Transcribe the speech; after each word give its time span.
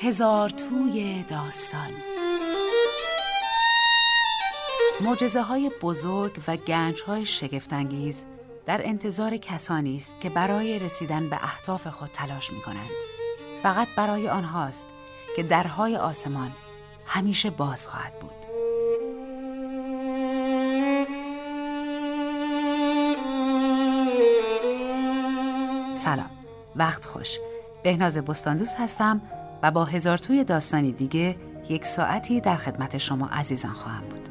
هزار 0.00 0.50
توی 0.50 1.24
داستان 1.28 1.90
معجزه 5.00 5.42
های 5.42 5.70
بزرگ 5.82 6.32
و 6.48 6.56
گنج 6.56 7.02
های 7.02 7.26
شگفتانگیز 7.26 8.26
در 8.66 8.80
انتظار 8.84 9.36
کسانی 9.36 9.96
است 9.96 10.20
که 10.20 10.30
برای 10.30 10.78
رسیدن 10.78 11.30
به 11.30 11.36
اهداف 11.42 11.86
خود 11.86 12.10
تلاش 12.12 12.52
می 12.52 12.60
کنند. 12.60 12.90
فقط 13.62 13.88
برای 13.96 14.28
آنهاست 14.28 14.88
که 15.36 15.42
درهای 15.42 15.96
آسمان 15.96 16.52
همیشه 17.06 17.50
باز 17.50 17.88
خواهد 17.88 18.18
بود. 18.20 18.30
سلام 25.96 26.30
وقت 26.76 27.04
خوش 27.04 27.38
بهناز 27.82 28.18
بستاندوست 28.18 28.76
هستم 28.76 29.22
و 29.62 29.70
با 29.70 29.84
هزار 29.84 30.18
توی 30.18 30.44
داستانی 30.44 30.92
دیگه 30.92 31.36
یک 31.68 31.84
ساعتی 31.84 32.40
در 32.40 32.56
خدمت 32.56 32.98
شما 32.98 33.28
عزیزان 33.28 33.72
خواهم 33.72 34.04
بود 34.08 34.28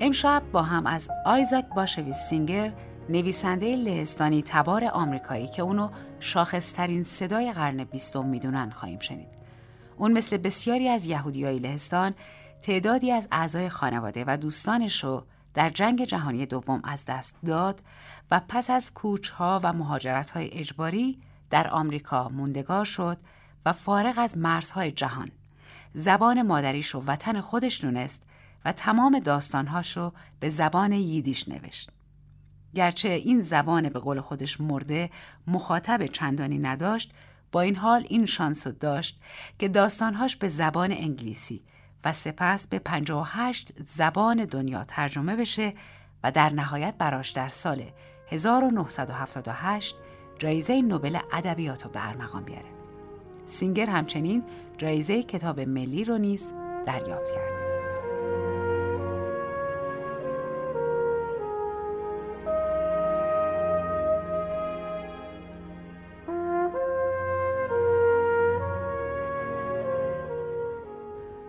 امشب 0.00 0.42
با 0.52 0.62
هم 0.62 0.86
از 0.86 1.10
آیزاک 1.26 1.64
باشویز 1.76 2.14
سینگر 2.14 2.72
نویسنده 3.08 3.76
لهستانی 3.76 4.42
تبار 4.42 4.84
آمریکایی 4.84 5.46
که 5.46 5.62
اونو 5.62 5.88
شاخصترین 6.20 7.02
صدای 7.02 7.52
قرن 7.52 7.84
بیستم 7.84 8.26
می‌دونن 8.26 8.70
خواهیم 8.70 8.98
شنید. 8.98 9.28
اون 9.96 10.12
مثل 10.12 10.36
بسیاری 10.36 10.88
از 10.88 11.06
یهودیای 11.06 11.58
لهستان 11.58 12.14
تعدادی 12.62 13.12
از 13.12 13.28
اعضای 13.32 13.68
خانواده 13.68 14.24
و 14.26 14.36
دوستانش 14.36 15.04
رو 15.04 15.24
در 15.54 15.70
جنگ 15.70 16.04
جهانی 16.04 16.46
دوم 16.46 16.80
از 16.84 17.04
دست 17.04 17.36
داد 17.46 17.82
و 18.30 18.40
پس 18.48 18.70
از 18.70 18.94
کوچها 18.94 19.60
و 19.62 19.72
مهاجرتهای 19.72 20.50
اجباری 20.52 21.18
در 21.50 21.68
آمریکا 21.68 22.28
موندگار 22.28 22.84
شد 22.84 23.18
و 23.66 23.72
فارغ 23.72 24.14
از 24.18 24.38
مرزهای 24.38 24.92
جهان 24.92 25.30
زبان 25.94 26.42
مادریش 26.42 26.88
رو 26.88 27.02
وطن 27.06 27.40
خودش 27.40 27.80
دونست 27.80 28.22
و 28.64 28.72
تمام 28.72 29.18
داستانهاش 29.18 29.96
رو 29.96 30.12
به 30.40 30.48
زبان 30.48 30.92
ییدیش 30.92 31.48
نوشت. 31.48 31.90
گرچه 32.74 33.08
این 33.08 33.40
زبان 33.40 33.88
به 33.88 33.98
قول 33.98 34.20
خودش 34.20 34.60
مرده 34.60 35.10
مخاطب 35.46 36.06
چندانی 36.06 36.58
نداشت 36.58 37.12
با 37.52 37.60
این 37.60 37.76
حال 37.76 38.06
این 38.08 38.26
شانس 38.26 38.66
داشت 38.66 39.20
که 39.58 39.68
داستانهاش 39.68 40.36
به 40.36 40.48
زبان 40.48 40.92
انگلیسی 40.92 41.62
و 42.04 42.12
سپس 42.12 42.66
به 42.66 42.78
58 42.78 43.72
زبان 43.84 44.44
دنیا 44.44 44.84
ترجمه 44.84 45.36
بشه 45.36 45.72
و 46.24 46.32
در 46.32 46.52
نهایت 46.52 46.94
براش 46.98 47.30
در 47.30 47.48
سال 47.48 47.82
1978 48.28 49.96
جایزه 50.38 50.82
نوبل 50.82 51.18
ادبیات 51.32 51.84
رو 51.84 51.90
به 51.90 52.08
ارمغان 52.08 52.44
بیاره. 52.44 52.68
سینگر 53.44 53.86
همچنین 53.86 54.44
جایزه 54.78 55.22
کتاب 55.22 55.60
ملی 55.60 56.04
رو 56.04 56.18
نیز 56.18 56.52
دریافت 56.86 57.34
کرد. 57.34 57.59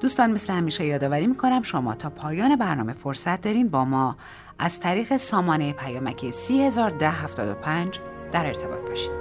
دوستان 0.02 0.32
مثل 0.32 0.54
همیشه 0.54 0.86
یادآوری 0.86 1.28
می‌کنم 1.28 1.62
شما 1.64 1.96
تا 1.96 2.10
پایان 2.10 2.56
برنامه 2.56 2.94
فرصت 2.94 3.42
دارین 3.42 3.70
با 3.70 3.86
ما 3.86 4.16
از 4.60 4.80
طریق 4.80 5.18
سامانه 5.18 5.74
پیامکی 5.74 6.32
301075 6.32 8.00
در 8.32 8.46
ارتباط 8.46 8.90
باشید. 8.90 9.12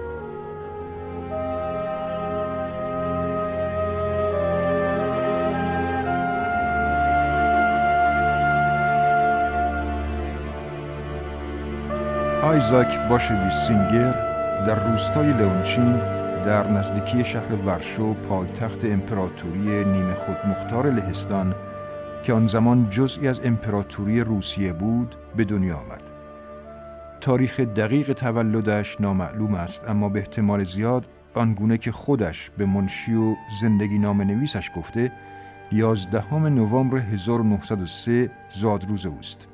آیزاک 12.42 13.08
باشوی 13.08 13.50
سینگر 13.50 14.12
در 14.66 14.90
روستای 14.90 15.32
لونچین 15.32 16.19
در 16.44 16.70
نزدیکی 16.70 17.24
شهر 17.24 17.54
ورشو 17.54 18.14
پایتخت 18.14 18.84
امپراتوری 18.84 19.84
نیمه 19.84 20.14
خود 20.14 20.36
مختار 20.46 20.90
لهستان 20.90 21.54
که 22.22 22.32
آن 22.32 22.46
زمان 22.46 22.88
جزئی 22.88 23.28
از 23.28 23.40
امپراتوری 23.44 24.20
روسیه 24.20 24.72
بود 24.72 25.14
به 25.36 25.44
دنیا 25.44 25.76
آمد. 25.76 26.00
تاریخ 27.20 27.60
دقیق 27.60 28.12
تولدش 28.12 29.00
نامعلوم 29.00 29.54
است 29.54 29.88
اما 29.88 30.08
به 30.08 30.18
احتمال 30.18 30.64
زیاد 30.64 31.06
آنگونه 31.34 31.78
که 31.78 31.92
خودش 31.92 32.50
به 32.58 32.66
منشی 32.66 33.14
و 33.14 33.34
زندگی 33.60 33.98
نام 33.98 34.22
نویسش 34.22 34.70
گفته 34.76 35.12
11 35.72 36.34
نوامبر 36.34 36.98
1903 36.98 38.30
زادروز 38.50 39.06
اوست. 39.06 39.48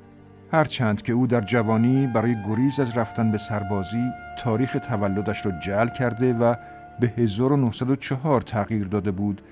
هرچند 0.52 1.02
که 1.02 1.12
او 1.12 1.26
در 1.26 1.40
جوانی 1.40 2.06
برای 2.06 2.36
گریز 2.48 2.80
از 2.80 2.96
رفتن 2.96 3.30
به 3.30 3.38
سربازی 3.38 4.10
تاریخ 4.38 4.76
تولدش 4.88 5.46
را 5.46 5.52
جعل 5.52 5.88
کرده 5.88 6.32
و 6.32 6.54
به 7.00 7.06
1904 7.06 8.40
تغییر 8.40 8.88
داده 8.88 9.10
بود 9.10 9.42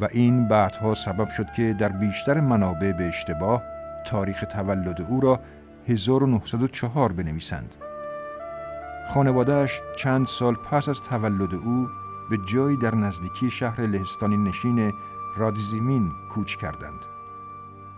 و 0.00 0.08
این 0.12 0.48
بعدها 0.48 0.94
سبب 0.94 1.28
شد 1.28 1.46
که 1.56 1.76
در 1.78 1.88
بیشتر 1.88 2.40
منابع 2.40 2.92
به 2.92 3.04
اشتباه 3.04 3.62
تاریخ 4.06 4.44
تولد 4.50 5.02
او 5.02 5.20
را 5.20 5.40
1904 5.88 7.12
بنویسند. 7.12 7.76
خانوادهش 9.08 9.80
چند 9.96 10.26
سال 10.26 10.54
پس 10.54 10.88
از 10.88 11.02
تولد 11.02 11.54
او 11.54 11.88
به 12.30 12.38
جایی 12.52 12.76
در 12.76 12.94
نزدیکی 12.94 13.50
شهر 13.50 13.80
لهستانی 13.80 14.36
نشین 14.36 14.92
رادزیمین 15.36 16.10
کوچ 16.30 16.56
کردند. 16.56 17.00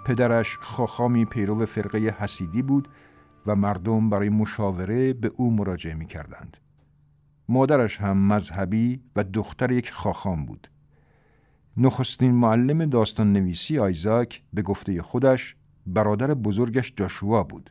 پدرش 0.04 0.58
خاخامی 0.60 1.24
پیرو 1.24 1.66
فرقه 1.66 1.98
حسیدی 1.98 2.62
بود 2.62 2.88
و 3.46 3.56
مردم 3.56 4.10
برای 4.10 4.28
مشاوره 4.28 5.12
به 5.12 5.30
او 5.36 5.56
مراجعه 5.56 5.94
می 5.94 6.06
کردند. 6.06 6.56
مادرش 7.48 8.00
هم 8.00 8.32
مذهبی 8.32 9.00
و 9.16 9.24
دختر 9.24 9.72
یک 9.72 9.90
خاخام 9.90 10.46
بود. 10.46 10.70
نخستین 11.76 12.30
معلم 12.30 12.84
داستان 12.84 13.32
نویسی 13.32 13.78
آیزاک 13.78 14.42
به 14.52 14.62
گفته 14.62 15.02
خودش 15.02 15.56
برادر 15.86 16.34
بزرگش 16.34 16.92
جاشوا 16.96 17.42
بود. 17.42 17.70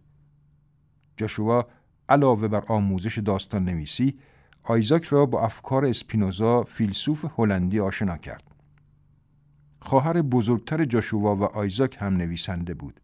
جاشوا 1.18 1.68
علاوه 2.10 2.48
بر 2.48 2.64
آموزش 2.68 3.18
داستان 3.18 3.66
نویسی 3.66 4.20
آیزاک 4.64 5.04
را 5.04 5.26
با 5.26 5.42
افکار 5.42 5.86
اسپینوزا 5.86 6.64
فیلسوف 6.64 7.26
هلندی 7.38 7.80
آشنا 7.80 8.18
کرد. 8.18 8.44
خواهر 9.80 10.22
بزرگتر 10.22 10.86
جاشوا 10.86 11.36
و 11.36 11.44
آیزاک 11.44 11.98
هم 12.00 12.18
نویسنده 12.18 12.74
بود. 12.74 13.02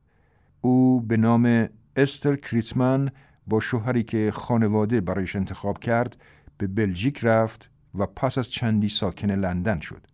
او 0.61 1.01
به 1.01 1.17
نام 1.17 1.69
استر 1.95 2.35
کریتمن 2.35 3.09
با 3.47 3.59
شوهری 3.59 4.03
که 4.03 4.31
خانواده 4.33 5.01
برایش 5.01 5.35
انتخاب 5.35 5.79
کرد 5.79 6.17
به 6.61 6.67
بلژیک 6.67 7.19
رفت 7.23 7.69
و 7.95 8.05
پس 8.05 8.37
از 8.37 8.49
چندی 8.49 8.87
ساکن 8.87 9.31
لندن 9.31 9.79
شد. 9.79 10.07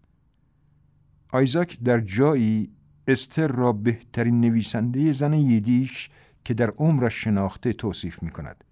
آیزاک 1.32 1.80
در 1.84 2.00
جایی 2.00 2.70
استر 3.08 3.48
را 3.48 3.72
بهترین 3.72 4.42
نویسنده 4.42 5.12
زن 5.12 5.34
یدیش 5.34 6.10
که 6.46 6.54
در 6.54 6.70
عمرش 6.70 7.24
شناخته 7.24 7.74
توصیف 7.74 8.24
می 8.24 8.30
کند. 8.30 8.64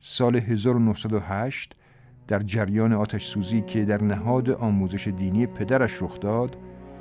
سال 0.00 0.36
1908 0.36 1.76
در 2.28 2.38
جریان 2.38 2.92
آتش 2.92 3.26
سوزی 3.26 3.60
که 3.60 3.84
در 3.84 4.02
نهاد 4.02 4.50
آموزش 4.50 5.08
دینی 5.08 5.46
پدرش 5.46 6.02
رخ 6.02 6.20
داد، 6.20 6.56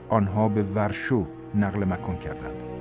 آنها 0.10 0.50
به 0.50 0.64
ورشو 0.64 1.28
نقل 1.56 1.84
مکان 1.84 2.18
کردند. 2.18 2.81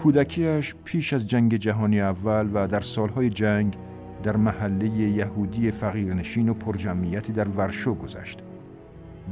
کودکیش 0.00 0.74
پیش 0.84 1.12
از 1.12 1.26
جنگ 1.26 1.56
جهانی 1.56 2.00
اول 2.00 2.50
و 2.54 2.66
در 2.66 2.80
سالهای 2.80 3.30
جنگ 3.30 3.76
در 4.22 4.36
محله 4.36 4.88
یهودی 4.88 5.70
فقیرنشین 5.70 6.48
و 6.48 6.54
پرجمعیتی 6.54 7.32
در 7.32 7.48
ورشو 7.48 7.94
گذشت. 7.94 8.38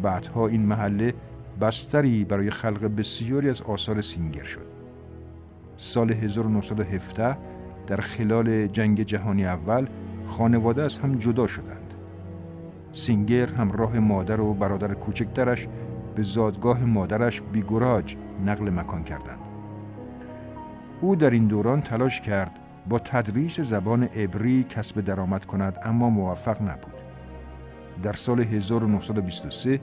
بعدها 0.02 0.46
این 0.46 0.62
محله 0.62 1.14
بستری 1.60 2.24
برای 2.24 2.50
خلق 2.50 2.84
بسیاری 2.96 3.50
از 3.50 3.62
آثار 3.62 4.00
سینگر 4.00 4.44
شد. 4.44 4.66
سال 5.76 6.12
1917 6.12 7.38
در 7.86 7.96
خلال 7.96 8.66
جنگ 8.66 9.02
جهانی 9.02 9.46
اول 9.46 9.86
خانواده 10.26 10.82
از 10.82 10.98
هم 10.98 11.18
جدا 11.18 11.46
شدند. 11.46 11.94
سینگر 12.92 13.46
همراه 13.46 13.98
مادر 13.98 14.40
و 14.40 14.54
برادر 14.54 14.94
کوچکترش 14.94 15.68
به 16.14 16.22
زادگاه 16.22 16.84
مادرش 16.84 17.42
بیگراج 17.52 18.16
نقل 18.46 18.70
مکان 18.70 19.04
کردند. 19.04 19.47
او 21.00 21.16
در 21.16 21.30
این 21.30 21.46
دوران 21.46 21.80
تلاش 21.80 22.20
کرد 22.20 22.58
با 22.88 22.98
تدریس 22.98 23.60
زبان 23.60 24.02
عبری 24.02 24.64
کسب 24.64 25.00
درآمد 25.00 25.44
کند 25.44 25.78
اما 25.84 26.10
موفق 26.10 26.62
نبود. 26.62 26.94
در 28.02 28.12
سال 28.12 28.40
1923 28.40 29.80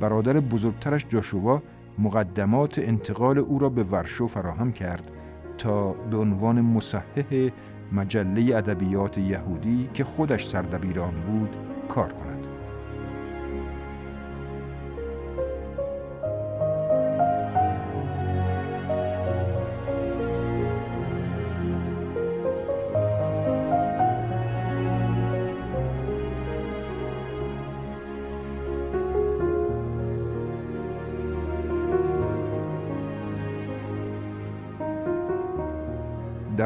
برادر 0.00 0.40
بزرگترش 0.40 1.06
جاشوا 1.08 1.62
مقدمات 1.98 2.78
انتقال 2.78 3.38
او 3.38 3.58
را 3.58 3.68
به 3.68 3.82
ورشو 3.82 4.26
فراهم 4.26 4.72
کرد 4.72 5.10
تا 5.58 5.92
به 5.92 6.16
عنوان 6.16 6.60
مصحح 6.60 7.48
مجله 7.92 8.56
ادبیات 8.56 9.18
یهودی 9.18 9.90
که 9.94 10.04
خودش 10.04 10.46
سردبیران 10.46 11.14
بود 11.14 11.56
کار 11.88 12.12
کند. 12.12 12.37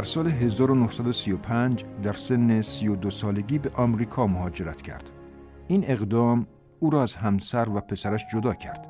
در 0.02 0.08
سال 0.08 0.26
1935 0.26 1.84
در 2.02 2.12
سن 2.12 2.60
32 2.60 3.10
سالگی 3.10 3.58
به 3.58 3.70
آمریکا 3.74 4.26
مهاجرت 4.26 4.82
کرد. 4.82 5.10
این 5.68 5.84
اقدام 5.86 6.46
او 6.80 6.90
را 6.90 7.02
از 7.02 7.14
همسر 7.14 7.68
و 7.68 7.80
پسرش 7.80 8.24
جدا 8.32 8.54
کرد. 8.54 8.86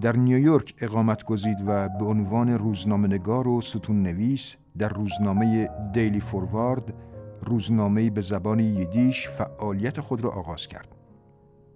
در 0.00 0.16
نیویورک 0.16 0.74
اقامت 0.78 1.24
گزید 1.24 1.58
و 1.66 1.88
به 1.88 2.04
عنوان 2.04 2.48
روزنامه‌نگار 2.48 3.48
و 3.48 3.60
ستون 3.60 4.02
نویس 4.02 4.54
در 4.78 4.88
روزنامه 4.88 5.68
دیلی 5.92 6.20
فوروارد 6.20 6.94
روزنامه‌ای 7.42 8.10
به 8.10 8.20
زبان 8.20 8.60
یدیش 8.60 9.28
فعالیت 9.28 10.00
خود 10.00 10.24
را 10.24 10.30
آغاز 10.30 10.66
کرد. 10.66 10.94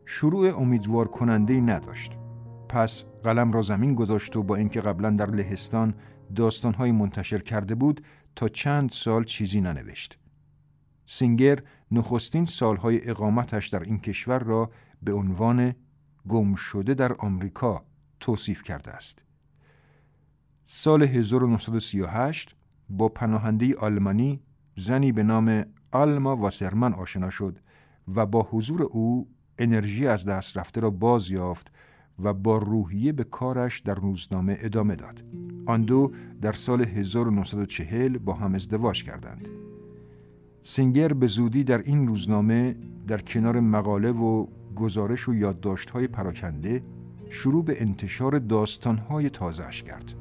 شروع 0.04 0.60
امیدوار 0.60 1.08
کننده 1.08 1.60
نداشت. 1.60 2.18
پس 2.68 3.04
قلم 3.24 3.52
را 3.52 3.62
زمین 3.62 3.94
گذاشت 3.94 4.36
و 4.36 4.42
با 4.42 4.56
اینکه 4.56 4.80
قبلا 4.80 5.10
در 5.10 5.30
لهستان 5.30 5.94
داستانهایی 6.36 6.92
منتشر 6.92 7.38
کرده 7.38 7.74
بود 7.74 8.00
تا 8.36 8.48
چند 8.48 8.90
سال 8.90 9.24
چیزی 9.24 9.60
ننوشت. 9.60 10.18
سینگر 11.06 11.62
نخستین 11.90 12.44
سالهای 12.44 13.10
اقامتش 13.10 13.68
در 13.68 13.80
این 13.82 13.98
کشور 13.98 14.38
را 14.38 14.70
به 15.02 15.12
عنوان 15.12 15.74
گم 16.28 16.54
شده 16.54 16.94
در 16.94 17.12
آمریکا 17.12 17.84
توصیف 18.20 18.62
کرده 18.62 18.90
است. 18.90 19.24
سال 20.64 21.02
1938 21.02 22.54
با 22.88 23.08
پناهنده 23.08 23.74
آلمانی 23.76 24.40
زنی 24.76 25.12
به 25.12 25.22
نام 25.22 25.64
آلما 25.92 26.36
واسرمن 26.36 26.94
آشنا 26.94 27.30
شد 27.30 27.58
و 28.14 28.26
با 28.26 28.48
حضور 28.50 28.82
او 28.82 29.28
انرژی 29.58 30.06
از 30.06 30.24
دست 30.24 30.58
رفته 30.58 30.80
را 30.80 30.90
باز 30.90 31.30
یافت 31.30 31.72
و 32.22 32.34
با 32.34 32.58
روحیه 32.58 33.12
به 33.12 33.24
کارش 33.24 33.80
در 33.80 33.94
روزنامه 33.94 34.56
ادامه 34.60 34.96
داد. 34.96 35.24
آن 35.66 35.82
دو 35.82 36.12
در 36.42 36.52
سال 36.52 36.82
1940 36.82 38.18
با 38.18 38.32
هم 38.32 38.54
ازدواج 38.54 39.04
کردند. 39.04 39.48
سینگر 40.62 41.12
به 41.12 41.26
زودی 41.26 41.64
در 41.64 41.78
این 41.78 42.06
روزنامه 42.06 42.76
در 43.06 43.18
کنار 43.18 43.60
مقاله 43.60 44.12
و 44.12 44.46
گزارش 44.76 45.28
و 45.28 45.34
یادداشت‌های 45.34 46.06
پراکنده 46.06 46.82
شروع 47.30 47.64
به 47.64 47.82
انتشار 47.82 48.38
داستان‌های 48.38 49.30
تازهش 49.30 49.82
کرد. 49.82 50.14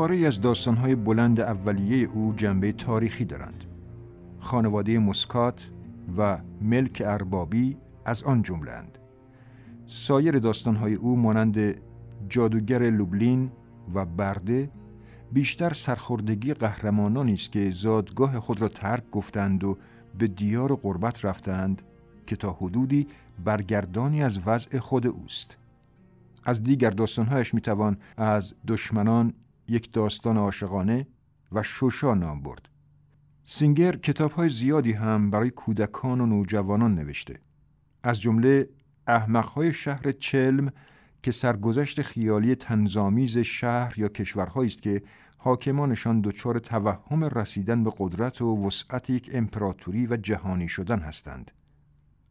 پاره 0.00 0.26
از 0.26 0.40
داستانهای 0.40 0.94
بلند 0.94 1.40
اولیه 1.40 2.08
او 2.08 2.34
جنبه 2.36 2.72
تاریخی 2.72 3.24
دارند. 3.24 3.64
خانواده 4.38 4.98
مسکات 4.98 5.70
و 6.16 6.38
ملک 6.62 7.02
اربابی 7.06 7.76
از 8.04 8.22
آن 8.22 8.42
جملند. 8.42 8.98
سایر 9.86 10.38
داستانهای 10.38 10.94
او 10.94 11.16
مانند 11.16 11.80
جادوگر 12.28 12.90
لوبلین 12.90 13.50
و 13.94 14.06
برده 14.06 14.70
بیشتر 15.32 15.72
سرخوردگی 15.72 16.54
قهرمانانی 16.54 17.32
است 17.32 17.52
که 17.52 17.70
زادگاه 17.70 18.40
خود 18.40 18.62
را 18.62 18.68
ترک 18.68 19.10
گفتند 19.10 19.64
و 19.64 19.78
به 20.18 20.26
دیار 20.26 20.74
قربت 20.76 21.24
رفتند 21.24 21.82
که 22.26 22.36
تا 22.36 22.52
حدودی 22.52 23.06
برگردانی 23.44 24.22
از 24.22 24.38
وضع 24.46 24.78
خود 24.78 25.06
اوست. 25.06 25.58
از 26.44 26.62
دیگر 26.62 26.90
داستانهایش 26.90 27.54
می‌توان 27.54 27.96
از 28.16 28.54
دشمنان 28.68 29.32
یک 29.70 29.92
داستان 29.92 30.36
عاشقانه 30.36 31.06
و 31.52 31.62
شوشا 31.62 32.14
نام 32.14 32.42
برد. 32.42 32.68
سینگر 33.44 33.96
کتاب 33.96 34.32
های 34.32 34.48
زیادی 34.48 34.92
هم 34.92 35.30
برای 35.30 35.50
کودکان 35.50 36.20
و 36.20 36.26
نوجوانان 36.26 36.94
نوشته. 36.94 37.38
از 38.02 38.20
جمله 38.20 38.68
احمقهای 39.06 39.72
شهر 39.72 40.12
چلم 40.12 40.72
که 41.22 41.32
سرگذشت 41.32 42.02
خیالی 42.02 42.54
تنظامیز 42.54 43.38
شهر 43.38 43.98
یا 43.98 44.08
کشورهایی 44.08 44.68
است 44.68 44.82
که 44.82 45.02
حاکمانشان 45.38 46.20
دچار 46.20 46.58
توهم 46.58 47.24
رسیدن 47.24 47.84
به 47.84 47.92
قدرت 47.98 48.42
و 48.42 48.66
وسعت 48.66 49.10
یک 49.10 49.30
امپراتوری 49.34 50.06
و 50.06 50.16
جهانی 50.16 50.68
شدن 50.68 50.98
هستند. 50.98 51.50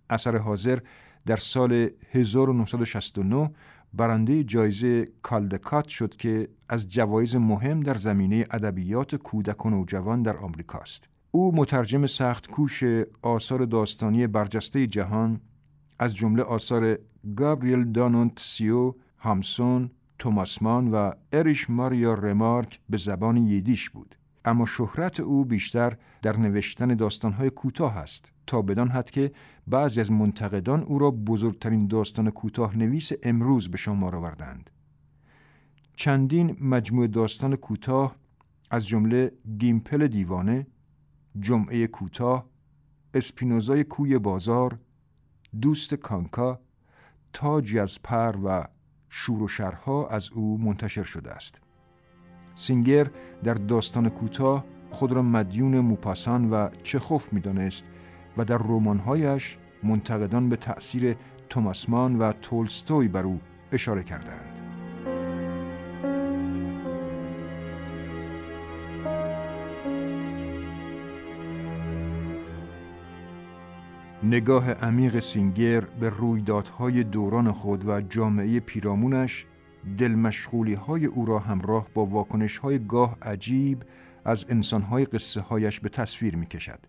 اثر 0.09 0.37
حاضر 0.37 0.79
در 1.25 1.37
سال 1.37 1.89
1969 2.11 3.51
برنده 3.93 4.43
جایزه 4.43 5.07
کالدکات 5.21 5.87
شد 5.87 6.15
که 6.15 6.47
از 6.69 6.87
جوایز 6.87 7.35
مهم 7.35 7.79
در 7.79 7.93
زمینه 7.93 8.45
ادبیات 8.51 9.15
کودک 9.15 9.65
و 9.65 9.69
نوجوان 9.69 10.21
در 10.23 10.37
آمریکاست. 10.37 11.09
او 11.31 11.55
مترجم 11.55 12.05
سخت 12.05 12.47
کوش 12.47 12.83
آثار 13.21 13.65
داستانی 13.65 14.27
برجسته 14.27 14.87
جهان 14.87 15.41
از 15.99 16.15
جمله 16.15 16.43
آثار 16.43 16.97
گابریل 17.35 17.91
دانونتسیو، 17.91 18.93
هامسون، 19.17 19.91
توماسمان 20.19 20.91
و 20.91 21.11
اریش 21.33 21.69
ماریا 21.69 22.13
رمارک 22.13 22.79
به 22.89 22.97
زبان 22.97 23.37
یدیش 23.37 23.89
بود. 23.89 24.15
اما 24.45 24.65
شهرت 24.65 25.19
او 25.19 25.45
بیشتر 25.45 25.97
در 26.21 26.37
نوشتن 26.37 26.87
داستانهای 26.87 27.49
کوتاه 27.49 27.97
است 27.97 28.31
تا 28.47 28.61
بدان 28.61 28.89
حد 28.89 29.09
که 29.09 29.31
بعضی 29.69 30.01
از 30.01 30.11
منتقدان 30.11 30.83
او 30.83 30.99
را 30.99 31.11
بزرگترین 31.11 31.87
داستان 31.87 32.29
کوتاه 32.29 32.77
نویس 32.77 33.11
امروز 33.23 33.71
به 33.71 33.77
شمار 33.77 34.15
آوردند. 34.15 34.69
چندین 35.95 36.57
مجموعه 36.61 37.07
داستان 37.07 37.55
کوتاه 37.55 38.15
از 38.71 38.87
جمله 38.87 39.31
گیمپل 39.57 40.07
دیوانه، 40.07 40.67
جمعه 41.39 41.87
کوتاه، 41.87 42.45
اسپینوزای 43.13 43.83
کوی 43.83 44.19
بازار، 44.19 44.79
دوست 45.61 45.93
کافکا، 45.93 46.59
تاجی 47.33 47.79
از 47.79 48.01
پر 48.03 48.35
و 48.43 48.67
شور 49.09 49.43
و 49.43 49.47
شرها 49.47 50.07
از 50.07 50.29
او 50.31 50.57
منتشر 50.57 51.03
شده 51.03 51.31
است. 51.31 51.61
سینگر 52.55 53.07
در 53.43 53.53
داستان 53.53 54.09
کوتاه 54.09 54.65
خود 54.89 55.11
را 55.11 55.21
مدیون 55.21 55.79
موپاسان 55.79 56.49
و 56.49 56.69
چخوف 56.83 57.33
می‌دانست 57.33 57.89
و 58.37 58.45
در 58.45 58.57
رمانهایش 58.57 59.57
منتقدان 59.83 60.49
به 60.49 60.55
تأثیر 60.55 61.15
توماسمان 61.49 62.19
و 62.19 62.31
تولستوی 62.31 63.07
بر 63.07 63.23
او 63.23 63.39
اشاره 63.71 64.03
کردند. 64.03 64.59
نگاه 74.23 74.71
عمیق 74.71 75.19
سینگر 75.19 75.81
به 75.81 76.09
رویدادهای 76.09 77.03
دوران 77.03 77.51
خود 77.51 77.89
و 77.89 78.01
جامعه 78.01 78.59
پیرامونش 78.59 79.45
دلمشغولی 79.97 80.73
های 80.73 81.05
او 81.05 81.25
را 81.25 81.39
همراه 81.39 81.87
با 81.93 82.05
واکنش 82.05 82.57
های 82.57 82.79
گاه 82.87 83.17
عجیب 83.21 83.83
از 84.25 84.45
انسان 84.49 84.81
های 84.81 85.05
قصه 85.05 85.41
هایش 85.41 85.79
به 85.79 85.89
تصویر 85.89 86.35
می 86.35 86.45
کشد. 86.45 86.79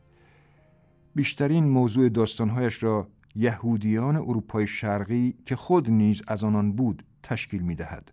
بیشترین 1.15 1.69
موضوع 1.69 2.09
داستانهایش 2.09 2.83
را 2.83 3.09
یهودیان 3.35 4.17
اروپای 4.17 4.67
شرقی 4.67 5.35
که 5.45 5.57
خود 5.57 5.91
نیز 5.91 6.23
از 6.29 6.45
آنان 6.45 6.73
بود 6.73 7.05
تشکیل 7.23 7.63
می 7.63 7.75
دهد. 7.75 8.13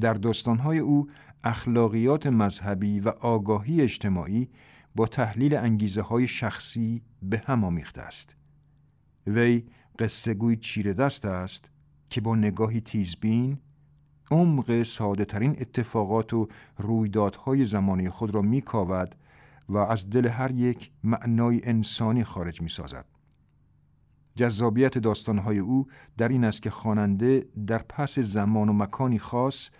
در 0.00 0.14
داستانهای 0.14 0.78
او 0.78 1.08
اخلاقیات 1.44 2.26
مذهبی 2.26 3.00
و 3.00 3.08
آگاهی 3.08 3.80
اجتماعی 3.80 4.48
با 4.94 5.06
تحلیل 5.06 5.56
انگیزه 5.56 6.02
های 6.02 6.28
شخصی 6.28 7.02
به 7.22 7.42
هم 7.46 7.64
آمیخته 7.64 8.02
است. 8.02 8.36
وی 9.26 9.64
قصه 9.98 10.34
گوی 10.34 10.56
چیره 10.56 10.92
دست 10.92 11.24
است 11.24 11.70
که 12.10 12.20
با 12.20 12.36
نگاهی 12.36 12.80
تیزبین 12.80 13.58
عمق 14.30 14.82
ساده 14.82 15.24
ترین 15.24 15.56
اتفاقات 15.60 16.34
و 16.34 16.48
رویدادهای 16.78 17.64
زمانی 17.64 18.10
خود 18.10 18.34
را 18.34 18.42
میکاود 18.42 19.14
و 19.68 19.76
از 19.76 20.10
دل 20.10 20.26
هر 20.26 20.50
یک 20.50 20.90
معنای 21.04 21.60
انسانی 21.64 22.24
خارج 22.24 22.62
می 22.62 22.68
سازد. 22.68 23.06
جذابیت 24.36 24.98
داستانهای 24.98 25.58
او 25.58 25.86
در 26.16 26.28
این 26.28 26.44
است 26.44 26.62
که 26.62 26.70
خواننده 26.70 27.46
در 27.66 27.78
پس 27.78 28.18
زمان 28.18 28.68
و 28.68 28.72
مکانی 28.72 29.18
خاص 29.18 29.70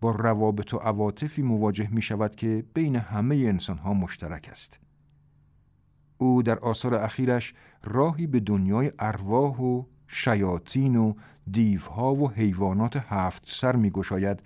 با 0.00 0.10
روابط 0.10 0.74
و 0.74 0.76
عواطفی 0.76 1.42
مواجه 1.42 1.88
می 1.90 2.02
شود 2.02 2.34
که 2.34 2.64
بین 2.74 2.96
همه 2.96 3.36
انسان 3.36 3.78
ها 3.78 3.94
مشترک 3.94 4.48
است. 4.50 4.80
او 6.18 6.42
در 6.42 6.58
آثار 6.58 6.94
اخیرش 6.94 7.54
راهی 7.84 8.26
به 8.26 8.40
دنیای 8.40 8.92
ارواح 8.98 9.60
و 9.60 9.82
شیاطین 10.06 10.96
و 10.96 11.14
دیوها 11.50 12.14
و 12.14 12.30
حیوانات 12.30 12.96
هفت 12.96 13.42
سر 13.46 13.76
می 13.76 13.90
گشاید 13.90 14.42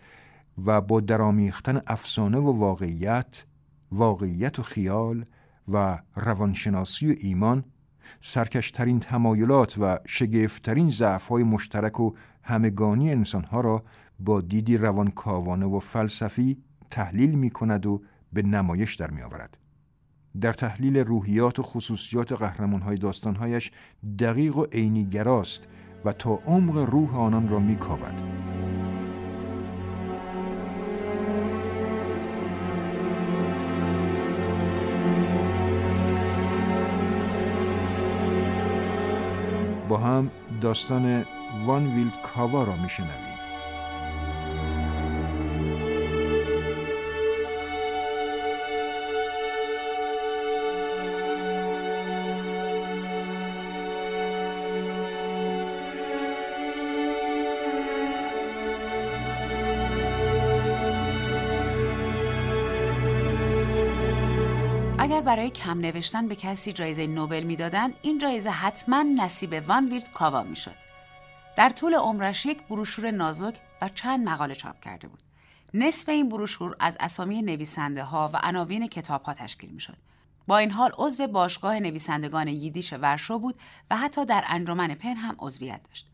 و 0.66 0.80
با 0.80 1.00
درامیختن 1.00 1.80
افسانه 1.86 2.38
و 2.38 2.58
واقعیت، 2.58 3.44
واقعیت 3.92 4.58
و 4.58 4.62
خیال 4.62 5.24
و 5.68 5.98
روانشناسی 6.16 7.12
و 7.12 7.14
ایمان 7.20 7.64
سرکشترین 8.20 9.00
تمایلات 9.00 9.78
و 9.78 9.98
شگفتترین 10.06 10.90
ضعف‌های 10.90 11.42
مشترک 11.42 12.00
و 12.00 12.12
همگانی 12.42 13.10
انسانها 13.10 13.60
را 13.60 13.84
با 14.20 14.40
دیدی 14.40 14.76
روانکاوانه 14.76 15.66
و 15.66 15.78
فلسفی 15.78 16.56
تحلیل 16.90 17.34
می 17.34 17.50
کند 17.50 17.86
و 17.86 18.02
به 18.32 18.42
نمایش 18.42 18.94
در 18.94 19.10
می 19.10 19.22
آورد. 19.22 19.58
در 20.40 20.52
تحلیل 20.52 20.96
روحیات 20.96 21.58
و 21.58 21.62
خصوصیات 21.62 22.32
قهرمانهای 22.32 22.96
داستانهایش 22.96 23.70
دقیق 24.18 24.56
و 24.56 24.64
عینیگراست 24.72 25.68
و 26.04 26.12
تا 26.12 26.34
عمق 26.46 26.76
روح 26.76 27.16
آنان 27.16 27.48
را 27.48 27.58
می 27.58 27.76
کاود. 27.76 28.47
با 39.88 39.96
هم 39.96 40.30
داستان 40.60 41.24
وان 41.66 41.86
ویلد 41.86 42.22
کاوا 42.22 42.64
را 42.64 42.76
میشنویم. 42.76 43.27
برای 65.48 65.60
کم 65.60 65.78
نوشتن 65.78 66.28
به 66.28 66.36
کسی 66.36 66.72
جایزه 66.72 67.06
نوبل 67.06 67.42
می‌دادند 67.42 67.94
این 68.02 68.18
جایزه 68.18 68.50
حتما 68.50 69.02
نصیب 69.02 69.62
وان 69.68 69.88
ویلد 69.88 70.12
کاوا 70.12 70.42
می‌شد 70.42 70.74
در 71.56 71.70
طول 71.70 71.94
عمرش 71.94 72.46
یک 72.46 72.62
بروشور 72.62 73.10
نازک 73.10 73.60
و 73.82 73.88
چند 73.88 74.28
مقاله 74.28 74.54
چاپ 74.54 74.80
کرده 74.80 75.08
بود 75.08 75.22
نصف 75.74 76.08
این 76.08 76.28
بروشور 76.28 76.76
از 76.80 76.96
اسامی 77.00 77.42
نویسنده 77.42 78.04
ها 78.04 78.30
و 78.32 78.36
عناوین 78.42 78.86
کتاب 78.86 79.22
ها 79.22 79.34
تشکیل 79.34 79.70
می 79.70 79.80
شد. 79.80 79.96
با 80.46 80.58
این 80.58 80.70
حال 80.70 80.92
عضو 80.98 81.26
باشگاه 81.26 81.80
نویسندگان 81.80 82.48
ییدیش 82.48 82.92
ورشو 82.92 83.38
بود 83.38 83.58
و 83.90 83.96
حتی 83.96 84.24
در 84.24 84.44
انجمن 84.46 84.94
پن 84.94 85.16
هم 85.16 85.36
عضویت 85.38 85.80
داشت. 85.88 86.06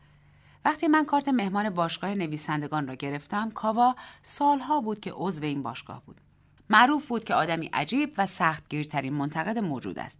وقتی 0.65 0.87
من 0.87 1.05
کارت 1.05 1.27
مهمان 1.27 1.69
باشگاه 1.69 2.15
نویسندگان 2.15 2.87
را 2.87 2.95
گرفتم، 2.95 3.51
کاوا 3.51 3.95
سالها 4.21 4.81
بود 4.81 4.99
که 4.99 5.11
عضو 5.15 5.43
این 5.43 5.63
باشگاه 5.63 6.01
بود. 6.05 6.21
معروف 6.69 7.07
بود 7.07 7.23
که 7.23 7.33
آدمی 7.33 7.69
عجیب 7.73 8.13
و 8.17 8.25
سختگیرترین 8.25 9.13
منتقد 9.13 9.57
موجود 9.57 9.99
است. 9.99 10.19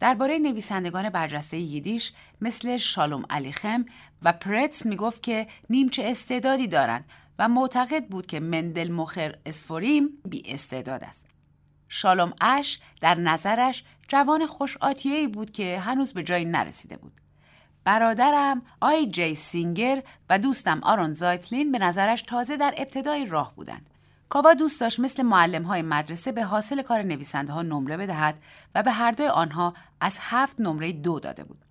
درباره 0.00 0.38
نویسندگان 0.38 1.10
برجسته 1.10 1.56
ییدیش 1.56 2.12
مثل 2.40 2.76
شالوم 2.76 3.24
علیخم 3.30 3.84
و 4.22 4.32
پرتس 4.32 4.86
می‌گفت 4.86 5.22
که 5.22 5.46
نیمچه 5.70 6.02
استعدادی 6.04 6.66
دارند 6.66 7.04
و 7.38 7.48
معتقد 7.48 8.06
بود 8.06 8.26
که 8.26 8.40
مندل 8.40 8.90
مخر 8.90 9.38
اسفوریم 9.46 10.08
بی 10.24 10.42
استعداد 10.46 11.04
است. 11.04 11.26
شالوم 11.88 12.32
اش 12.40 12.80
در 13.00 13.14
نظرش 13.14 13.84
جوان 14.08 14.46
خوش 14.46 14.76
آتیه‌ای 14.76 15.28
بود 15.28 15.50
که 15.50 15.78
هنوز 15.80 16.12
به 16.12 16.22
جایی 16.22 16.44
نرسیده 16.44 16.96
بود. 16.96 17.12
برادرم 17.84 18.62
آی 18.80 19.06
جی 19.06 19.34
سینگر 19.34 20.02
و 20.30 20.38
دوستم 20.38 20.80
آرون 20.82 21.12
زایتلین 21.12 21.72
به 21.72 21.78
نظرش 21.78 22.22
تازه 22.22 22.56
در 22.56 22.74
ابتدای 22.76 23.26
راه 23.26 23.54
بودند. 23.54 23.90
کاوا 24.28 24.54
دوست 24.54 24.80
داشت 24.80 25.00
مثل 25.00 25.22
معلم 25.22 25.62
های 25.62 25.82
مدرسه 25.82 26.32
به 26.32 26.44
حاصل 26.44 26.82
کار 26.82 27.02
نویسنده 27.02 27.52
ها 27.52 27.62
نمره 27.62 27.96
بدهد 27.96 28.38
و 28.74 28.82
به 28.82 28.90
هر 28.90 29.10
دوی 29.10 29.26
آنها 29.26 29.74
از 30.00 30.18
هفت 30.20 30.60
نمره 30.60 30.92
دو 30.92 31.20
داده 31.20 31.44
بود. 31.44 31.64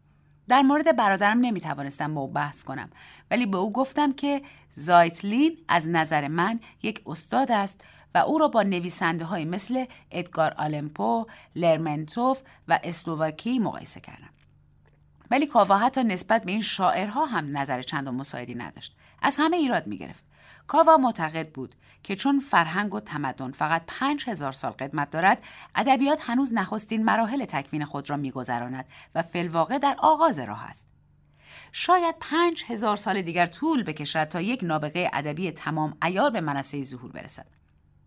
در 0.47 0.61
مورد 0.61 0.95
برادرم 0.95 1.39
نمی 1.39 1.61
توانستم 1.61 2.13
با 2.13 2.21
او 2.21 2.27
بحث 2.27 2.63
کنم 2.63 2.89
ولی 3.31 3.45
به 3.45 3.57
او 3.57 3.71
گفتم 3.71 4.13
که 4.13 4.41
زایتلین 4.75 5.57
از 5.67 5.89
نظر 5.89 6.27
من 6.27 6.59
یک 6.83 7.01
استاد 7.05 7.51
است 7.51 7.81
و 8.15 8.17
او 8.17 8.37
را 8.37 8.47
با 8.47 8.63
نویسنده 8.63 9.25
های 9.25 9.45
مثل 9.45 9.85
ادگار 10.11 10.53
آلمپو، 10.53 11.25
لرمنتوف 11.55 12.41
و 12.67 12.79
اسلوواکی 12.83 13.59
مقایسه 13.59 13.99
کردم. 13.99 14.29
ولی 15.31 15.47
کاوا 15.47 15.77
حتی 15.77 16.03
نسبت 16.03 16.43
به 16.43 16.51
این 16.51 16.61
شاعرها 16.61 17.25
هم 17.25 17.57
نظر 17.57 17.81
چند 17.81 18.07
و 18.07 18.11
مساعدی 18.11 18.55
نداشت. 18.55 18.95
از 19.21 19.37
همه 19.39 19.57
ایراد 19.57 19.87
می 19.87 19.97
گرفت. 19.97 20.26
کاوا 20.67 20.97
معتقد 20.97 21.49
بود 21.49 21.75
که 22.03 22.15
چون 22.15 22.39
فرهنگ 22.39 22.93
و 22.93 22.99
تمدن 22.99 23.51
فقط 23.51 23.83
پنج 23.87 24.29
هزار 24.29 24.51
سال 24.51 24.71
قدمت 24.71 25.09
دارد 25.09 25.43
ادبیات 25.75 26.29
هنوز 26.29 26.53
نخستین 26.53 27.05
مراحل 27.05 27.45
تکوین 27.45 27.85
خود 27.85 28.09
را 28.09 28.17
میگذراند 28.17 28.85
و 29.15 29.21
فلواقع 29.21 29.77
در 29.77 29.95
آغاز 29.99 30.39
راه 30.39 30.63
است. 30.63 30.87
شاید 31.71 32.15
پنج 32.19 32.63
هزار 32.67 32.95
سال 32.95 33.21
دیگر 33.21 33.45
طول 33.45 33.83
بکشد 33.83 34.23
تا 34.23 34.41
یک 34.41 34.63
نابغه 34.63 35.09
ادبی 35.13 35.51
تمام 35.51 35.97
ایار 36.03 36.29
به 36.29 36.41
منصه 36.41 36.83
ظهور 36.83 37.11
برسد. 37.11 37.45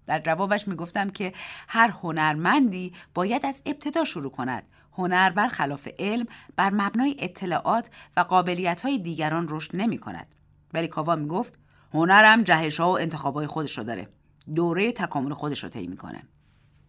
در 0.07 0.19
جوابش 0.19 0.69
می‌گفتم 0.69 1.11
که 1.11 1.33
هر 1.69 1.89
هنرمندی 1.89 2.95
باید 3.15 3.47
از 3.47 3.63
ابتدا 3.67 4.05
شروع 4.05 4.31
کند. 4.31 4.63
هنر 4.93 5.31
برخلاف 5.31 5.89
علم 5.99 6.27
بر 6.57 6.71
مبنای 6.71 7.17
اطلاعات 7.19 7.91
و 8.17 8.21
قابلیت 8.21 8.83
های 8.83 8.99
دیگران 8.99 9.47
رشد 9.51 9.77
نمی 9.77 9.99
کند 9.99 10.27
ولی 10.75 10.89
کاوا 10.89 11.17
می 11.17 11.29
گفت 11.29 11.59
هنرم 11.95 12.43
جهش 12.43 12.81
ها 12.81 12.93
و 12.93 12.99
انتخابای 12.99 13.47
خودش 13.47 13.79
رو 13.79 13.85
داره. 13.85 14.09
دوره 14.55 14.93
تکامل 14.93 15.35
خودش 15.35 15.63
رو 15.63 15.69
طی 15.69 15.87
می‌کنه. 15.87 16.23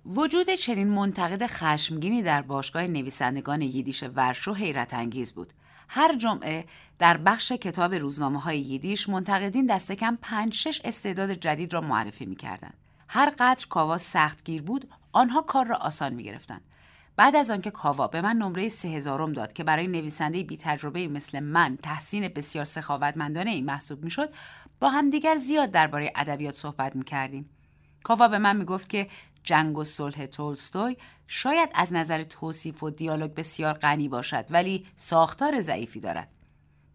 وجود 0.06 0.50
چنین 0.50 0.88
منتقد 0.88 1.46
خشمگینی 1.46 2.22
در 2.22 2.42
باشگاه 2.42 2.88
نویسندگان 2.88 3.62
ییدیش 3.62 4.04
ورشو 4.16 4.54
حیرت 4.54 4.94
انگیز 4.94 5.32
بود. 5.32 5.54
هر 5.90 6.18
جمعه 6.18 6.66
در 7.00 7.18
بخش 7.18 7.52
کتاب 7.52 7.94
روزنامه 7.94 8.40
های 8.40 8.60
ییدیش 8.60 9.10
منتقدین 9.10 9.66
دست 9.66 9.92
کم 9.92 10.18
پنج 10.22 10.54
شش 10.54 10.82
استعداد 10.84 11.32
جدید 11.32 11.74
را 11.74 11.82
معرفی 11.82 12.26
می‌کردند. 12.26 12.74
هر 13.08 13.34
قدر 13.40 13.66
کاوا 13.70 13.98
سختگیر 13.98 14.62
بود 14.62 14.90
آنها 15.14 15.42
کار 15.42 15.66
را 15.66 15.76
آسان 15.76 16.14
می‌گرفتند. 16.14 16.62
بعد 17.16 17.36
از 17.36 17.52
آنکه 17.52 17.72
کاوا 17.72 18.08
به 18.08 18.22
من 18.22 18.36
نمره 18.36 18.70
سه 18.70 18.88
هزارم 18.88 19.34
داد 19.34 19.54
که 19.54 19.64
برای 19.64 19.88
نویسنده 19.88 20.44
بی 20.44 20.58
تجربه 20.58 21.08
مثل 21.08 21.40
من 21.40 21.78
تحسین 21.84 22.28
بسیار 22.28 22.66
سخاوتمندانه 22.66 23.50
ای 23.50 23.62
محسوب 23.62 24.04
می‌شد 24.04 24.34
با 24.82 24.90
همدیگر 24.90 25.36
زیاد 25.36 25.72
درباره 25.72 26.12
ادبیات 26.16 26.56
صحبت 26.56 26.96
می 26.96 27.04
کردیم. 27.04 27.50
کاوا 28.04 28.28
به 28.28 28.38
من 28.38 28.58
می 28.58 28.66
گفت 28.66 28.90
که 28.90 29.10
جنگ 29.44 29.78
و 29.78 29.84
صلح 29.84 30.26
تولستوی 30.26 30.98
شاید 31.28 31.70
از 31.76 31.94
نظر 31.94 32.24
توصیف 32.24 32.84
و 32.84 32.90
دیالوگ 32.90 33.34
بسیار 33.34 33.74
غنی 33.74 34.10
باشد 34.10 34.46
ولی 34.50 34.86
ساختار 34.96 35.62
ضعیفی 35.62 36.00
دارد. 36.00 36.28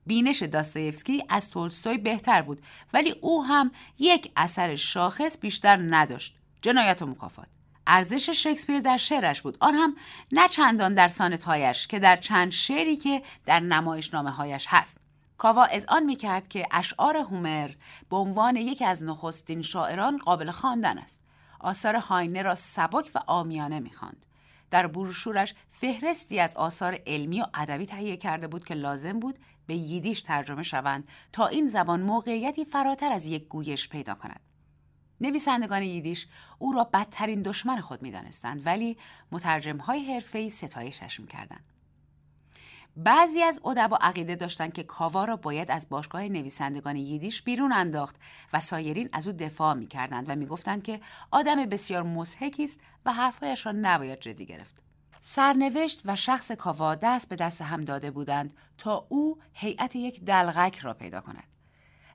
بینش 0.06 0.42
داستایفسکی 0.42 1.24
از 1.28 1.50
تولستوی 1.50 1.98
بهتر 1.98 2.42
بود 2.42 2.62
ولی 2.92 3.14
او 3.20 3.44
هم 3.44 3.70
یک 3.98 4.32
اثر 4.36 4.76
شاخص 4.76 5.38
بیشتر 5.40 5.76
نداشت. 5.90 6.36
جنایت 6.62 7.02
و 7.02 7.06
مکافات. 7.06 7.48
ارزش 7.86 8.30
شکسپیر 8.30 8.80
در 8.80 8.96
شعرش 8.96 9.42
بود 9.42 9.56
آن 9.60 9.74
هم 9.74 9.96
نه 10.32 10.48
چندان 10.48 10.94
در 10.94 11.08
سانتهایش 11.08 11.86
که 11.86 11.98
در 11.98 12.16
چند 12.16 12.50
شعری 12.50 12.96
که 12.96 13.22
در 13.44 13.60
نمایشنامه 13.60 14.30
هایش 14.30 14.66
هست 14.68 15.05
کاوا 15.38 15.64
از 15.64 15.86
آن 15.88 16.02
می 16.02 16.16
کرد 16.16 16.48
که 16.48 16.66
اشعار 16.70 17.16
هومر 17.16 17.70
به 18.10 18.16
عنوان 18.16 18.56
یکی 18.56 18.84
از 18.84 19.04
نخستین 19.04 19.62
شاعران 19.62 20.18
قابل 20.18 20.50
خواندن 20.50 20.98
است. 20.98 21.22
آثار 21.60 21.96
هاینه 21.96 22.42
را 22.42 22.54
سبک 22.54 23.10
و 23.14 23.18
آمیانه 23.26 23.80
می 23.80 23.90
خواند. 23.90 24.26
در 24.70 24.86
بروشورش 24.86 25.54
فهرستی 25.70 26.40
از 26.40 26.56
آثار 26.56 26.98
علمی 27.06 27.40
و 27.40 27.46
ادبی 27.54 27.86
تهیه 27.86 28.16
کرده 28.16 28.48
بود 28.48 28.64
که 28.64 28.74
لازم 28.74 29.20
بود 29.20 29.38
به 29.66 29.74
ییدیش 29.74 30.22
ترجمه 30.22 30.62
شوند 30.62 31.08
تا 31.32 31.46
این 31.46 31.66
زبان 31.66 32.00
موقعیتی 32.00 32.64
فراتر 32.64 33.12
از 33.12 33.26
یک 33.26 33.48
گویش 33.48 33.88
پیدا 33.88 34.14
کند. 34.14 34.40
نویسندگان 35.20 35.82
ییدیش 35.82 36.26
او 36.58 36.72
را 36.72 36.84
بدترین 36.84 37.42
دشمن 37.42 37.80
خود 37.80 38.02
می 38.02 38.10
دانستند 38.10 38.66
ولی 38.66 38.96
مترجم 39.32 39.76
های 39.76 40.14
حرفه‌ای 40.14 40.50
ستایشش 40.50 41.20
می 41.20 41.26
کردند. 41.26 41.64
بعضی 42.96 43.42
از 43.42 43.60
ادبا 43.64 43.98
عقیده 44.00 44.34
داشتند 44.34 44.72
که 44.72 44.82
کاوا 44.82 45.24
را 45.24 45.36
باید 45.36 45.70
از 45.70 45.88
باشگاه 45.88 46.22
نویسندگان 46.22 46.96
ییدیش 46.96 47.42
بیرون 47.42 47.72
انداخت 47.72 48.16
و 48.52 48.60
سایرین 48.60 49.08
از 49.12 49.26
او 49.26 49.32
دفاع 49.32 49.74
می‌کردند 49.74 50.24
و 50.28 50.36
می‌گفتند 50.36 50.82
که 50.82 51.00
آدم 51.30 51.66
بسیار 51.66 52.02
مضحکی 52.02 52.64
است 52.64 52.80
و 53.04 53.12
حرفهایش 53.12 53.66
را 53.66 53.72
نباید 53.72 54.20
جدی 54.20 54.46
گرفت. 54.46 54.82
سرنوشت 55.20 56.02
و 56.04 56.16
شخص 56.16 56.52
کاوا 56.52 56.94
دست 56.94 57.28
به 57.28 57.36
دست 57.36 57.62
هم 57.62 57.84
داده 57.84 58.10
بودند 58.10 58.52
تا 58.78 59.06
او 59.08 59.38
هیئت 59.52 59.96
یک 59.96 60.24
دلغک 60.24 60.78
را 60.78 60.94
پیدا 60.94 61.20
کند. 61.20 61.44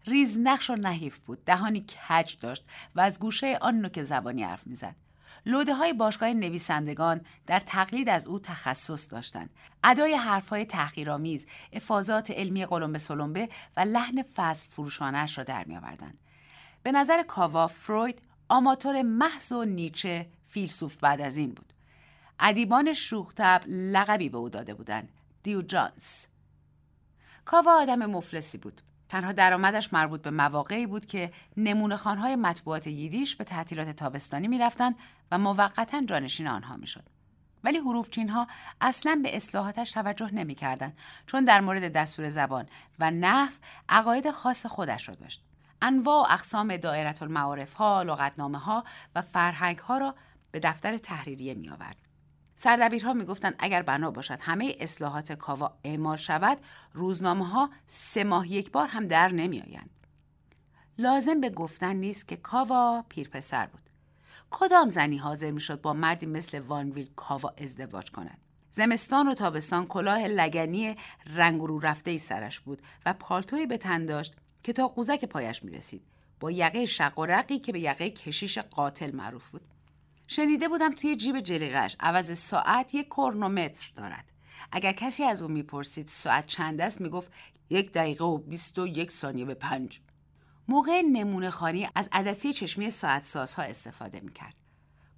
ریز 0.06 0.38
نقش 0.40 0.70
و 0.70 0.76
نحیف 0.76 1.20
بود 1.20 1.46
دهانی 1.46 1.86
کج 2.10 2.38
داشت 2.40 2.66
و 2.96 3.02
از 3.02 3.20
گوشه 3.20 3.58
آن 3.62 3.76
نوک 3.76 4.04
زبانی 4.04 4.44
حرف 4.44 4.68
می‌زد. 4.68 4.96
لوده 5.46 5.74
های 5.74 5.94
باشگاه 5.94 6.34
نویسندگان 6.34 7.22
در 7.46 7.60
تقلید 7.60 8.10
از 8.10 8.28
او 8.28 8.40
تخصص 8.40 9.12
داشتند. 9.12 9.50
ادای 9.84 10.16
حرفهای 10.16 10.66
تحقیرآمیز، 10.66 11.48
افاظات 11.74 12.32
علمی 12.32 12.66
قلمبه 12.66 13.00
سلمبه 13.00 13.50
و 13.78 13.80
لحن 13.82 14.24
فصل 14.36 14.68
فروشانش 14.70 15.38
را 15.38 15.44
در 15.44 15.64
می 15.64 15.78
آوردند. 15.78 16.18
به 16.84 16.92
نظر 16.92 17.24
کاوا 17.24 17.68
فروید 17.68 18.22
آماتور 18.50 19.02
محض 19.02 19.52
و 19.52 19.66
نیچه 19.66 20.28
فیلسوف 20.42 20.98
بعد 20.98 21.22
از 21.22 21.38
این 21.38 21.54
بود. 21.54 21.74
ادیبان 22.40 22.94
شوختب 22.94 23.62
لقبی 23.68 24.30
به 24.30 24.38
او 24.38 24.50
داده 24.50 24.74
بودند 24.74 25.10
دیوجانس 25.44 26.28
کاوا 27.46 27.82
آدم 27.82 28.06
مفلسی 28.06 28.58
بود 28.58 28.82
تنها 29.12 29.32
درآمدش 29.32 29.94
مربوط 29.94 30.22
به 30.22 30.32
مواقعی 30.32 30.88
بود 30.88 31.06
که 31.06 31.32
نمونه 31.58 31.96
خانهای 31.96 32.36
مطبوعات 32.36 32.88
ییدیش 32.88 33.36
به 33.36 33.44
تعطیلات 33.44 33.90
تابستانی 33.90 34.48
می‌رفتند 34.48 34.96
و 35.32 35.38
موقتا 35.38 36.02
جانشین 36.02 36.48
آنها 36.48 36.78
می‌شد. 36.78 37.04
ولی 37.64 37.78
حروفچین 37.78 38.30
ها 38.30 38.48
اصلا 38.82 39.20
به 39.24 39.36
اصلاحاتش 39.36 39.92
توجه 39.92 40.34
نمی‌کردند 40.34 40.98
چون 41.28 41.44
در 41.44 41.62
مورد 41.62 41.94
دستور 41.94 42.30
زبان 42.30 42.66
و 43.00 43.12
نحو 43.12 43.54
عقاید 43.90 44.32
خاص 44.32 44.66
خودش 44.66 45.10
را 45.10 45.16
داشت. 45.16 45.44
انواع 45.82 46.30
و 46.30 46.34
اقسام 46.34 46.78
دائرت 46.78 47.22
المعارف 47.22 47.74
ها، 47.74 48.04
لغتنامه 48.04 48.60
ها 48.60 48.84
و 49.16 49.22
فرهنگ 49.22 49.78
ها 49.78 49.98
را 49.98 50.16
به 50.52 50.60
دفتر 50.60 50.98
تحریریه 50.98 51.54
می 51.54 51.70
آورد. 51.70 52.11
سردبیرها 52.56 53.14
می‌گفتند 53.14 53.56
اگر 53.60 53.82
بنا 53.82 54.12
باشد 54.12 54.38
همه 54.42 54.76
اصلاحات 54.80 55.32
کاوا 55.32 55.78
اعمال 55.84 56.18
شود 56.18 56.58
روزنامه 56.94 57.48
ها 57.48 57.70
سه 57.88 58.24
ماه 58.24 58.52
یک 58.52 58.72
بار 58.72 58.88
هم 58.88 59.08
در 59.08 59.28
نمیآیند. 59.28 59.90
لازم 60.98 61.42
به 61.42 61.50
گفتن 61.50 61.96
نیست 61.96 62.28
که 62.28 62.36
کاوا 62.36 63.06
پیرپسر 63.10 63.66
بود. 63.66 63.90
کدام 64.50 64.90
زنی 64.90 65.18
حاضر 65.18 65.52
می‌شد 65.52 65.82
با 65.82 65.94
مردی 65.94 66.26
مثل 66.26 66.60
وانویل 66.60 67.10
کاوا 67.16 67.54
ازدواج 67.58 68.12
کند؟ 68.12 68.38
زمستان 68.72 69.28
و 69.28 69.34
تابستان 69.34 69.88
کلاه 69.88 70.28
لگنی 70.28 70.96
رنگ 71.26 71.62
رو 71.62 71.80
رفته 71.80 72.12
ای 72.12 72.18
سرش 72.18 72.60
بود 72.60 72.82
و 73.06 73.14
پالتوی 73.14 73.66
به 73.66 73.78
تن 73.78 74.06
داشت 74.06 74.36
که 74.64 74.74
تا 74.74 74.88
قوزک 74.88 75.26
پایش 75.26 75.64
می 75.64 75.72
رسید 75.72 76.04
با 76.40 76.52
یقه 76.52 76.86
شق 76.86 77.20
و 77.20 77.26
رقی 77.26 77.60
که 77.60 77.72
به 77.72 77.80
یقه 77.80 78.10
کشیش 78.10 78.58
قاتل 78.58 79.16
معروف 79.16 79.50
بود. 79.50 79.62
شنیده 80.34 80.68
بودم 80.68 80.92
توی 80.92 81.16
جیب 81.16 81.40
جلیقش 81.40 81.96
عوض 82.00 82.38
ساعت 82.38 82.96
یک 82.96 83.08
کرنومتر 83.18 83.92
دارد. 83.96 84.32
اگر 84.72 84.92
کسی 84.92 85.24
از 85.24 85.42
او 85.42 85.52
می‌پرسید 85.52 86.08
ساعت 86.08 86.46
چند 86.46 86.82
است 86.82 87.02
می‌گفت 87.02 87.32
یک 87.70 87.92
دقیقه 87.92 88.26
و 88.26 88.38
بیست 88.38 88.80
و 88.80 88.88
یک 88.88 89.12
ثانیه 89.12 89.46
به 89.46 89.54
پنج. 89.54 90.00
موقع 90.68 91.02
نمونه 91.02 91.50
خانی 91.50 91.90
از 91.96 92.10
عدسی 92.12 92.54
چشمی 92.54 92.90
ساعت 92.90 93.24
سازها 93.24 93.64
استفاده 93.64 94.20
می‌کرد. 94.20 94.56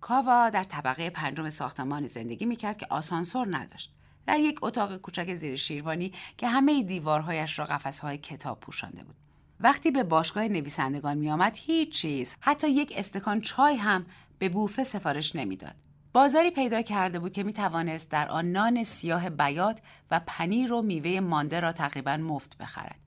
کاوا 0.02 0.50
در 0.50 0.64
طبقه 0.64 1.10
پنجم 1.10 1.50
ساختمان 1.50 2.08
زندگی 2.08 2.46
می‌کرد 2.46 2.78
که 2.78 2.88
آسانسور 2.90 3.58
نداشت. 3.58 3.94
در 4.28 4.40
یک 4.40 4.60
اتاق 4.62 4.98
کوچک 4.98 5.36
زیر 5.36 5.56
شیروانی 5.56 6.14
که 6.38 6.48
همه 6.48 6.84
دیوارهایش 6.84 7.60
را 7.60 7.66
قفسهای 7.66 8.18
کتاب 8.18 8.60
پوشانده 8.60 9.04
بود. 9.04 9.16
وقتی 9.60 9.92
به 9.92 10.04
باشگاه 10.04 10.48
نویسندگان 10.48 11.18
میآمد 11.18 11.58
هیچ 11.62 11.90
چیز 12.02 12.36
حتی 12.40 12.70
یک 12.70 12.94
استکان 12.96 13.42
چای 13.42 13.76
هم 13.76 14.06
به 14.40 14.50
بوفه 14.50 14.84
سفارش 14.84 15.36
نمی‌داد. 15.36 15.76
بازاری 16.14 16.52
پیدا 16.52 16.82
کرده 16.82 17.20
بود 17.20 17.34
که 17.34 17.44
می 17.44 17.54
توانست 17.54 18.12
در 18.12 18.30
آن 18.30 18.52
نان 18.52 18.84
سیاه 18.84 19.30
بیات 19.30 19.82
و 20.12 20.22
پنیر 20.28 20.74
و 20.74 20.82
میوه 20.82 21.20
مانده 21.20 21.60
را 21.60 21.72
تقریبا 21.72 22.18
مفت 22.18 22.58
بخرد. 22.58 23.00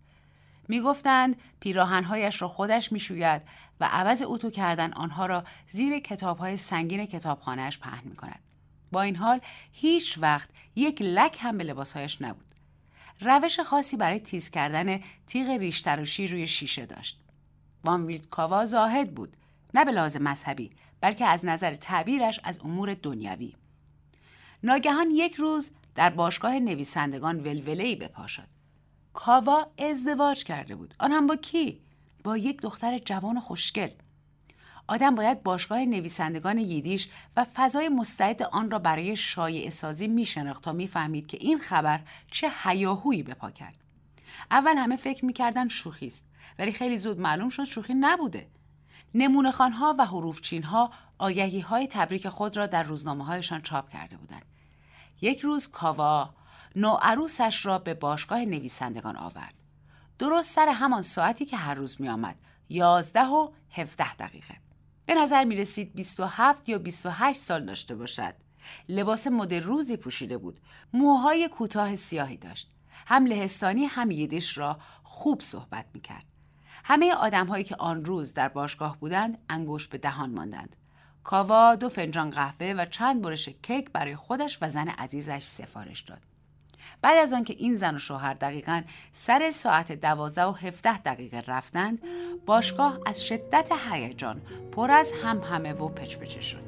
می 0.68 0.80
گفتند 0.80 1.36
پیراهنهایش 1.60 2.42
را 2.42 2.48
خودش 2.48 2.92
می 2.92 3.00
شوید 3.00 3.42
و 3.80 3.88
عوض 3.92 4.22
اتو 4.26 4.50
کردن 4.50 4.92
آنها 4.92 5.26
را 5.26 5.44
زیر 5.68 5.98
کتابهای 5.98 6.56
سنگین 6.56 7.06
کتابخانهاش 7.06 7.78
پهن 7.78 8.08
می 8.08 8.16
کند. 8.16 8.40
با 8.92 9.02
این 9.02 9.16
حال 9.16 9.40
هیچ 9.72 10.18
وقت 10.18 10.50
یک 10.76 11.02
لک 11.02 11.38
هم 11.40 11.58
به 11.58 11.64
لباسهایش 11.64 12.22
نبود. 12.22 12.52
روش 13.20 13.60
خاصی 13.60 13.96
برای 13.96 14.20
تیز 14.20 14.50
کردن 14.50 15.00
تیغ 15.26 15.50
ریشتروشی 15.50 16.26
روی 16.26 16.46
شیشه 16.46 16.86
داشت. 16.86 17.20
وانویلد 17.84 18.28
کاوا 18.28 18.64
زاهد 18.64 19.14
بود 19.14 19.36
نه 19.74 19.84
به 19.84 19.92
لحاظ 19.92 20.16
مذهبی 20.16 20.70
بلکه 21.00 21.24
از 21.26 21.44
نظر 21.44 21.74
تعبیرش 21.74 22.40
از 22.44 22.60
امور 22.64 22.94
دنیوی 22.94 23.54
ناگهان 24.62 25.10
یک 25.10 25.34
روز 25.34 25.70
در 25.94 26.10
باشگاه 26.10 26.58
نویسندگان 26.58 27.40
ولوله‌ای 27.40 27.96
به 27.96 28.08
پا 28.08 28.26
شد. 28.26 28.48
کاوا 29.12 29.66
ازدواج 29.78 30.44
کرده 30.44 30.74
بود. 30.74 30.94
آن 31.00 31.12
هم 31.12 31.26
با 31.26 31.36
کی؟ 31.36 31.80
با 32.24 32.36
یک 32.36 32.62
دختر 32.62 32.98
جوان 32.98 33.40
خوشگل. 33.40 33.90
آدم 34.88 35.14
باید 35.14 35.42
باشگاه 35.42 35.84
نویسندگان 35.84 36.58
ییدیش 36.58 37.08
و 37.36 37.44
فضای 37.44 37.88
مستعد 37.88 38.42
آن 38.42 38.70
را 38.70 38.78
برای 38.78 39.16
شایع 39.16 39.70
سازی 39.70 40.08
میشناخت 40.08 40.62
تا 40.62 40.72
می‌فهمید 40.72 41.26
که 41.26 41.38
این 41.40 41.58
خبر 41.58 42.00
چه 42.30 42.48
هیاهویی 42.62 43.22
به 43.22 43.34
پا 43.34 43.50
کرد. 43.50 43.76
اول 44.50 44.76
همه 44.76 44.96
فکر 44.96 45.24
می‌کردن 45.24 45.68
شوخی 45.68 46.06
است. 46.06 46.28
ولی 46.58 46.72
خیلی 46.72 46.98
زود 46.98 47.20
معلوم 47.20 47.48
شد 47.48 47.64
شوخی 47.64 47.94
نبوده. 47.94 48.46
نمونه 49.18 49.50
ها 49.50 49.94
و 49.98 50.06
حروفچین 50.06 50.62
ها 50.62 50.90
آگهی 51.18 51.60
های 51.60 51.86
تبریک 51.86 52.28
خود 52.28 52.56
را 52.56 52.66
در 52.66 52.82
روزنامه 52.82 53.24
هایشان 53.24 53.60
چاپ 53.60 53.88
کرده 53.88 54.16
بودند. 54.16 54.44
یک 55.20 55.40
روز 55.40 55.68
کاوا 55.68 56.34
نوعروسش 56.76 57.66
را 57.66 57.78
به 57.78 57.94
باشگاه 57.94 58.44
نویسندگان 58.44 59.16
آورد. 59.16 59.54
درست 60.18 60.54
سر 60.54 60.68
همان 60.68 61.02
ساعتی 61.02 61.44
که 61.44 61.56
هر 61.56 61.74
روز 61.74 62.00
می 62.00 62.08
آمد. 62.08 62.36
یازده 62.68 63.26
و 63.26 63.48
هفته 63.70 64.14
دقیقه. 64.14 64.54
به 65.06 65.14
نظر 65.14 65.44
می 65.44 65.56
رسید 65.56 65.94
27 65.94 66.68
یا 66.68 66.78
28 66.78 67.40
سال 67.40 67.64
داشته 67.64 67.94
باشد. 67.94 68.34
لباس 68.88 69.26
مد 69.26 69.54
روزی 69.54 69.96
پوشیده 69.96 70.38
بود. 70.38 70.60
موهای 70.92 71.48
کوتاه 71.48 71.96
سیاهی 71.96 72.36
داشت. 72.36 72.70
هم 73.06 73.26
لهستانی 73.26 73.84
هم 73.84 74.10
یدیش 74.10 74.58
را 74.58 74.78
خوب 75.02 75.40
صحبت 75.40 75.86
می 75.94 76.00
کرد. 76.00 76.35
همه 76.88 77.14
آدم 77.14 77.46
هایی 77.46 77.64
که 77.64 77.76
آن 77.78 78.04
روز 78.04 78.34
در 78.34 78.48
باشگاه 78.48 79.00
بودند 79.00 79.38
انگوش 79.48 79.88
به 79.88 79.98
دهان 79.98 80.30
ماندند. 80.30 80.76
کاوا 81.24 81.74
دو 81.74 81.88
فنجان 81.88 82.30
قهوه 82.30 82.74
و 82.78 82.84
چند 82.84 83.22
برش 83.22 83.48
کیک 83.48 83.90
برای 83.92 84.16
خودش 84.16 84.58
و 84.60 84.68
زن 84.68 84.88
عزیزش 84.88 85.42
سفارش 85.42 86.00
داد. 86.00 86.22
بعد 87.02 87.16
از 87.18 87.32
آنکه 87.32 87.54
این 87.58 87.74
زن 87.74 87.94
و 87.94 87.98
شوهر 87.98 88.34
دقیقا 88.34 88.82
سر 89.12 89.50
ساعت 89.50 89.92
دوازده 89.92 90.44
و 90.44 90.52
هفته 90.52 90.98
دقیقه 90.98 91.42
رفتند 91.46 92.00
باشگاه 92.46 92.98
از 93.06 93.24
شدت 93.24 93.72
هیجان 93.90 94.42
پر 94.72 94.90
از 94.90 95.12
هم 95.24 95.40
همه 95.40 95.72
و 95.72 95.88
پچپچه 95.88 96.40
شد. 96.40 96.65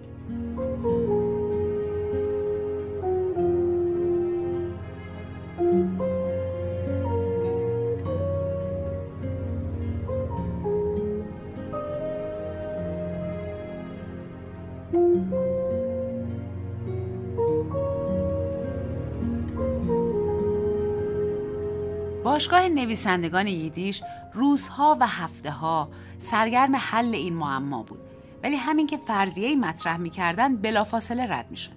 باشگاه 22.39 22.69
نویسندگان 22.69 23.47
ییدیش 23.47 24.03
روزها 24.33 24.97
و 25.01 25.07
هفته 25.07 25.51
ها 25.51 25.91
سرگرم 26.19 26.77
حل 26.77 27.15
این 27.15 27.35
معما 27.35 27.83
بود 27.83 28.01
ولی 28.43 28.57
همین 28.57 28.87
که 28.87 28.97
فرضیه 28.97 29.57
مطرح 29.57 29.97
می‌کردن 29.97 30.57
بلافاصله 30.57 31.27
رد 31.27 31.51
می‌شد 31.51 31.77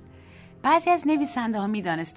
بعضی 0.63 0.89
از 0.89 1.07
نویسنده 1.07 1.59
ها 1.59 1.67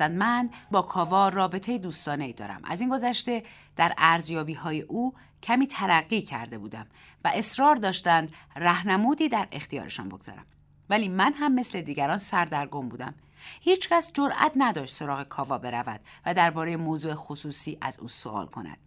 من 0.08 0.50
با 0.70 0.82
کاوا 0.82 1.28
رابطه 1.28 1.78
دوستانه 1.78 2.24
ای 2.24 2.32
دارم. 2.32 2.60
از 2.64 2.80
این 2.80 2.90
گذشته 2.90 3.42
در 3.76 3.94
ارزیابی 3.98 4.54
های 4.54 4.80
او 4.80 5.14
کمی 5.42 5.66
ترقی 5.66 6.22
کرده 6.22 6.58
بودم 6.58 6.86
و 7.24 7.32
اصرار 7.34 7.76
داشتند 7.76 8.32
رهنمودی 8.56 9.28
در 9.28 9.48
اختیارشان 9.52 10.08
بگذارم. 10.08 10.46
ولی 10.90 11.08
من 11.08 11.32
هم 11.32 11.54
مثل 11.54 11.80
دیگران 11.80 12.18
سردرگم 12.18 12.88
بودم. 12.88 13.14
هیچکس 13.60 14.10
جرأت 14.14 14.52
نداشت 14.56 14.94
سراغ 14.94 15.22
کاوا 15.22 15.58
برود 15.58 16.00
و 16.26 16.34
درباره 16.34 16.76
موضوع 16.76 17.14
خصوصی 17.14 17.78
از 17.80 17.98
او 18.00 18.08
سوال 18.08 18.46
کند. 18.46 18.78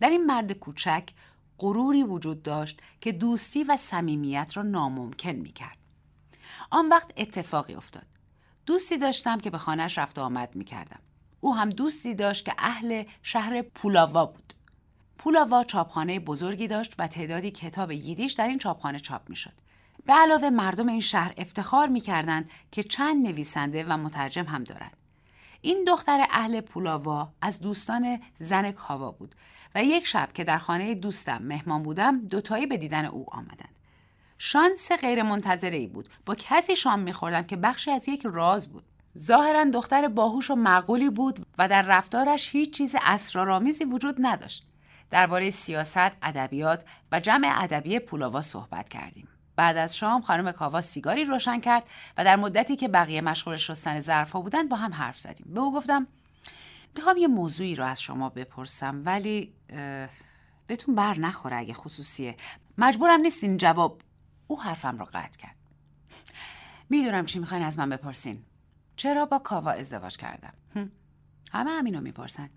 در 0.00 0.10
این 0.10 0.26
مرد 0.26 0.52
کوچک 0.52 1.08
غروری 1.58 2.02
وجود 2.02 2.42
داشت 2.42 2.80
که 3.00 3.12
دوستی 3.12 3.64
و 3.64 3.76
صمیمیت 3.76 4.56
را 4.56 4.62
ناممکن 4.62 5.30
می 5.30 5.52
کرد. 5.52 5.78
آن 6.70 6.88
وقت 6.88 7.12
اتفاقی 7.16 7.74
افتاد. 7.74 8.06
دوستی 8.66 8.98
داشتم 8.98 9.40
که 9.40 9.50
به 9.50 9.58
خانهش 9.58 9.98
رفت 9.98 10.18
و 10.18 10.22
آمد 10.22 10.56
می 10.56 10.64
کردم. 10.64 11.00
او 11.40 11.56
هم 11.56 11.70
دوستی 11.70 12.14
داشت 12.14 12.44
که 12.44 12.54
اهل 12.58 13.04
شهر 13.22 13.62
پولاوا 13.62 14.26
بود. 14.26 14.54
پولاوا 15.18 15.64
چاپخانه 15.64 16.20
بزرگی 16.20 16.68
داشت 16.68 16.94
و 16.98 17.06
تعدادی 17.06 17.50
کتاب 17.50 17.92
ییدیش 17.92 18.32
در 18.32 18.46
این 18.46 18.58
چاپخانه 18.58 18.98
چاپ 18.98 19.30
می 19.30 19.36
شد. 19.36 19.52
به 20.08 20.14
علاوه 20.14 20.50
مردم 20.50 20.88
این 20.88 21.00
شهر 21.00 21.34
افتخار 21.36 21.88
می 21.88 22.00
کردند 22.00 22.50
که 22.72 22.82
چند 22.82 23.26
نویسنده 23.26 23.84
و 23.84 23.96
مترجم 23.96 24.44
هم 24.44 24.64
دارند. 24.64 24.96
این 25.60 25.84
دختر 25.88 26.26
اهل 26.30 26.60
پولاوا 26.60 27.32
از 27.42 27.60
دوستان 27.60 28.20
زن 28.34 28.72
کاوا 28.72 29.10
بود 29.10 29.34
و 29.74 29.84
یک 29.84 30.06
شب 30.06 30.32
که 30.34 30.44
در 30.44 30.58
خانه 30.58 30.94
دوستم 30.94 31.42
مهمان 31.42 31.82
بودم 31.82 32.26
دوتایی 32.26 32.66
به 32.66 32.76
دیدن 32.76 33.04
او 33.04 33.26
آمدند. 33.28 33.74
شانس 34.38 34.92
غیر 34.92 35.24
ای 35.62 35.86
بود. 35.86 36.08
با 36.26 36.34
کسی 36.34 36.76
شام 36.76 37.00
میخوردم 37.00 37.42
که 37.42 37.56
بخشی 37.56 37.90
از 37.90 38.08
یک 38.08 38.22
راز 38.24 38.72
بود. 38.72 38.84
ظاهرا 39.18 39.64
دختر 39.64 40.08
باهوش 40.08 40.50
و 40.50 40.54
معقولی 40.54 41.10
بود 41.10 41.46
و 41.58 41.68
در 41.68 41.82
رفتارش 41.82 42.54
هیچ 42.54 42.76
چیز 42.76 42.96
اسرارآمیزی 43.02 43.84
وجود 43.84 44.16
نداشت. 44.18 44.66
درباره 45.10 45.50
سیاست، 45.50 46.16
ادبیات 46.22 46.84
و 47.12 47.20
جمع 47.20 47.62
ادبی 47.62 47.98
پولاوا 47.98 48.42
صحبت 48.42 48.88
کردیم. 48.88 49.28
بعد 49.58 49.76
از 49.76 49.96
شام 49.96 50.22
خانم 50.22 50.52
کاوا 50.52 50.80
سیگاری 50.80 51.24
روشن 51.24 51.60
کرد 51.60 51.84
و 52.16 52.24
در 52.24 52.36
مدتی 52.36 52.76
که 52.76 52.88
بقیه 52.88 53.20
مشغول 53.20 53.56
شستن 53.56 54.00
ظرفها 54.00 54.40
بودن 54.40 54.68
با 54.68 54.76
هم 54.76 54.94
حرف 54.94 55.18
زدیم. 55.18 55.54
به 55.54 55.60
او 55.60 55.74
گفتم 55.74 56.06
می‌خوام 56.96 57.16
یه 57.16 57.28
موضوعی 57.28 57.74
رو 57.74 57.84
از 57.84 58.02
شما 58.02 58.28
بپرسم 58.28 59.02
ولی 59.04 59.54
بهتون 60.66 60.94
بر 60.94 61.18
نخوره 61.18 61.56
اگه 61.56 61.74
خصوصیه. 61.74 62.36
مجبورم 62.78 63.20
نیستین 63.20 63.56
جواب 63.56 64.02
او 64.46 64.62
حرفم 64.62 64.98
رو 64.98 65.04
قطع 65.04 65.38
کرد. 65.38 65.56
می‌دونم 66.90 67.26
چی 67.26 67.38
می‌خواین 67.38 67.64
از 67.64 67.78
من 67.78 67.90
بپرسین. 67.90 68.44
چرا 68.96 69.26
با 69.26 69.38
کاوا 69.38 69.70
ازدواج 69.70 70.16
کردم؟ 70.16 70.54
همه 71.52 71.70
همینو 71.70 72.00
می‌پرسن. 72.00 72.50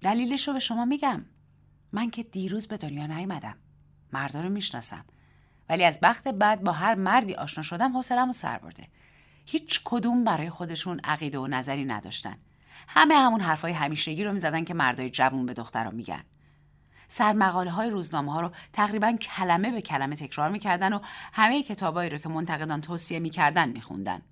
دلیلش 0.00 0.48
رو 0.48 0.54
به 0.54 0.60
شما 0.60 0.84
میگم. 0.84 1.24
من 1.92 2.10
که 2.10 2.22
دیروز 2.22 2.66
به 2.66 2.76
دنیا 2.76 3.06
نیومدم. 3.06 3.56
مردا 4.12 4.40
رو 4.40 4.48
می‌شناسم. 4.48 5.04
ولی 5.68 5.84
از 5.84 5.98
بخت 6.02 6.28
بعد 6.28 6.64
با 6.64 6.72
هر 6.72 6.94
مردی 6.94 7.34
آشنا 7.34 7.62
شدم 7.62 7.92
حوصله‌مو 7.96 8.32
سر 8.32 8.58
برده. 8.58 8.86
هیچ 9.46 9.80
کدوم 9.84 10.24
برای 10.24 10.50
خودشون 10.50 11.00
عقیده 11.04 11.38
و 11.38 11.46
نظری 11.46 11.84
نداشتن. 11.84 12.36
همه 12.88 13.14
همون 13.14 13.40
حرفای 13.40 13.72
همیشگی 13.72 14.24
رو 14.24 14.32
می‌زدن 14.32 14.64
که 14.64 14.74
مردای 14.74 15.10
جوون 15.10 15.46
به 15.46 15.54
دخترها 15.54 15.90
میگن. 15.90 16.22
سرمقاله 17.08 17.70
های 17.70 17.90
روزنامه 17.90 18.32
ها 18.32 18.40
رو 18.40 18.50
تقریبا 18.72 19.12
کلمه 19.12 19.70
به 19.70 19.80
کلمه 19.82 20.16
تکرار 20.16 20.48
می‌کردن 20.48 20.92
و 20.92 21.00
همه 21.32 21.62
کتابایی 21.62 22.10
رو 22.10 22.18
که 22.18 22.28
منتقدان 22.28 22.80
توصیه 22.80 23.18
می‌کردن 23.18 23.68
میخوندن. 23.68 24.22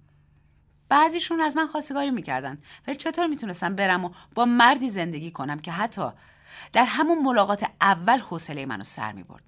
بعضیشون 0.88 1.40
از 1.40 1.56
من 1.56 1.66
خواستگاری 1.66 2.10
می‌کردن 2.10 2.58
ولی 2.86 2.96
چطور 2.96 3.26
می‌تونستم 3.26 3.74
برم 3.74 4.04
و 4.04 4.10
با 4.34 4.44
مردی 4.44 4.90
زندگی 4.90 5.30
کنم 5.30 5.58
که 5.58 5.72
حتی 5.72 6.08
در 6.72 6.84
همون 6.84 7.22
ملاقات 7.22 7.66
اول 7.80 8.18
حوصله 8.18 8.66
منو 8.66 8.84
سر 8.84 9.12
می‌برد 9.12 9.42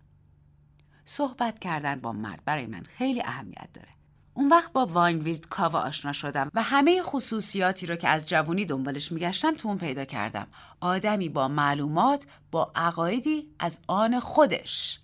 صحبت 1.08 1.58
کردن 1.58 2.00
با 2.00 2.12
مرد 2.12 2.44
برای 2.44 2.66
من 2.66 2.82
خیلی 2.82 3.22
اهمیت 3.22 3.68
داره. 3.74 3.88
اون 4.34 4.48
وقت 4.48 4.72
با 4.72 4.86
واینویلد 4.86 5.46
کاوا 5.46 5.80
آشنا 5.80 6.12
شدم 6.12 6.50
و 6.54 6.62
همه 6.62 7.02
خصوصیاتی 7.02 7.86
رو 7.86 7.96
که 7.96 8.08
از 8.08 8.28
جوونی 8.28 8.64
دنبالش 8.64 9.12
میگشتم 9.12 9.54
تو 9.54 9.68
اون 9.68 9.78
پیدا 9.78 10.04
کردم. 10.04 10.46
آدمی 10.80 11.28
با 11.28 11.48
معلومات 11.48 12.26
با 12.50 12.72
عقایدی 12.74 13.48
از 13.58 13.80
آن 13.86 14.20
خودش. 14.20 15.00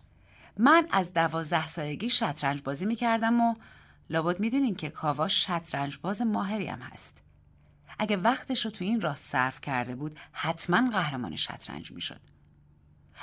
من 0.56 0.86
از 0.90 1.12
دوازده 1.12 1.66
سالگی 1.66 2.10
شطرنج 2.10 2.62
بازی 2.62 2.86
می‌کردم 2.86 3.40
و 3.40 3.54
لابد 4.10 4.40
می‌دونین 4.40 4.74
که 4.74 4.90
کاوا 4.90 5.28
شطرنج 5.28 5.98
باز 6.02 6.22
ماهری 6.22 6.66
هم 6.66 6.80
هست. 6.80 7.22
اگه 7.98 8.16
وقتش 8.16 8.64
رو 8.64 8.70
تو 8.70 8.84
این 8.84 9.00
راه 9.00 9.16
صرف 9.16 9.60
کرده 9.60 9.94
بود 9.94 10.18
حتما 10.32 10.90
قهرمان 10.90 11.36
شطرنج 11.36 11.92
می‌شد. 11.92 12.20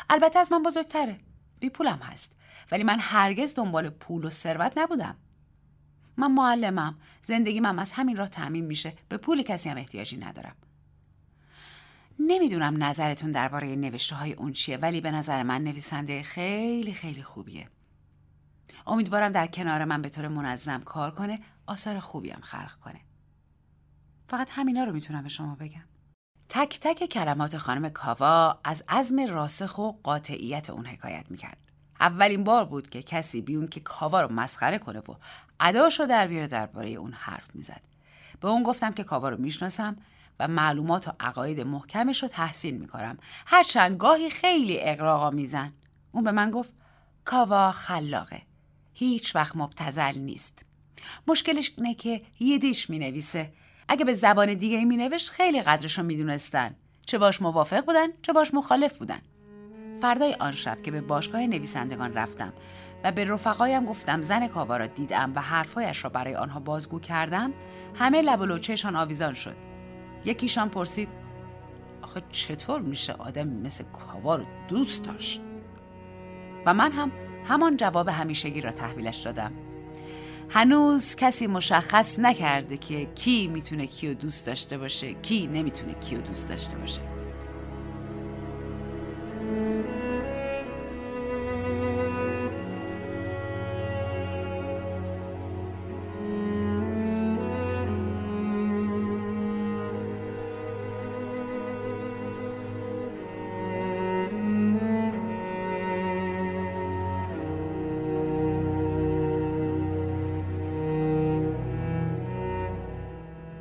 البته 0.09 0.39
از 0.39 0.51
من 0.51 0.63
بزرگتره. 0.63 1.19
بی 1.59 1.69
پولم 1.69 1.99
هست. 2.03 2.38
ولی 2.71 2.83
من 2.83 2.97
هرگز 2.99 3.55
دنبال 3.55 3.89
پول 3.89 4.25
و 4.25 4.29
ثروت 4.29 4.77
نبودم. 4.77 5.15
من 6.17 6.31
معلمم. 6.31 6.97
زندگی 7.21 7.59
من 7.59 7.79
از 7.79 7.91
همین 7.91 8.15
راه 8.15 8.27
تعمین 8.27 8.65
میشه. 8.65 8.93
به 9.09 9.17
پول 9.17 9.41
کسی 9.41 9.69
هم 9.69 9.77
احتیاجی 9.77 10.17
ندارم. 10.17 10.55
نمی‌دونم 12.19 12.83
نظرتون 12.83 13.31
درباره 13.31 13.75
نوشته 13.75 14.15
های 14.15 14.33
اون 14.33 14.53
چیه 14.53 14.77
ولی 14.77 15.01
به 15.01 15.11
نظر 15.11 15.43
من 15.43 15.63
نویسنده 15.63 16.23
خیلی 16.23 16.93
خیلی 16.93 17.23
خوبیه. 17.23 17.67
امیدوارم 18.87 19.31
در 19.31 19.47
کنار 19.47 19.85
من 19.85 20.01
به 20.01 20.09
طور 20.09 20.27
منظم 20.27 20.81
کار 20.81 21.11
کنه 21.11 21.39
آثار 21.67 21.99
خوبی 21.99 22.29
هم 22.29 22.41
خلق 22.41 22.73
کنه. 22.73 22.99
فقط 24.27 24.49
همینا 24.51 24.83
رو 24.83 24.93
می‌تونم 24.93 25.23
به 25.23 25.29
شما 25.29 25.55
بگم. 25.55 25.83
تک 26.49 26.79
تک 26.79 27.05
کلمات 27.05 27.57
خانم 27.57 27.89
کاوا 27.89 28.59
از 28.63 28.83
عزم 28.89 29.27
راسخ 29.29 29.77
و 29.77 29.91
قاطعیت 29.91 30.69
اون 30.69 30.85
حکایت 30.85 31.25
می‌کرد. 31.29 31.68
اولین 31.99 32.43
بار 32.43 32.65
بود 32.65 32.89
که 32.89 33.03
کسی 33.03 33.41
بیون 33.41 33.67
که 33.67 33.79
کاوا 33.79 34.21
رو 34.21 34.33
مسخره 34.33 34.77
کنه 34.77 34.99
و 34.99 35.15
اداش 35.59 35.99
رو 35.99 36.05
در 36.05 36.27
بیاره 36.27 36.47
درباره 36.47 36.89
اون 36.89 37.13
حرف 37.13 37.55
می‌زد. 37.55 37.81
به 38.41 38.47
اون 38.47 38.63
گفتم 38.63 38.91
که 38.91 39.03
کاوا 39.03 39.29
رو 39.29 39.37
می‌شناسم 39.37 39.97
و 40.39 40.47
معلومات 40.47 41.07
و 41.07 41.11
عقاید 41.19 41.61
محکمش 41.61 42.23
رو 42.23 42.29
تحسین 42.29 42.77
می‌کنم. 42.77 43.17
هرچند 43.45 43.97
گاهی 43.97 44.29
خیلی 44.29 44.77
اقراقا 44.81 45.29
میزن 45.29 45.73
اون 46.11 46.23
به 46.23 46.31
من 46.31 46.51
گفت 46.51 46.73
کاوا 47.25 47.71
خلاقه. 47.71 48.41
هیچ 48.93 49.35
وقت 49.35 49.55
مبتزل 49.55 50.19
نیست. 50.19 50.65
مشکلش 51.27 51.71
اینه 51.77 51.95
که 51.95 52.21
یه 52.39 52.57
دیش 52.57 52.89
می 52.89 52.99
نویسه 52.99 53.53
اگه 53.87 54.05
به 54.05 54.13
زبان 54.13 54.53
دیگه 54.53 54.85
می 54.85 54.97
نوشت 54.97 55.29
خیلی 55.29 55.61
قدرش 55.61 55.97
رو 55.97 56.03
می 56.03 56.17
دونستن. 56.17 56.75
چه 57.05 57.17
باش 57.17 57.41
موافق 57.41 57.85
بودن 57.85 58.07
چه 58.21 58.33
باش 58.33 58.53
مخالف 58.53 58.97
بودن. 58.97 59.19
فردای 59.99 60.33
آن 60.33 60.51
شب 60.51 60.81
که 60.83 60.91
به 60.91 61.01
باشگاه 61.01 61.41
نویسندگان 61.41 62.13
رفتم 62.13 62.53
و 63.03 63.11
به 63.11 63.23
رفقایم 63.23 63.85
گفتم 63.85 64.21
زن 64.21 64.47
کاوا 64.47 64.77
را 64.77 64.87
دیدم 64.87 65.31
و 65.35 65.41
حرفایش 65.41 66.03
را 66.03 66.09
برای 66.09 66.35
آنها 66.35 66.59
بازگو 66.59 66.99
کردم 66.99 67.53
همه 67.95 68.21
لب 68.21 68.41
و 68.41 68.45
لوچهشان 68.45 68.95
آویزان 68.95 69.33
شد. 69.33 69.55
یکیشان 70.25 70.69
پرسید 70.69 71.09
آخه 72.01 72.21
چطور 72.31 72.81
میشه 72.81 73.13
آدم 73.13 73.47
مثل 73.47 73.83
کاوا 73.83 74.35
رو 74.35 74.45
دوست 74.67 75.05
داشت؟ 75.05 75.41
و 76.65 76.73
من 76.73 76.91
هم 76.91 77.11
همان 77.45 77.77
جواب 77.77 78.07
همیشگی 78.07 78.61
را 78.61 78.71
تحویلش 78.71 79.17
دادم. 79.17 79.51
هنوز 80.49 81.15
کسی 81.15 81.47
مشخص 81.47 82.19
نکرده 82.19 82.77
که 82.77 83.05
کی 83.05 83.47
می‌تونه 83.47 83.87
کیو 83.87 84.13
دوست 84.13 84.47
داشته 84.47 84.77
باشه 84.77 85.13
کی 85.13 85.47
نمی‌تونه 85.47 85.93
کیو 85.93 86.21
دوست 86.21 86.49
داشته 86.49 86.77
باشه. 86.77 87.18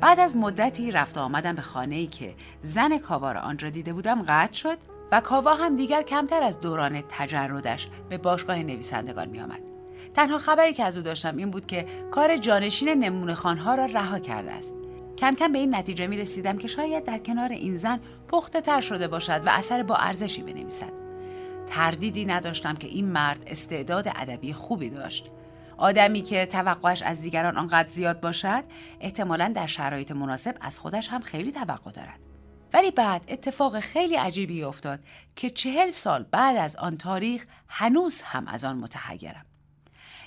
بعد 0.09 0.19
از 0.19 0.37
مدتی 0.37 0.91
رفت 0.91 1.17
آمدم 1.17 1.55
به 1.55 1.61
خانه 1.61 1.95
ای 1.95 2.07
که 2.07 2.35
زن 2.61 2.97
کاوا 2.97 3.31
را 3.31 3.41
آنجا 3.41 3.69
دیده 3.69 3.93
بودم 3.93 4.21
قطع 4.21 4.53
شد. 4.53 4.77
و 5.11 5.21
کاوا 5.21 5.53
هم 5.53 5.75
دیگر 5.75 6.01
کمتر 6.01 6.43
از 6.43 6.59
دوران 6.59 7.03
تجردش 7.09 7.87
به 8.09 8.17
باشگاه 8.17 8.63
نویسندگان 8.63 9.29
می 9.29 9.39
آمد. 9.39 9.59
تنها 10.13 10.37
خبری 10.37 10.73
که 10.73 10.83
از 10.83 10.97
او 10.97 11.03
داشتم 11.03 11.37
این 11.37 11.51
بود 11.51 11.65
که 11.65 11.85
کار 12.11 12.37
جانشین 12.37 12.89
نمونه 12.89 13.35
خانها 13.35 13.75
را 13.75 13.85
رها 13.85 14.19
کرده 14.19 14.51
است. 14.51 14.73
کم 15.17 15.35
کم 15.35 15.51
به 15.51 15.59
این 15.59 15.75
نتیجه 15.75 16.07
می 16.07 16.17
رسیدم 16.17 16.57
که 16.57 16.67
شاید 16.67 17.03
در 17.03 17.17
کنار 17.17 17.49
این 17.49 17.75
زن 17.75 17.99
پخته 18.27 18.61
تر 18.61 18.81
شده 18.81 19.07
باشد 19.07 19.41
و 19.45 19.49
اثر 19.49 19.83
با 19.83 19.95
ارزشی 19.95 20.43
بنویسد. 20.43 21.09
تردیدی 21.67 22.25
نداشتم 22.25 22.75
که 22.75 22.87
این 22.87 23.05
مرد 23.05 23.43
استعداد 23.47 24.07
ادبی 24.15 24.53
خوبی 24.53 24.89
داشت 24.89 25.31
آدمی 25.77 26.21
که 26.21 26.45
توقعش 26.45 27.01
از 27.01 27.21
دیگران 27.21 27.57
آنقدر 27.57 27.89
زیاد 27.89 28.19
باشد 28.19 28.63
احتمالا 29.01 29.51
در 29.55 29.67
شرایط 29.67 30.11
مناسب 30.11 30.55
از 30.61 30.79
خودش 30.79 31.09
هم 31.09 31.21
خیلی 31.21 31.51
توقع 31.51 31.91
دارد 31.91 32.28
ولی 32.73 32.91
بعد 32.91 33.25
اتفاق 33.27 33.79
خیلی 33.79 34.15
عجیبی 34.15 34.63
افتاد 34.63 34.99
که 35.35 35.49
چهل 35.49 35.89
سال 35.89 36.23
بعد 36.31 36.57
از 36.57 36.75
آن 36.75 36.97
تاریخ 36.97 37.45
هنوز 37.67 38.21
هم 38.21 38.47
از 38.47 38.63
آن 38.63 38.77
متحیرم 38.77 39.45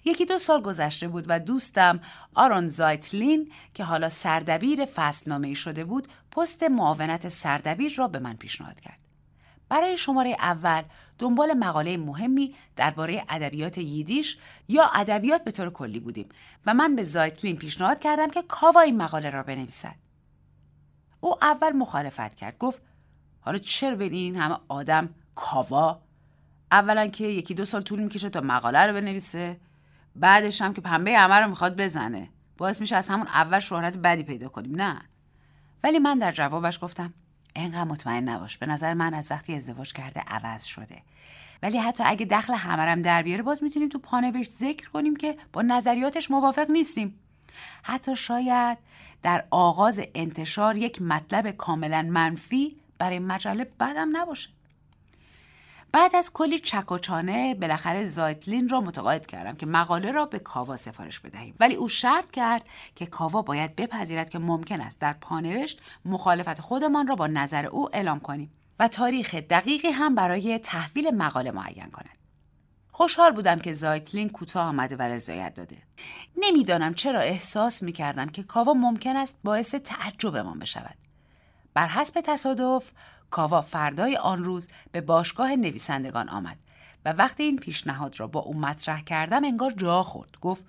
یکی 0.04 0.26
دو 0.26 0.38
سال 0.38 0.62
گذشته 0.62 1.08
بود 1.08 1.24
و 1.28 1.40
دوستم 1.40 2.00
آرون 2.34 2.68
زایتلین 2.68 3.52
که 3.74 3.84
حالا 3.84 4.08
سردبیر 4.08 4.84
فصلنامه 4.84 5.54
شده 5.54 5.84
بود 5.84 6.08
پست 6.30 6.62
معاونت 6.62 7.28
سردبیر 7.28 7.94
را 7.96 8.08
به 8.08 8.18
من 8.18 8.36
پیشنهاد 8.36 8.80
کرد 8.80 8.98
برای 9.68 9.96
شماره 9.96 10.36
اول 10.38 10.82
دنبال 11.18 11.54
مقاله 11.54 11.96
مهمی 11.96 12.54
درباره 12.76 13.24
ادبیات 13.28 13.78
ییدیش 13.78 14.36
یا 14.68 14.90
ادبیات 14.94 15.44
به 15.44 15.50
طور 15.50 15.70
کلی 15.70 16.00
بودیم 16.00 16.28
و 16.66 16.74
من 16.74 16.96
به 16.96 17.02
زایتلین 17.02 17.56
پیشنهاد 17.56 18.00
کردم 18.00 18.30
که 18.30 18.42
کاوا 18.42 18.80
این 18.80 18.96
مقاله 18.96 19.30
را 19.30 19.42
بنویسد. 19.42 20.01
او 21.24 21.44
اول 21.44 21.72
مخالفت 21.72 22.34
کرد. 22.34 22.58
گفت 22.58 22.82
حالا 23.40 23.58
چرا 23.58 23.96
بین 23.96 24.12
این 24.12 24.36
همه 24.36 24.56
آدم 24.68 25.08
کاوا؟ 25.34 26.00
اولا 26.72 27.06
که 27.06 27.24
یکی 27.24 27.54
دو 27.54 27.64
سال 27.64 27.82
طول 27.82 28.02
می‌کشه 28.02 28.30
تا 28.30 28.40
مقاله 28.40 28.86
رو 28.86 28.92
بنویسه 28.92 29.60
بعدش 30.16 30.62
هم 30.62 30.74
که 30.74 30.80
پنبه 30.80 31.18
همه 31.18 31.34
رو 31.34 31.48
می‌خواد 31.48 31.80
بزنه. 31.80 32.28
باعث 32.58 32.80
میشه 32.80 32.96
از 32.96 33.08
همون 33.08 33.26
اول 33.26 33.58
شهرت 33.58 33.98
بدی 33.98 34.22
پیدا 34.22 34.48
کنیم 34.48 34.74
نه؟ 34.74 35.02
ولی 35.84 35.98
من 35.98 36.18
در 36.18 36.32
جوابش 36.32 36.78
گفتم 36.82 37.14
انقدر 37.56 37.84
مطمئن 37.84 38.28
نباش 38.28 38.58
به 38.58 38.66
نظر 38.66 38.94
من 38.94 39.14
از 39.14 39.30
وقتی 39.30 39.54
ازدواج 39.54 39.92
کرده 39.92 40.20
عوض 40.20 40.64
شده. 40.64 41.02
ولی 41.62 41.78
حتی 41.78 42.04
اگه 42.06 42.26
دخل 42.26 42.54
همرم 42.54 43.02
در 43.02 43.22
بیاره 43.22 43.42
باز 43.42 43.62
می‌تونیم 43.62 43.88
تو 43.88 43.98
پانوشت 43.98 44.50
ذکر 44.50 44.90
کنیم 44.90 45.16
که 45.16 45.36
با 45.52 45.62
نظریاتش 45.62 46.30
موافق 46.30 46.70
نیستیم. 46.70 47.18
حتی 47.82 48.16
شاید 48.16 48.78
در 49.22 49.44
آغاز 49.50 50.00
انتشار 50.14 50.76
یک 50.76 51.02
مطلب 51.02 51.50
کاملا 51.50 52.02
منفی 52.02 52.76
برای 52.98 53.18
مجله 53.18 53.64
بدم 53.80 54.16
نباشه. 54.16 54.48
بعد 55.92 56.16
از 56.16 56.32
کلی 56.32 56.58
چک 56.58 56.92
و 56.92 56.98
چانه 56.98 57.54
بالاخره 57.54 58.04
زایتلین 58.04 58.68
را 58.68 58.80
متقاعد 58.80 59.26
کردم 59.26 59.56
که 59.56 59.66
مقاله 59.66 60.10
را 60.10 60.26
به 60.26 60.38
کاوا 60.38 60.76
سفارش 60.76 61.20
بدهیم. 61.20 61.54
ولی 61.60 61.74
او 61.74 61.88
شرط 61.88 62.30
کرد 62.30 62.68
که 62.94 63.06
کاوا 63.06 63.42
باید 63.42 63.76
بپذیرد 63.76 64.30
که 64.30 64.38
ممکن 64.38 64.80
است 64.80 64.98
در 64.98 65.12
پانوشت 65.12 65.80
مخالفت 66.04 66.60
خودمان 66.60 67.06
را 67.06 67.14
با 67.14 67.26
نظر 67.26 67.66
او 67.66 67.96
اعلام 67.96 68.20
کنیم 68.20 68.52
و 68.78 68.88
تاریخ 68.88 69.34
دقیقی 69.34 69.88
هم 69.88 70.14
برای 70.14 70.58
تحویل 70.58 71.10
مقاله 71.10 71.50
معین 71.50 71.90
کند. 71.90 72.21
خوشحال 72.94 73.32
بودم 73.32 73.58
که 73.58 73.72
زایتلین 73.72 74.28
کوتاه 74.28 74.66
آمده 74.66 74.96
و 74.96 75.02
رضایت 75.02 75.54
داده. 75.54 75.76
نمی‌دانم 76.36 76.94
چرا 76.94 77.20
احساس 77.20 77.82
می 77.82 77.92
کردم 77.92 78.26
که 78.26 78.42
کاوا 78.42 78.72
ممکن 78.74 79.16
است 79.16 79.36
باعث 79.44 79.74
تعجبمان 79.74 80.58
بشود. 80.58 80.96
بر 81.74 81.88
حسب 81.88 82.20
تصادف 82.20 82.92
کاوا 83.30 83.60
فردای 83.60 84.16
آن 84.16 84.44
روز 84.44 84.68
به 84.92 85.00
باشگاه 85.00 85.56
نویسندگان 85.56 86.28
آمد 86.28 86.58
و 87.04 87.12
وقتی 87.12 87.42
این 87.42 87.56
پیشنهاد 87.56 88.20
را 88.20 88.26
با 88.26 88.40
او 88.40 88.54
مطرح 88.60 89.02
کردم 89.02 89.44
انگار 89.44 89.70
جا 89.70 90.02
خورد. 90.02 90.36
گفت 90.40 90.64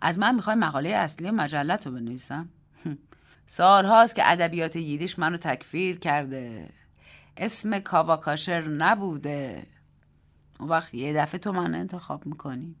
از 0.00 0.18
من 0.18 0.34
می‌خوای 0.34 0.56
مقاله 0.56 0.88
اصلی 0.88 1.30
مجلت 1.30 1.86
رو 1.86 1.92
بنویسم؟ 1.92 2.48
سالهاست 3.46 4.14
که 4.14 4.30
ادبیات 4.30 4.76
ییدیش 4.76 5.18
منو 5.18 5.36
تکفیر 5.36 5.98
کرده. 5.98 6.70
اسم 7.36 7.78
کاوا 7.78 8.16
کاشر 8.16 8.68
نبوده. 8.68 9.66
اون 10.60 10.68
وقت 10.68 10.94
یه 10.94 11.12
دفعه 11.12 11.38
تو 11.38 11.52
من 11.52 11.74
انتخاب 11.74 12.26
می‌کنی. 12.26 12.76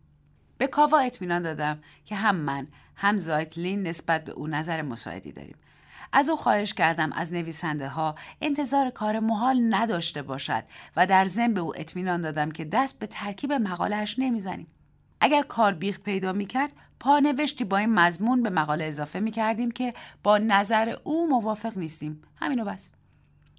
به 0.58 0.66
کاوا 0.66 0.98
اطمینان 0.98 1.42
دادم 1.42 1.78
که 2.04 2.14
هم 2.16 2.36
من 2.36 2.66
هم 2.96 3.18
زایتلین 3.18 3.86
نسبت 3.86 4.24
به 4.24 4.32
او 4.32 4.46
نظر 4.46 4.82
مساعدی 4.82 5.32
داریم. 5.32 5.56
از 6.12 6.28
او 6.28 6.36
خواهش 6.36 6.74
کردم 6.74 7.12
از 7.12 7.32
نویسنده 7.32 7.88
ها 7.88 8.14
انتظار 8.40 8.90
کار 8.90 9.20
محال 9.20 9.74
نداشته 9.74 10.22
باشد 10.22 10.64
و 10.96 11.06
در 11.06 11.24
ضمن 11.24 11.54
به 11.54 11.60
او 11.60 11.80
اطمینان 11.80 12.20
دادم 12.20 12.50
که 12.50 12.64
دست 12.64 12.98
به 12.98 13.06
ترکیب 13.06 13.52
مقالهش 13.52 14.18
نمی‌زنیم. 14.18 14.66
اگر 15.20 15.42
کار 15.42 15.74
بیخ 15.74 16.00
پیدا 16.00 16.32
می‌کرد 16.32 16.72
پانوشتی 17.00 17.64
با 17.64 17.76
این 17.76 17.94
مضمون 17.94 18.42
به 18.42 18.50
مقاله 18.50 18.84
اضافه 18.84 19.20
می‌کردیم 19.20 19.70
که 19.70 19.94
با 20.22 20.38
نظر 20.38 20.96
او 21.04 21.28
موافق 21.28 21.78
نیستیم. 21.78 22.22
همینو 22.36 22.64
بس. 22.64 22.92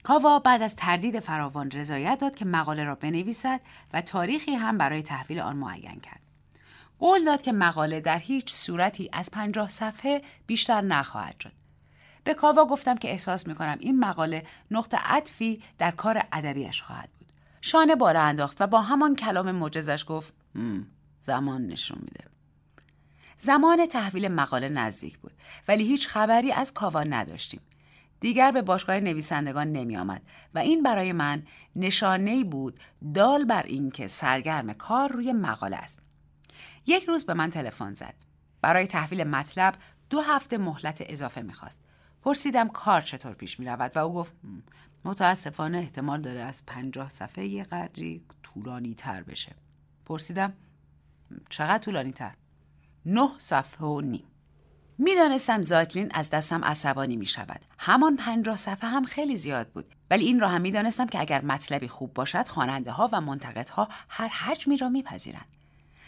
کاوا 0.04 0.40
بعد 0.40 0.62
از 0.62 0.76
تردید 0.76 1.20
فراوان 1.20 1.72
رضایت 1.72 2.20
داد 2.20 2.36
که 2.36 2.46
مقاله 2.46 2.84
را 2.84 2.96
بنویسد 2.96 3.62
و 3.94 4.02
تاریخی 4.02 4.56
هم 4.56 4.78
برای 4.78 5.04
تحویل 5.04 5.40
آن 5.40 5.56
معین 5.56 6.00
کرد. 6.00 6.22
قول 7.00 7.26
داد 7.26 7.42
که 7.42 7.52
مقاله 7.52 8.00
در 8.00 8.20
هیچ 8.20 8.54
صورتی 8.54 9.10
از 9.14 9.32
پنجاه 9.32 9.70
صفحه 9.70 10.22
بیشتر 10.48 10.82
نخواهد 10.82 11.40
شد. 11.40 11.52
به 12.24 12.34
کاوا 12.34 12.66
گفتم 12.66 12.96
که 12.96 13.12
احساس 13.12 13.48
می‌کنم 13.48 13.78
این 13.80 14.00
مقاله 14.00 14.46
نقطه 14.72 14.98
عطفی 14.98 15.64
در 15.78 15.92
کار 15.92 16.24
ادبیش 16.32 16.82
خواهد 16.82 17.10
بود. 17.20 17.28
شانه 17.62 17.96
بالا 17.96 18.22
انداخت 18.22 18.62
و 18.62 18.68
با 18.68 18.82
همان 18.82 19.16
کلام 19.16 19.52
معجزش 19.52 20.06
گفت 20.08 20.34
زمان 21.18 21.68
نشون 21.68 22.00
میده. 22.02 22.24
زمان 23.38 23.86
تحویل 23.86 24.28
مقاله 24.28 24.70
نزدیک 24.70 25.18
بود 25.18 25.32
ولی 25.68 25.84
هیچ 25.84 26.08
خبری 26.08 26.52
از 26.52 26.74
کاوا 26.74 27.04
نداشتیم. 27.04 27.62
دیگر 28.20 28.52
به 28.52 28.62
باشگاه 28.62 29.00
نویسندگان 29.00 29.72
نمی 29.72 29.98
آمد 29.98 30.22
و 30.54 30.60
این 30.60 30.84
برای 30.84 31.14
من 31.14 31.44
نشانه 31.76 32.44
بود 32.44 32.80
دال 33.14 33.46
بر 33.46 33.64
اینکه 33.64 34.08
سرگرم 34.08 34.74
کار 34.74 35.12
روی 35.12 35.34
مقاله 35.34 35.78
است. 35.78 36.02
یک 36.86 37.04
روز 37.04 37.26
به 37.26 37.34
من 37.34 37.50
تلفن 37.50 37.94
زد. 37.94 38.16
برای 38.62 38.88
تحویل 38.88 39.24
مطلب 39.24 39.76
دو 40.10 40.22
هفته 40.22 40.58
مهلت 40.58 41.04
اضافه 41.06 41.42
می‌خواست. 41.42 41.80
پرسیدم 42.22 42.68
کار 42.68 43.02
چطور 43.02 43.34
پیش 43.34 43.60
می 43.60 43.66
رود 43.66 43.92
و 43.96 44.00
او 44.00 44.14
گفت 44.14 44.34
متاسفانه 45.06 45.78
احتمال 45.78 46.22
داره 46.22 46.40
از 46.40 46.66
پنجاه 46.66 47.10
صفحه 47.10 47.46
یه 47.46 47.64
قدری 47.64 48.24
طولانی 48.44 48.94
تر 48.94 49.24
بشه. 49.24 49.56
پرسیدم 50.06 50.54
چقدر 51.50 51.78
طولانی 51.78 52.12
تر؟ 52.12 52.36
نه 53.06 53.30
صفحه 53.38 53.88
و 53.88 54.02
نیم. 54.02 54.29
می‌دانستم 55.02 55.62
زایتلین 55.62 56.12
از 56.14 56.30
دستم 56.30 56.64
عصبانی 56.64 57.16
می 57.16 57.26
شود. 57.26 57.62
همان 57.78 58.16
پنجاه 58.16 58.58
صفحه 58.58 58.90
هم 58.90 59.04
خیلی 59.04 59.38
زیاد 59.38 59.68
بود. 59.68 59.96
ولی 60.12 60.26
این 60.26 60.40
را 60.40 60.48
هم 60.48 60.62
می‌دانستم 60.62 61.06
که 61.06 61.20
اگر 61.20 61.46
مطلبی 61.46 61.88
خوب 61.88 62.14
باشد 62.14 62.48
خواننده 62.48 62.92
ها 62.92 63.10
و 63.14 63.22
منتقدها 63.22 63.88
هر 64.10 64.28
حجمی 64.28 64.78
را 64.78 64.90
میپذیرند. 64.90 65.56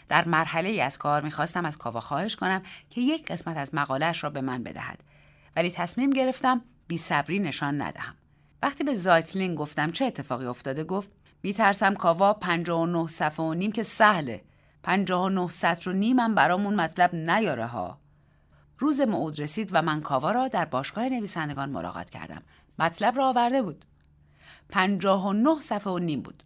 در 0.08 0.28
مرحله 0.28 0.68
ای 0.68 0.80
از 0.80 0.98
کار 0.98 1.22
می‌خواستم 1.22 1.64
از 1.64 1.78
کاوا 1.78 2.00
خواهش 2.00 2.36
کنم 2.36 2.62
که 2.90 3.00
یک 3.00 3.26
قسمت 3.26 3.56
از 3.56 3.74
مقالهش 3.74 4.24
را 4.24 4.30
به 4.30 4.40
من 4.40 4.62
بدهد. 4.62 5.02
ولی 5.56 5.70
تصمیم 5.70 6.10
گرفتم 6.10 6.62
بی 6.88 6.98
صبری 6.98 7.38
نشان 7.38 7.82
ندهم. 7.82 8.14
وقتی 8.62 8.84
به 8.84 8.94
زایتلین 8.94 9.54
گفتم 9.54 9.90
چه 9.90 10.04
اتفاقی 10.04 10.46
افتاده 10.46 10.84
گفت 10.84 11.10
میترسم 11.42 11.94
کاوا 11.94 12.32
59 12.32 13.08
صفحه 13.08 13.46
و 13.46 13.54
نیم 13.54 13.72
که 13.72 13.82
سهله 13.82 14.42
59 14.82 15.48
سطر 15.48 15.90
و 15.90 15.92
نیمم 15.92 16.34
برامون 16.34 16.74
مطلب 16.74 17.14
نیاره 17.14 17.66
ها 17.66 18.01
روز 18.82 19.00
موعود 19.00 19.40
رسید 19.40 19.70
و 19.72 19.82
من 19.82 20.00
کاوا 20.00 20.32
را 20.32 20.48
در 20.48 20.64
باشگاه 20.64 21.08
نویسندگان 21.08 21.70
ملاقات 21.70 22.10
کردم 22.10 22.42
مطلب 22.78 23.16
را 23.16 23.28
آورده 23.28 23.62
بود 23.62 23.84
59 24.68 25.60
صفحه 25.60 25.92
و 25.92 25.98
نیم 25.98 26.22
بود 26.22 26.42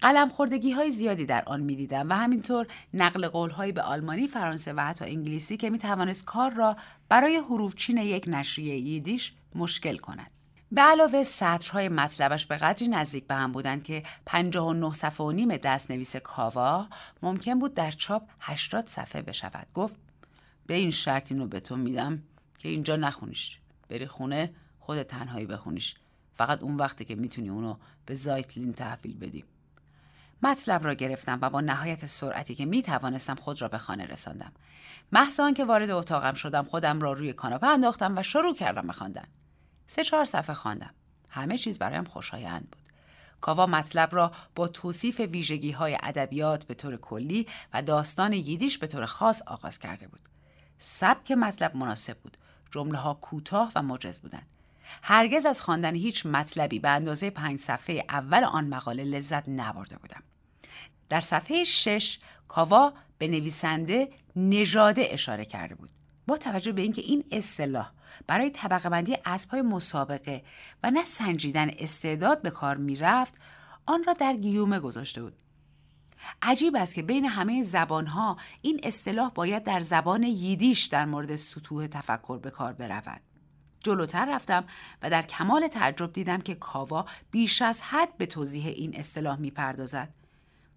قلم 0.00 0.28
خوردگی 0.28 0.70
های 0.70 0.90
زیادی 0.90 1.26
در 1.26 1.42
آن 1.46 1.60
می 1.60 1.76
دیدم 1.76 2.10
و 2.10 2.12
همینطور 2.12 2.66
نقل 2.94 3.28
قول 3.28 3.50
های 3.50 3.72
به 3.72 3.82
آلمانی، 3.82 4.26
فرانسه 4.26 4.72
و 4.72 4.80
حتی 4.80 5.04
انگلیسی 5.04 5.56
که 5.56 5.70
می 5.70 5.78
توانست 5.78 6.24
کار 6.24 6.50
را 6.50 6.76
برای 7.08 7.36
حروفچین 7.36 7.96
یک 7.96 8.24
نشریه 8.26 8.76
ییدیش 8.76 9.32
مشکل 9.54 9.96
کند. 9.96 10.30
به 10.72 10.80
علاوه 10.80 11.24
سطرهای 11.24 11.88
مطلبش 11.88 12.46
به 12.46 12.56
قدری 12.56 12.88
نزدیک 12.88 13.26
به 13.26 13.34
هم 13.34 13.52
بودند 13.52 13.84
که 13.84 14.02
59 14.26 14.92
صفحه 14.92 15.26
و 15.26 15.30
نیم 15.30 15.56
دست 15.56 15.90
نویس 15.90 16.16
کاوا 16.16 16.86
ممکن 17.22 17.58
بود 17.58 17.74
در 17.74 17.90
چاپ 17.90 18.22
80 18.40 18.86
صفحه 18.86 19.22
بشود. 19.22 19.66
گفت 19.74 19.94
به 20.66 20.74
این 20.74 20.90
شرط 20.90 21.32
اینو 21.32 21.46
به 21.46 21.60
تو 21.60 21.76
میدم 21.76 22.22
که 22.58 22.68
اینجا 22.68 22.96
نخونیش. 22.96 23.58
بری 23.88 24.06
خونه 24.06 24.54
خود 24.78 25.02
تنهایی 25.02 25.46
بخونیش. 25.46 25.94
فقط 26.34 26.62
اون 26.62 26.76
وقتی 26.76 27.04
که 27.04 27.14
می‌تونی 27.14 27.48
اونو 27.48 27.76
به 28.06 28.14
زایتلین 28.14 28.72
تحویل 28.72 29.18
بدی. 29.18 29.44
مطلب 30.42 30.84
را 30.84 30.94
گرفتم 30.94 31.38
و 31.42 31.50
با 31.50 31.60
نهایت 31.60 32.06
سرعتی 32.06 32.54
که 32.54 32.64
می 32.64 32.82
توانستم 32.82 33.34
خود 33.34 33.62
را 33.62 33.68
به 33.68 33.78
خانه 33.78 34.06
رساندم. 34.06 34.52
محض 35.12 35.40
که 35.56 35.64
وارد 35.64 35.90
اتاقم 35.90 36.34
شدم 36.34 36.64
خودم 36.64 37.00
را 37.00 37.12
روی 37.12 37.32
کاناپه 37.32 37.66
انداختم 37.66 38.18
و 38.18 38.22
شروع 38.22 38.54
کردم 38.54 38.86
به 38.86 38.92
خواندن. 38.92 39.24
سه 39.86 40.04
چهار 40.04 40.24
صفحه 40.24 40.54
خواندم. 40.54 40.94
همه 41.30 41.58
چیز 41.58 41.78
برایم 41.78 42.04
خوشایند 42.04 42.70
بود. 42.70 42.82
کاوا 43.40 43.66
مطلب 43.66 44.14
را 44.14 44.32
با 44.54 44.68
توصیف 44.68 45.20
ویژگی 45.20 45.70
های 45.70 45.98
ادبیات 46.02 46.64
به 46.64 46.74
طور 46.74 46.96
کلی 46.96 47.46
و 47.72 47.82
داستان 47.82 48.32
ییدیش 48.32 48.78
به 48.78 48.86
طور 48.86 49.06
خاص 49.06 49.42
آغاز 49.42 49.78
کرده 49.78 50.08
بود. 50.08 50.28
سبک 50.84 51.32
مطلب 51.32 51.76
مناسب 51.76 52.18
بود. 52.18 52.36
جمله 52.70 52.98
ها 52.98 53.14
کوتاه 53.14 53.72
و 53.76 53.82
مجز 53.82 54.18
بودند. 54.18 54.46
هرگز 55.02 55.46
از 55.46 55.62
خواندن 55.62 55.94
هیچ 55.94 56.26
مطلبی 56.26 56.78
به 56.78 56.88
اندازه 56.88 57.30
پنج 57.30 57.58
صفحه 57.58 58.04
اول 58.08 58.44
آن 58.44 58.68
مقاله 58.68 59.04
لذت 59.04 59.48
نبرده 59.48 59.96
بودم. 59.96 60.22
در 61.08 61.20
صفحه 61.20 61.64
6 61.64 62.18
کاوا 62.48 62.92
به 63.18 63.28
نویسنده 63.28 64.08
نژاده 64.36 65.08
اشاره 65.10 65.44
کرده 65.44 65.74
بود 65.74 65.90
با 66.26 66.36
توجه 66.36 66.72
به 66.72 66.82
اینکه 66.82 67.02
این 67.02 67.24
اصطلاح 67.32 67.90
برای 68.26 68.50
طبقه 68.50 68.88
بندی 68.88 69.16
اسبهای 69.24 69.62
مسابقه 69.62 70.42
و 70.82 70.90
نه 70.90 71.04
سنجیدن 71.04 71.70
استعداد 71.78 72.42
به 72.42 72.50
کار 72.50 72.76
می‌رفت 72.76 73.34
آن 73.86 74.04
را 74.04 74.12
در 74.12 74.36
گیومه 74.36 74.80
گذاشته 74.80 75.22
بود 75.22 75.32
عجیب 76.42 76.76
است 76.76 76.94
که 76.94 77.02
بین 77.02 77.24
همه 77.24 77.62
زبانها 77.62 78.36
این 78.62 78.80
اصطلاح 78.82 79.30
باید 79.30 79.64
در 79.64 79.80
زبان 79.80 80.22
ییدیش 80.22 80.84
در 80.84 81.04
مورد 81.04 81.36
سطوح 81.36 81.86
تفکر 81.86 82.38
به 82.38 82.50
کار 82.50 82.72
برود. 82.72 83.20
جلوتر 83.80 84.34
رفتم 84.34 84.64
و 85.02 85.10
در 85.10 85.22
کمال 85.22 85.68
تعجب 85.68 86.12
دیدم 86.12 86.38
که 86.38 86.54
کاوا 86.54 87.06
بیش 87.30 87.62
از 87.62 87.82
حد 87.82 88.16
به 88.16 88.26
توضیح 88.26 88.66
این 88.66 88.96
اصطلاح 88.96 89.38
می‌پردازد. 89.38 90.08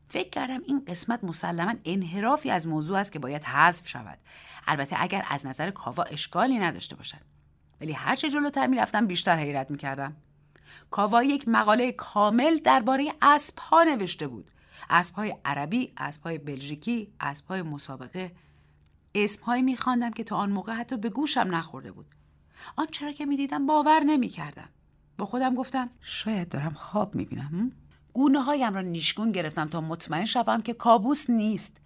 فکر 0.08 0.30
کردم 0.30 0.62
این 0.66 0.86
قسمت 0.88 1.24
مسلما 1.24 1.74
انحرافی 1.86 2.52
از 2.52 2.68
موضوع 2.68 2.98
است 2.98 3.12
که 3.12 3.20
باید 3.20 3.44
حذف 3.44 3.88
شود. 3.88 4.18
البته 4.68 4.96
اگر 5.00 5.26
از 5.30 5.46
نظر 5.46 5.72
کاوا 5.72 6.04
اشکالی 6.04 6.60
نداشته 6.60 6.96
باشد. 6.96 7.22
ولی 7.82 7.92
هرچه 7.92 8.30
جلوتر 8.30 8.68
می‌رفتم 8.68 9.08
بیشتر 9.08 9.38
حیرت 9.38 9.72
می‌کردم. 9.72 10.16
کاوا 10.92 11.24
یک 11.24 11.48
مقاله 11.48 11.92
کامل 11.92 12.58
درباره 12.58 13.14
اسب 13.22 13.60
ها 13.60 13.84
نوشته 13.84 14.28
بود. 14.28 14.52
اسب 14.90 15.16
های 15.16 15.36
عربی 15.46 15.94
اسب 15.98 16.24
های 16.24 16.38
بلژیکی 16.38 17.14
اسب 17.20 17.48
های 17.48 17.62
مسابقه. 17.62 18.32
اسم 19.16 19.44
هایی 19.44 19.62
میخواندم 19.62 20.12
که 20.12 20.24
تا 20.24 20.36
آن 20.36 20.52
موقع 20.52 20.74
حتی 20.74 20.98
به 20.98 21.10
گوشم 21.10 21.56
نخورده 21.56 21.92
بود. 21.92 22.06
آن 22.76 22.88
چرا 22.92 23.12
که 23.12 23.26
می‌دیدم 23.26 23.66
باور 23.66 24.00
نمی‌کردم. 24.00 24.70
با 25.18 25.26
خودم 25.26 25.56
گفتم 25.56 25.90
شاید 26.02 26.50
دارم 26.50 26.74
خواب 26.74 27.16
می‌بینم 27.16 27.72
گونه 28.14 28.40
هایم 28.40 28.74
را 28.74 28.82
نیشگون 28.82 29.32
گرفتم 29.32 29.68
تا 29.68 29.82
مطمئن 29.82 30.26
شوم 30.26 30.62
که 30.62 30.74
کابوس 30.74 31.30
نیست. 31.30 31.78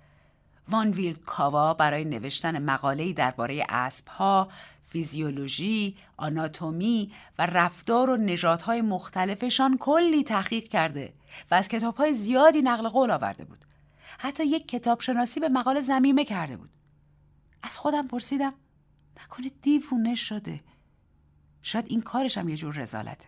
وان 0.69 0.91
ویلد 0.91 1.19
کاوا 1.19 1.73
برای 1.73 2.05
نوشتن 2.05 2.63
مقاله‌ای 2.63 3.13
درباره 3.13 3.65
اسبها، 3.69 4.49
فیزیولوژی، 4.83 5.97
آناتومی 6.17 7.11
و 7.39 7.45
رفتار 7.45 8.09
و 8.09 8.17
نژادهای 8.17 8.81
مختلفشان 8.81 9.77
کلی 9.77 10.23
تحقیق 10.23 10.63
کرده. 10.63 11.13
و 11.51 11.55
از 11.55 11.67
کتابهای 11.67 12.13
زیادی 12.13 12.61
نقل 12.61 12.87
قول 12.87 13.11
آورده 13.11 13.45
بود. 13.45 13.65
حتی 14.17 14.45
یک 14.45 14.67
کتاب 14.67 15.01
شناسی 15.01 15.39
به 15.39 15.49
مقاله 15.49 15.79
زمیمه 15.79 16.25
کرده 16.25 16.57
بود. 16.57 16.69
از 17.63 17.77
خودم 17.77 18.07
پرسیدم 18.07 18.53
نکنه 19.23 19.51
دیوونه 19.61 20.15
شده. 20.15 20.59
شاید 21.61 21.85
این 21.87 22.01
کارش 22.01 22.37
هم 22.37 22.49
یه 22.49 22.57
جور 22.57 22.75
رزالته. 22.75 23.27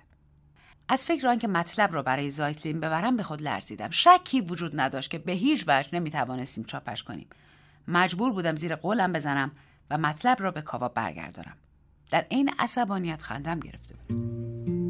از 0.89 1.03
فکر 1.03 1.27
آنکه 1.27 1.47
مطلب 1.47 1.93
را 1.93 2.03
برای 2.03 2.29
زایتلین 2.29 2.79
ببرم 2.79 3.17
به 3.17 3.23
خود 3.23 3.41
لرزیدم 3.41 3.89
شکی 3.89 4.41
وجود 4.41 4.79
نداشت 4.79 5.11
که 5.11 5.17
به 5.17 5.31
هیچ 5.31 5.63
وجه 5.67 5.89
نمی‌توانستیم 5.93 6.63
چاپش 6.63 7.03
کنیم 7.03 7.27
مجبور 7.87 8.31
بودم 8.31 8.55
زیر 8.55 8.75
قولم 8.75 9.11
بزنم 9.11 9.51
و 9.89 9.97
مطلب 9.97 10.41
را 10.41 10.51
به 10.51 10.61
کاوا 10.61 10.87
برگردانم 10.87 11.57
در 12.11 12.25
عین 12.31 12.51
عصبانیت 12.59 13.21
خندم 13.21 13.59
گرفته 13.59 13.95
بود 13.95 14.80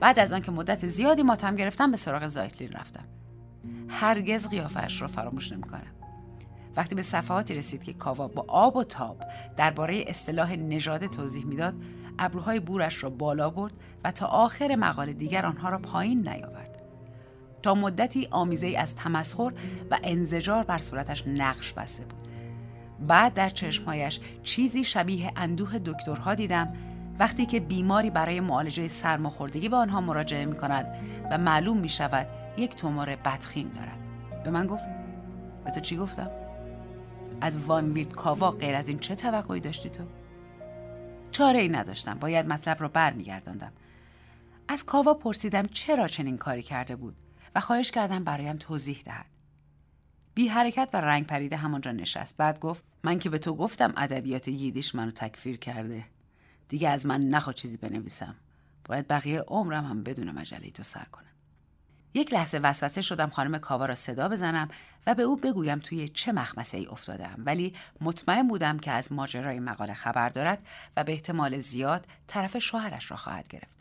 بعد 0.00 0.18
از 0.18 0.32
آنکه 0.32 0.50
مدت 0.52 0.86
زیادی 0.86 1.22
ماتم 1.22 1.56
گرفتم 1.56 1.90
به 1.90 1.96
سراغ 1.96 2.28
زایتلین 2.28 2.72
رفتم. 2.72 3.04
هرگز 3.88 4.48
قیافش 4.48 5.02
را 5.02 5.08
فراموش 5.08 5.52
نمی‌کنم. 5.52 5.92
وقتی 6.76 6.94
به 6.94 7.02
صفحاتی 7.02 7.54
رسید 7.54 7.84
که 7.84 7.92
کاوا 7.92 8.28
با 8.28 8.44
آب 8.48 8.76
و 8.76 8.84
تاب 8.84 9.22
درباره 9.56 10.04
اصطلاح 10.06 10.56
نژاد 10.56 11.06
توضیح 11.06 11.44
می‌داد 11.44 11.74
ابروهای 12.18 12.60
بورش 12.60 13.04
را 13.04 13.10
بالا 13.10 13.50
برد 13.50 13.72
و 14.04 14.10
تا 14.10 14.26
آخر 14.26 14.76
مقاله 14.76 15.12
دیگر 15.12 15.46
آنها 15.46 15.68
را 15.68 15.78
پایین 15.78 16.28
نیاورد. 16.28 16.82
تا 17.62 17.74
مدتی 17.74 18.28
آمیزه 18.30 18.74
از 18.78 18.96
تمسخر 18.96 19.52
و 19.90 19.98
انزجار 20.02 20.64
بر 20.64 20.78
صورتش 20.78 21.24
نقش 21.26 21.72
بسته 21.72 22.04
بود. 22.04 22.28
بعد 23.06 23.34
در 23.34 23.48
چشمهایش 23.48 24.20
چیزی 24.42 24.84
شبیه 24.84 25.32
اندوه 25.36 25.78
دکترها 25.78 26.34
دیدم 26.34 26.72
وقتی 27.18 27.46
که 27.46 27.60
بیماری 27.60 28.10
برای 28.10 28.40
معالجه 28.40 28.88
سرماخوردگی 28.88 29.68
به 29.68 29.76
آنها 29.76 30.00
مراجعه 30.00 30.44
می 30.44 30.56
کند 30.56 30.86
و 31.30 31.38
معلوم 31.38 31.78
می 31.78 31.88
شود 31.88 32.26
یک 32.56 32.74
تومور 32.74 33.16
بدخیم 33.16 33.68
دارد. 33.68 33.98
به 34.44 34.50
من 34.50 34.66
گفت 34.66 34.84
به 35.64 35.70
تو 35.70 35.80
چی 35.80 35.96
گفتم؟ 35.96 36.30
از 37.40 37.66
وان 37.66 37.92
ویلد 37.92 38.12
کاوا 38.12 38.50
غیر 38.50 38.74
از 38.74 38.88
این 38.88 38.98
چه 38.98 39.14
توقعی 39.14 39.60
داشتی 39.60 39.90
تو؟ 39.90 40.04
چاره 41.32 41.58
ای 41.58 41.68
نداشتم 41.68 42.14
باید 42.14 42.46
مطلب 42.46 42.80
را 42.80 42.88
برمیگرداندم. 42.88 43.72
از 44.68 44.84
کاوا 44.84 45.14
پرسیدم 45.14 45.62
چرا 45.62 46.08
چنین 46.08 46.38
کاری 46.38 46.62
کرده 46.62 46.96
بود 46.96 47.16
و 47.54 47.60
خواهش 47.60 47.90
کردم 47.90 48.24
برایم 48.24 48.56
توضیح 48.56 49.02
دهد. 49.04 49.26
بی 50.34 50.48
حرکت 50.48 50.90
و 50.92 51.00
رنگ 51.00 51.26
پریده 51.26 51.56
همانجا 51.56 51.92
نشست. 51.92 52.36
بعد 52.36 52.60
گفت 52.60 52.84
من 53.04 53.18
که 53.18 53.30
به 53.30 53.38
تو 53.38 53.54
گفتم 53.54 53.92
ادبیات 53.96 54.48
ییدیش 54.48 54.94
منو 54.94 55.10
تکفیر 55.10 55.56
کرده. 55.56 56.04
دیگه 56.68 56.88
از 56.88 57.06
من 57.06 57.20
نخوا 57.20 57.52
چیزی 57.52 57.76
بنویسم. 57.76 58.34
باید 58.84 59.08
بقیه 59.08 59.40
عمرم 59.40 59.84
هم 59.84 60.02
بدون 60.02 60.30
مجله 60.30 60.70
تو 60.70 60.82
سر 60.82 61.04
کنم. 61.04 61.26
یک 62.14 62.32
لحظه 62.34 62.58
وسوسه 62.58 63.02
شدم 63.02 63.30
خانم 63.30 63.58
کاوا 63.58 63.86
را 63.86 63.94
صدا 63.94 64.28
بزنم 64.28 64.68
و 65.06 65.14
به 65.14 65.22
او 65.22 65.36
بگویم 65.36 65.78
توی 65.78 66.08
چه 66.08 66.32
مخمسه 66.32 66.78
ای 66.78 66.86
افتادم. 66.86 67.34
ولی 67.38 67.74
مطمئن 68.00 68.48
بودم 68.48 68.78
که 68.78 68.90
از 68.90 69.12
ماجرای 69.12 69.60
مقاله 69.60 69.94
خبر 69.94 70.28
دارد 70.28 70.66
و 70.96 71.04
به 71.04 71.12
احتمال 71.12 71.58
زیاد 71.58 72.06
طرف 72.26 72.58
شوهرش 72.58 73.10
را 73.10 73.16
خواهد 73.16 73.48
گرفت. 73.48 73.76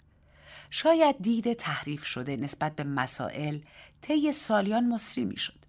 شاید 0.69 1.15
دید 1.21 1.54
تحریف 1.54 2.06
شده 2.06 2.38
نسبت 2.38 2.76
به 2.76 2.84
مسائل 2.84 3.60
طی 4.02 4.32
سالیان 4.32 4.89
مصری 4.89 5.26
می‌شد. 5.26 5.65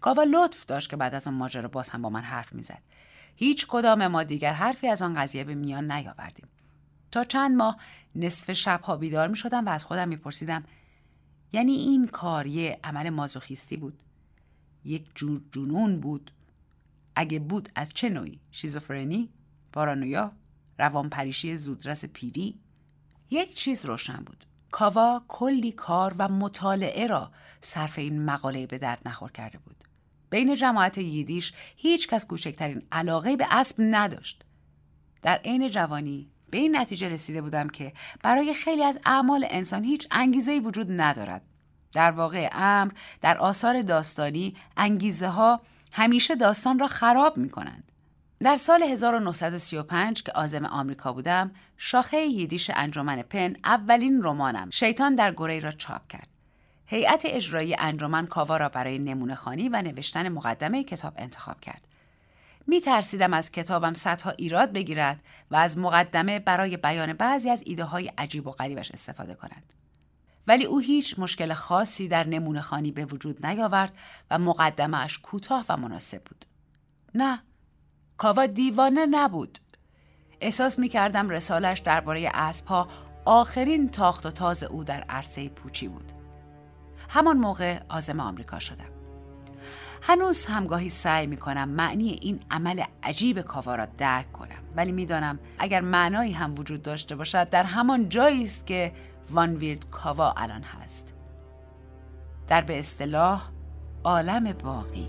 کاوا 0.00 0.22
لطف 0.22 0.66
داشت 0.66 0.90
که 0.90 0.96
بعد 0.96 1.14
از 1.14 1.28
آن 1.28 1.34
ماجرا 1.34 1.68
باز 1.68 1.90
هم 1.90 2.02
با 2.02 2.10
من 2.10 2.22
حرف 2.22 2.52
می‌زد. 2.52 2.82
هیچ 3.36 3.66
کدام 3.66 4.06
ما 4.06 4.22
دیگر 4.22 4.52
حرفی 4.52 4.88
از 4.88 5.02
آن 5.02 5.12
قضیه 5.12 5.44
به 5.44 5.54
میان 5.54 5.92
نیاوردیم. 5.92 6.48
تا 7.10 7.24
چند 7.24 7.56
ماه 7.56 7.76
نصف 8.14 8.52
شبها 8.52 8.96
بیدار 8.96 9.28
می 9.28 9.36
شدم 9.36 9.66
و 9.66 9.68
از 9.68 9.84
خودم 9.84 10.08
می 10.08 10.16
پرسیدم 10.16 10.64
یعنی 11.52 11.72
این 11.72 12.06
کار 12.06 12.46
یه 12.46 12.80
عمل 12.84 13.10
مازوخیستی 13.10 13.76
بود؟ 13.76 14.02
یک 14.84 15.06
جور 15.14 15.40
جنون 15.52 16.00
بود؟ 16.00 16.30
اگه 17.16 17.38
بود 17.38 17.68
از 17.74 17.92
چه 17.94 18.08
نوعی؟ 18.08 18.40
شیزوفرنی؟ 18.50 19.28
پارانویا؟ 19.72 20.32
روانپریشی 20.78 21.56
زودرس 21.56 22.04
پیری؟ 22.04 22.60
یک 23.30 23.54
چیز 23.54 23.86
روشن 23.86 24.16
بود. 24.16 24.44
کاوا 24.70 25.22
کلی 25.28 25.72
کار 25.72 26.14
و 26.18 26.28
مطالعه 26.28 27.06
را 27.06 27.32
صرف 27.60 27.98
این 27.98 28.24
مقاله 28.24 28.66
به 28.66 28.78
درد 28.78 29.02
نخور 29.06 29.32
کرده 29.32 29.58
بود. 29.58 29.81
بین 30.32 30.56
جماعت 30.56 30.98
ییدیش 30.98 31.52
هیچ 31.76 32.08
کس 32.08 32.26
کوچکترین 32.26 32.82
علاقه 32.92 33.36
به 33.36 33.46
اسب 33.50 33.76
نداشت. 33.78 34.44
در 35.22 35.40
عین 35.44 35.68
جوانی 35.68 36.30
به 36.50 36.58
این 36.58 36.76
نتیجه 36.76 37.08
رسیده 37.08 37.42
بودم 37.42 37.68
که 37.68 37.92
برای 38.22 38.54
خیلی 38.54 38.84
از 38.84 39.00
اعمال 39.04 39.46
انسان 39.50 39.84
هیچ 39.84 40.06
انگیزه 40.10 40.60
وجود 40.60 40.86
ندارد. 40.90 41.42
در 41.94 42.10
واقع 42.10 42.48
امر 42.52 42.92
در 43.20 43.38
آثار 43.38 43.82
داستانی 43.82 44.56
انگیزه 44.76 45.28
ها 45.28 45.60
همیشه 45.92 46.34
داستان 46.34 46.78
را 46.78 46.86
خراب 46.86 47.36
می 47.36 47.50
کنند. 47.50 47.92
در 48.40 48.56
سال 48.56 48.82
1935 48.82 50.22
که 50.22 50.32
آزم 50.32 50.64
آمریکا 50.64 51.12
بودم، 51.12 51.50
شاخه 51.76 52.16
ییدیش 52.16 52.70
انجمن 52.74 53.22
پن 53.22 53.56
اولین 53.64 54.22
رمانم 54.22 54.70
شیطان 54.70 55.14
در 55.14 55.32
گره 55.32 55.60
را 55.60 55.70
چاپ 55.70 56.08
کرد. 56.08 56.31
هیئت 56.92 57.22
اجرایی 57.24 57.76
انجمن 57.78 58.26
کاوا 58.26 58.56
را 58.56 58.68
برای 58.68 58.98
نمونه 58.98 59.34
خانی 59.34 59.68
و 59.68 59.82
نوشتن 59.82 60.28
مقدمه 60.28 60.84
کتاب 60.84 61.14
انتخاب 61.16 61.60
کرد. 61.60 61.82
می 62.66 62.80
ترسیدم 62.80 63.34
از 63.34 63.52
کتابم 63.52 63.94
صدها 63.94 64.30
ایراد 64.30 64.72
بگیرد 64.72 65.20
و 65.50 65.56
از 65.56 65.78
مقدمه 65.78 66.38
برای 66.38 66.76
بیان 66.76 67.12
بعضی 67.12 67.50
از 67.50 67.62
ایده 67.66 67.84
های 67.84 68.12
عجیب 68.18 68.46
و 68.46 68.50
غریبش 68.50 68.90
استفاده 68.90 69.34
کند. 69.34 69.72
ولی 70.46 70.64
او 70.64 70.78
هیچ 70.78 71.18
مشکل 71.18 71.54
خاصی 71.54 72.08
در 72.08 72.26
نمونه 72.26 72.60
خانی 72.60 72.92
به 72.92 73.04
وجود 73.04 73.46
نیاورد 73.46 73.96
و 74.30 74.38
مقدمهش 74.38 75.18
کوتاه 75.18 75.64
و 75.68 75.76
مناسب 75.76 76.24
بود. 76.24 76.44
نه، 77.14 77.42
کاوا 78.16 78.46
دیوانه 78.46 79.06
نبود. 79.06 79.58
احساس 80.40 80.78
می 80.78 80.88
کردم 80.88 81.28
رسالش 81.28 81.78
درباره 81.78 82.30
اسبها 82.34 82.88
آخرین 83.24 83.88
تاخت 83.88 84.26
و 84.26 84.30
تاز 84.30 84.64
او 84.64 84.84
در 84.84 85.04
عرصه 85.08 85.48
پوچی 85.48 85.88
بود. 85.88 86.21
همان 87.12 87.36
موقع 87.36 87.78
آزم 87.88 88.20
آمریکا 88.20 88.58
شدم. 88.58 88.84
هنوز 90.02 90.46
همگاهی 90.46 90.88
سعی 90.88 91.26
می 91.26 91.36
کنم 91.36 91.68
معنی 91.68 92.18
این 92.22 92.40
عمل 92.50 92.82
عجیب 93.02 93.40
کاوا 93.40 93.74
را 93.74 93.86
درک 93.86 94.32
کنم 94.32 94.62
ولی 94.76 94.92
می‌دانم 94.92 95.38
اگر 95.58 95.80
معنایی 95.80 96.32
هم 96.32 96.58
وجود 96.58 96.82
داشته 96.82 97.16
باشد 97.16 97.50
در 97.50 97.62
همان 97.62 98.08
جایی 98.08 98.42
است 98.42 98.66
که 98.66 98.92
وان 99.30 99.54
ویلد 99.54 99.90
کاوا 99.90 100.34
الان 100.36 100.62
هست. 100.62 101.14
در 102.48 102.60
به 102.60 102.78
اصطلاح 102.78 103.48
عالم 104.04 104.52
باقی. 104.52 105.08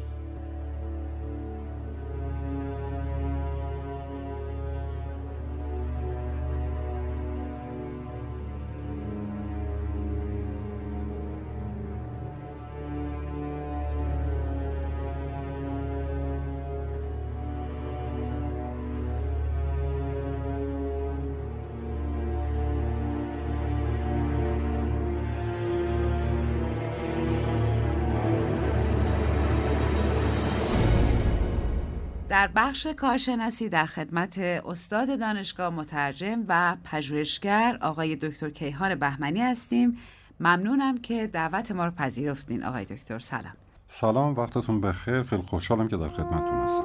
در 32.34 32.50
بخش 32.56 32.88
کارشناسی 32.88 33.70
در 33.70 33.86
خدمت 33.86 34.38
استاد 34.40 35.20
دانشگاه 35.20 35.70
مترجم 35.70 36.44
و 36.48 36.78
پژوهشگر 36.84 37.78
آقای 37.82 38.16
دکتر 38.16 38.50
کیهان 38.50 38.96
بهمنی 38.96 39.42
هستیم. 39.42 39.98
ممنونم 40.40 40.98
که 40.98 41.28
دعوت 41.28 41.72
ما 41.72 41.86
رو 41.86 41.92
پذیرفتین. 41.92 42.64
آقای 42.64 42.86
دکتر 42.86 43.20
سلام. 43.20 43.54
سلام 43.88 44.36
وقتتون 44.36 44.82
بخیر. 44.82 45.24
خیلی 45.24 45.42
خوشحالم 45.42 45.88
که 45.88 45.98
در 45.98 46.10
خدمتتون 46.10 46.62
هستم. 46.62 46.84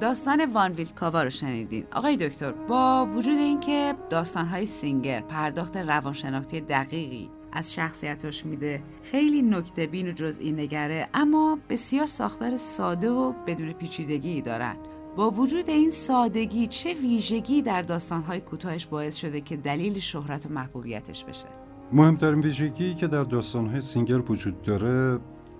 داستان 0.00 0.44
وان 0.52 0.72
ویلکاوا 0.72 1.22
رو 1.22 1.30
شنیدین. 1.30 1.84
آقای 1.92 2.16
دکتر 2.16 2.52
با 2.52 3.06
وجود 3.06 3.38
اینکه 3.38 3.94
داستانهای 4.10 4.66
سینگر 4.66 5.20
پرداخت 5.20 5.76
روانشناختی 5.76 6.60
دقیقی 6.60 7.37
از 7.52 7.74
شخصیتش 7.74 8.46
میده. 8.46 8.82
خیلی 9.02 9.42
نکته 9.42 9.86
بین 9.86 10.08
و 10.08 10.12
جزئی 10.12 10.52
نگره 10.52 11.08
اما 11.14 11.58
بسیار 11.68 12.06
ساختار 12.06 12.56
ساده 12.56 13.10
و 13.10 13.32
بدون 13.46 13.72
پیچیدگی 13.72 14.42
دارن. 14.42 14.76
با 15.16 15.30
وجود 15.30 15.70
این 15.70 15.90
سادگی 15.90 16.66
چه 16.66 16.94
ویژگی 16.94 17.62
در 17.62 17.82
داستانهای 17.82 18.40
کوتاهش 18.40 18.86
باعث 18.86 19.16
شده 19.16 19.40
که 19.40 19.56
دلیل 19.56 19.98
شهرت 19.98 20.46
و 20.46 20.48
محبوبیتش 20.48 21.24
بشه؟ 21.24 21.46
مهمترین 21.92 22.40
ویژگی 22.40 22.94
که 22.94 23.06
در 23.06 23.24
داستانهای 23.24 23.80
سینگر 23.80 24.32
وجود 24.32 24.62
داره 24.62 25.18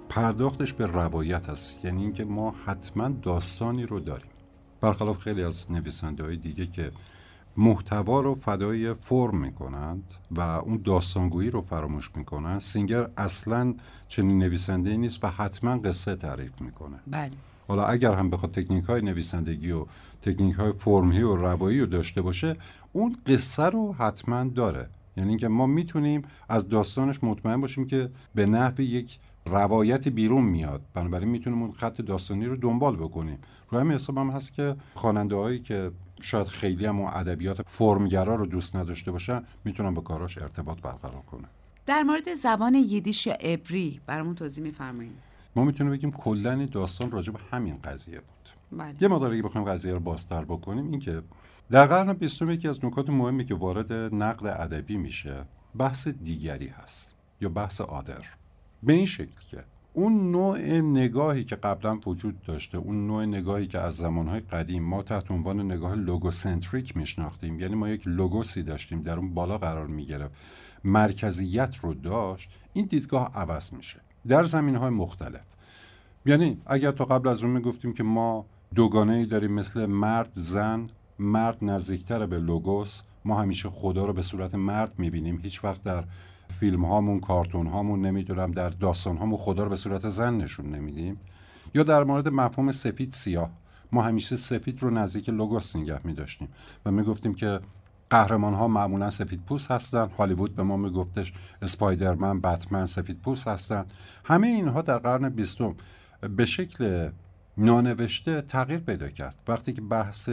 پرداختش 0.08 0.72
به 0.72 0.86
روایت 0.86 1.48
است. 1.48 1.84
یعنی 1.84 2.02
اینکه 2.02 2.24
ما 2.24 2.54
حتما 2.66 3.08
داستانی 3.08 3.86
رو 3.86 4.00
داریم. 4.00 4.30
برخلاف 4.80 5.18
خیلی 5.18 5.42
از 5.42 5.70
نویسنده 5.70 6.24
های 6.24 6.36
دیگه 6.36 6.66
که 6.66 6.90
محتوا 7.58 8.20
رو 8.20 8.34
فدای 8.34 8.94
فرم 8.94 9.36
می‌کنند 9.36 10.14
و 10.30 10.40
اون 10.40 10.80
داستانگویی 10.84 11.50
رو 11.50 11.60
فراموش 11.60 12.10
می‌کنند. 12.16 12.60
سینگر 12.60 13.08
اصلا 13.16 13.74
چنین 14.08 14.38
نویسنده 14.38 14.96
نیست 14.96 15.24
و 15.24 15.26
حتما 15.28 15.78
قصه 15.78 16.16
تعریف 16.16 16.60
می‌کنه. 16.60 16.96
بله. 17.06 17.30
حالا 17.68 17.84
اگر 17.86 18.14
هم 18.14 18.30
بخواد 18.30 18.52
تکنیک 18.52 18.84
های 18.84 19.02
نویسندگی 19.02 19.70
و 19.70 19.86
تکنیک 20.22 20.54
های 20.54 20.72
فرمی 20.72 21.22
و 21.22 21.36
روایی 21.36 21.80
رو 21.80 21.86
داشته 21.86 22.22
باشه 22.22 22.56
اون 22.92 23.16
قصه 23.26 23.62
رو 23.62 23.92
حتما 23.92 24.44
داره. 24.44 24.88
یعنی 25.16 25.28
اینکه 25.28 25.48
ما 25.48 25.66
می‌تونیم 25.66 26.22
از 26.48 26.68
داستانش 26.68 27.24
مطمئن 27.24 27.60
باشیم 27.60 27.86
که 27.86 28.10
به 28.34 28.46
نحو 28.46 28.80
یک 28.80 29.18
روایت 29.46 30.08
بیرون 30.08 30.44
میاد. 30.44 30.82
بنابراین 30.94 31.28
می‌تونیم 31.28 31.62
اون 31.62 31.72
خط 31.72 32.00
داستانی 32.00 32.46
رو 32.46 32.56
دنبال 32.56 32.96
بکنیم. 32.96 33.38
رو 33.70 33.80
همین 33.80 33.92
حساب 33.92 34.18
هم 34.18 34.30
هست 34.30 34.52
که 34.52 34.76
خواننده 34.94 35.36
هایی 35.36 35.58
که 35.58 35.90
شاید 36.20 36.46
خیلی 36.46 36.86
هم 36.86 37.00
ادبیات 37.00 37.62
فرمگرا 37.68 38.34
رو 38.34 38.46
دوست 38.46 38.76
نداشته 38.76 39.12
باشن 39.12 39.42
می‌تونن 39.64 39.94
با 39.94 40.02
کاراش 40.02 40.38
ارتباط 40.38 40.80
برقرار 40.80 41.22
کنن 41.22 41.48
در 41.86 42.02
مورد 42.02 42.34
زبان 42.34 42.74
یدیش 42.74 43.26
یا 43.26 43.36
ابری 43.40 44.00
برامون 44.06 44.34
توضیح 44.34 44.64
میفرمایید 44.64 45.18
ما 45.56 45.64
می‌تونیم 45.64 45.92
بگیم 45.92 46.12
کلا 46.12 46.66
داستان 46.66 47.10
راجع 47.10 47.32
به 47.32 47.38
همین 47.50 47.78
قضیه 47.84 48.20
بود. 48.20 48.78
بله. 48.78 48.94
یه 49.00 49.08
مقدار 49.08 49.32
اگه 49.32 49.42
بخوایم 49.42 49.66
قضیه 49.66 49.92
رو 49.92 50.00
بازتر 50.00 50.44
بکنیم 50.44 50.90
اینکه 50.90 51.22
در 51.70 51.86
قرن 51.86 52.12
بیستم 52.12 52.50
یکی 52.50 52.68
از 52.68 52.84
نکات 52.84 53.10
مهمی 53.10 53.44
که 53.44 53.54
وارد 53.54 53.92
نقد 53.92 54.46
ادبی 54.46 54.96
میشه 54.96 55.44
بحث 55.76 56.08
دیگری 56.08 56.66
هست 56.66 57.14
یا 57.40 57.48
بحث 57.48 57.80
آدر. 57.80 58.24
به 58.82 58.92
این 58.92 59.06
شکل 59.06 59.40
که 59.50 59.64
اون 59.92 60.30
نوع 60.30 60.58
نگاهی 60.80 61.44
که 61.44 61.56
قبلا 61.56 62.00
وجود 62.06 62.42
داشته 62.42 62.78
اون 62.78 63.06
نوع 63.06 63.24
نگاهی 63.24 63.66
که 63.66 63.78
از 63.78 63.96
زمانهای 63.96 64.40
قدیم 64.40 64.82
ما 64.82 65.02
تحت 65.02 65.30
عنوان 65.30 65.60
نگاه 65.72 65.94
لوگوسنتریک 65.94 66.96
میشناختیم. 66.96 67.60
یعنی 67.60 67.74
ما 67.74 67.88
یک 67.88 68.08
لوگوسی 68.08 68.62
داشتیم 68.62 69.02
در 69.02 69.16
اون 69.16 69.34
بالا 69.34 69.58
قرار 69.58 69.86
می‌گرفت. 69.86 70.34
مرکزیت 70.84 71.76
رو 71.76 71.94
داشت 71.94 72.50
این 72.72 72.86
دیدگاه 72.86 73.30
عوض 73.34 73.72
میشه. 73.72 74.00
در 74.28 74.44
زمین 74.44 74.76
های 74.76 74.90
مختلف. 74.90 75.46
یعنی 76.26 76.60
اگر 76.66 76.90
تا 76.90 77.04
قبل 77.04 77.28
از 77.28 77.42
اون 77.42 77.52
می‌گفتیم 77.52 77.92
که 77.92 78.02
ما 78.02 78.46
دوگانه 78.74 79.12
ای 79.12 79.26
داریم 79.26 79.52
مثل 79.52 79.86
مرد 79.86 80.30
زن 80.32 80.90
مرد 81.18 81.64
نزدیکتر 81.64 82.26
به 82.26 82.38
لوگوس 82.38 83.02
ما 83.24 83.40
همیشه 83.42 83.68
خدا 83.68 84.04
رو 84.04 84.12
به 84.12 84.22
صورت 84.22 84.54
مرد 84.54 84.98
می‌بینیم. 84.98 85.38
هیچ 85.42 85.64
وقت 85.64 85.82
در 85.82 86.04
فیلم 86.50 86.84
هامون 86.84 87.20
کارتون 87.20 87.66
هامون 87.66 88.06
نمی‌دونم 88.06 88.52
در 88.52 88.68
داستان 88.68 89.16
هامون 89.16 89.38
خدا 89.38 89.64
رو 89.64 89.70
به 89.70 89.76
صورت 89.76 90.08
زن 90.08 90.36
نشون 90.36 90.66
نمیدیم. 90.74 91.20
یا 91.74 91.82
در 91.82 92.04
مورد 92.04 92.28
مفهوم 92.28 92.72
سفید 92.72 93.12
سیاه. 93.12 93.50
ما 93.92 94.02
همیشه 94.02 94.36
سفید 94.36 94.82
رو 94.82 94.90
نزدیک 94.90 95.28
لوگوس 95.28 95.76
نگه 95.76 96.00
می 96.04 96.12
داشتیم 96.12 96.48
و 96.86 96.90
می 96.90 97.02
گفتیم 97.02 97.34
که 97.34 97.60
قهرمان 98.10 98.54
ها 98.54 98.68
معمولا 98.68 99.10
سفید 99.10 99.44
پوست 99.44 99.70
هستن. 99.70 100.08
هالیوود 100.18 100.54
به 100.54 100.62
ما 100.62 100.76
می 100.76 100.90
گفتش 100.90 101.32
اسپایدرمن 101.62 102.40
بتمن 102.40 102.86
سفید 102.86 103.20
پوست 103.20 103.48
هستن. 103.48 103.86
همه 104.24 104.46
اینها 104.46 104.82
در 104.82 104.98
قرن 104.98 105.28
بیستم 105.28 105.74
به 106.36 106.44
شکل 106.46 107.10
نانوشته 107.56 108.40
تغییر 108.40 108.80
پیدا 108.80 109.08
کرد. 109.08 109.34
وقتی 109.48 109.72
که 109.72 109.80
بحث 109.80 110.28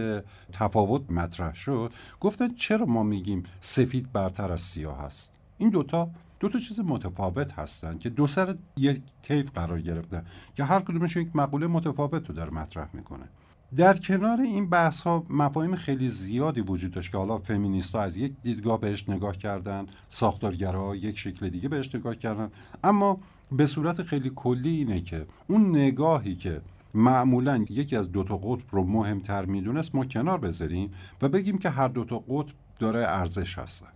تفاوت 0.51 1.11
مطرح 1.11 1.55
شد 1.55 1.93
گفتن 2.19 2.53
چرا 2.53 2.85
ما 2.85 3.03
میگیم 3.03 3.43
سفید 3.61 4.11
برتر 4.11 4.51
از 4.51 4.61
سیاه 4.61 5.01
هست؟ 5.01 5.34
این 5.57 5.69
دوتا 5.69 6.09
دو 6.39 6.49
تا 6.49 6.59
چیز 6.59 6.79
متفاوت 6.79 7.59
هستن 7.59 7.97
که 7.97 8.09
دو 8.09 8.27
سر 8.27 8.55
یک 8.77 9.01
طیف 9.21 9.51
قرار 9.51 9.81
گرفتن 9.81 10.23
که 10.55 10.63
هر 10.63 10.79
کدومش 10.79 11.15
یک 11.15 11.35
مقوله 11.35 11.67
متفاوت 11.67 12.29
رو 12.29 12.35
در 12.35 12.49
مطرح 12.49 12.89
می‌کنه. 12.93 13.29
در 13.75 13.97
کنار 13.97 14.41
این 14.41 14.69
بحث 14.69 15.01
ها 15.01 15.25
مفاهیم 15.29 15.75
خیلی 15.75 16.09
زیادی 16.09 16.61
وجود 16.61 16.91
داشت 16.91 17.11
که 17.11 17.17
حالا 17.17 17.37
فمینیست 17.37 17.95
ها 17.95 18.01
از 18.01 18.17
یک 18.17 18.33
دیدگاه 18.43 18.79
بهش 18.79 19.09
نگاه 19.09 19.37
کردن 19.37 19.85
ساختارگرا 20.07 20.95
یک 20.95 21.17
شکل 21.17 21.49
دیگه 21.49 21.69
بهش 21.69 21.95
نگاه 21.95 22.15
کردن. 22.15 22.51
اما 22.83 23.19
به 23.51 23.65
صورت 23.65 24.03
خیلی 24.03 24.31
کلی 24.35 24.69
اینه 24.69 25.01
که 25.01 25.25
اون 25.47 25.69
نگاهی 25.69 26.35
که 26.35 26.61
معمولا 26.93 27.65
یکی 27.69 27.95
از 27.95 28.11
دو 28.11 28.23
تا 28.23 28.37
قطب 28.37 28.65
رو 28.71 28.83
مهمتر 28.83 29.45
می‌دونست 29.45 29.95
ما 29.95 30.05
کنار 30.05 30.37
بذاریم 30.37 30.91
و 31.21 31.29
بگیم 31.29 31.57
که 31.57 31.69
هر 31.69 31.87
دو 31.87 32.03
تا 32.03 32.19
قطب 32.19 32.53
داره 32.79 32.99
ارزش 32.99 33.59
هستن. 33.59 33.87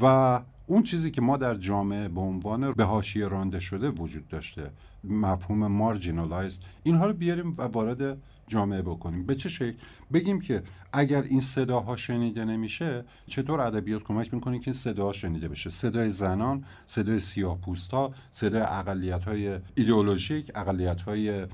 و 0.00 0.40
اون 0.66 0.82
چیزی 0.82 1.10
که 1.10 1.20
ما 1.20 1.36
در 1.36 1.54
جامعه 1.54 2.08
به 2.08 2.20
عنوان 2.20 2.72
به 2.72 2.84
حاشیه 2.84 3.28
رانده 3.28 3.60
شده 3.60 3.90
وجود 3.90 4.28
داشته 4.28 4.70
مفهوم 5.04 5.66
مارجینالایز 5.66 6.58
اینها 6.82 7.06
رو 7.06 7.12
بیاریم 7.12 7.54
و 7.58 7.62
وارد 7.62 8.18
جامعه 8.46 8.82
بکنیم. 8.82 9.26
به 9.26 9.34
چه 9.34 9.48
شکل؟ 9.48 9.76
بگیم 10.12 10.40
که 10.40 10.62
اگر 10.92 11.22
این 11.22 11.40
صداها 11.40 11.96
شنیده 11.96 12.44
نمیشه 12.44 13.04
چطور 13.26 13.60
ادبیات 13.60 14.02
کمک 14.02 14.34
می‌کنه 14.34 14.58
که 14.58 14.68
این 14.68 14.74
صداها 14.74 15.12
شنیده 15.12 15.48
بشه؟ 15.48 15.70
صدای 15.70 16.10
زنان 16.10 16.64
صدای 16.86 17.20
سیاه 17.20 17.58
ها 17.92 18.12
صدای 18.30 18.62
اقلیت 18.62 19.24
های 19.24 19.58
ایدئولوژیک 19.74 20.52
اقلیت 20.54 21.02
های 21.02 21.46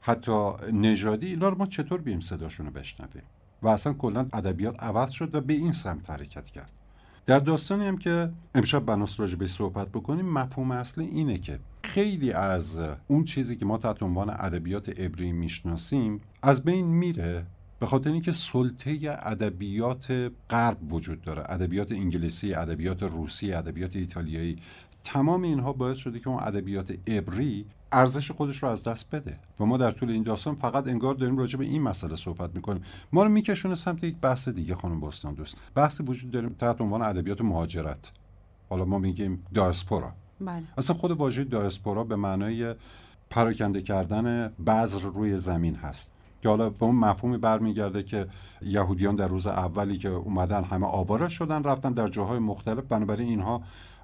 حتی 0.00 0.50
نژادی 0.72 1.26
اینا 1.26 1.48
رو 1.48 1.58
ما 1.58 1.66
چطور 1.66 2.00
بیم 2.00 2.20
صداشون 2.20 2.66
رو 2.66 2.72
بشنویم؟ 2.72 3.22
و 3.62 3.68
اصلا 3.68 3.92
کلا 3.92 4.26
ادبیات 4.32 4.82
عوض 4.82 5.10
شد 5.10 5.34
و 5.34 5.40
به 5.40 5.52
این 5.52 5.72
سمت 5.72 6.10
حرکت 6.10 6.50
کرد. 6.50 6.79
در 7.30 7.38
داستانی 7.38 7.86
هم 7.86 7.98
که 7.98 8.30
امشب 8.54 8.84
بناس 8.84 9.20
راجع 9.20 9.36
به 9.36 9.46
صحبت 9.46 9.88
بکنیم 9.88 10.26
مفهوم 10.26 10.70
اصلی 10.70 11.04
اینه 11.04 11.38
که 11.38 11.58
خیلی 11.82 12.32
از 12.32 12.80
اون 13.08 13.24
چیزی 13.24 13.56
که 13.56 13.64
ما 13.64 13.78
تحت 13.78 14.02
عنوان 14.02 14.30
ادبیات 14.30 14.88
عبری 14.88 15.32
می‌شناسیم 15.32 16.20
از 16.42 16.64
بین 16.64 16.86
میره 16.86 17.46
به 17.80 17.86
خاطر 17.86 18.12
اینکه 18.12 18.32
سلطه 18.32 18.98
ادبیات 19.02 20.32
غرب 20.50 20.92
وجود 20.92 21.22
داره. 21.22 21.42
ادبیات 21.46 21.92
انگلیسی 21.92 22.54
ادبیات 22.54 23.02
روسی 23.02 23.52
ادبیات 23.52 23.96
ایتالیایی 23.96 24.58
تمام 25.04 25.42
اینها 25.42 25.72
باعث 25.72 25.96
شده 25.96 26.18
که 26.18 26.28
اون 26.28 26.42
ادبیات 26.42 27.08
عبری 27.08 27.66
ارزش 27.92 28.30
خودش 28.30 28.62
رو 28.62 28.68
از 28.68 28.84
دست 28.84 29.10
بده. 29.10 29.38
و 29.60 29.64
ما 29.64 29.76
در 29.76 29.90
طول 29.90 30.10
این 30.10 30.22
داستان 30.22 30.54
فقط 30.54 30.88
انگار 30.88 31.14
داریم 31.14 31.38
راجع 31.38 31.58
به 31.58 31.64
این 31.64 31.82
مسئله 31.82 32.16
صحبت 32.16 32.54
می‌کنیم. 32.54 32.82
ما 33.12 33.22
رو 33.22 33.28
میکشونه 33.28 33.74
سمت 33.74 34.04
یک 34.04 34.16
بحث 34.16 34.48
دیگه 34.48 34.74
خانم 34.74 35.00
بستان 35.00 35.34
دوست. 35.34 35.56
بحثی 35.74 36.02
وجود 36.02 36.30
داریم 36.30 36.48
تحت 36.48 36.80
عنوان 36.80 37.02
ادبیات 37.02 37.40
مهاجرت. 37.40 38.12
حالا 38.68 38.84
ما 38.84 38.98
میگیم 38.98 39.46
دایسپورا. 39.54 40.12
بله. 40.40 40.62
اصلا 40.78 40.96
خود 40.96 41.10
واژه 41.10 41.44
دایسپورا 41.44 42.04
به 42.04 42.16
معنای 42.16 42.74
پراکنده 43.30 43.82
کردن 43.82 44.48
بذر 44.48 45.00
روی 45.00 45.38
زمین 45.38 45.74
هست. 45.74 46.12
که 46.42 46.48
حالا 46.48 46.70
به 46.70 46.84
اون 46.84 46.94
مفهومی 46.94 47.38
برمیگرده 47.38 48.02
که 48.02 48.26
یهودیان 48.62 49.16
در 49.16 49.28
روز 49.28 49.46
اولی 49.46 49.98
که 49.98 50.08
اومدن 50.08 50.64
همه 50.64 50.86
آواره 50.86 51.28
شدن 51.28 51.62
رفتن 51.62 51.92
در 51.92 52.08
جاهای 52.08 52.38
مختلف. 52.38 52.84
بنابراین 52.84 53.28
اینها 53.28 53.62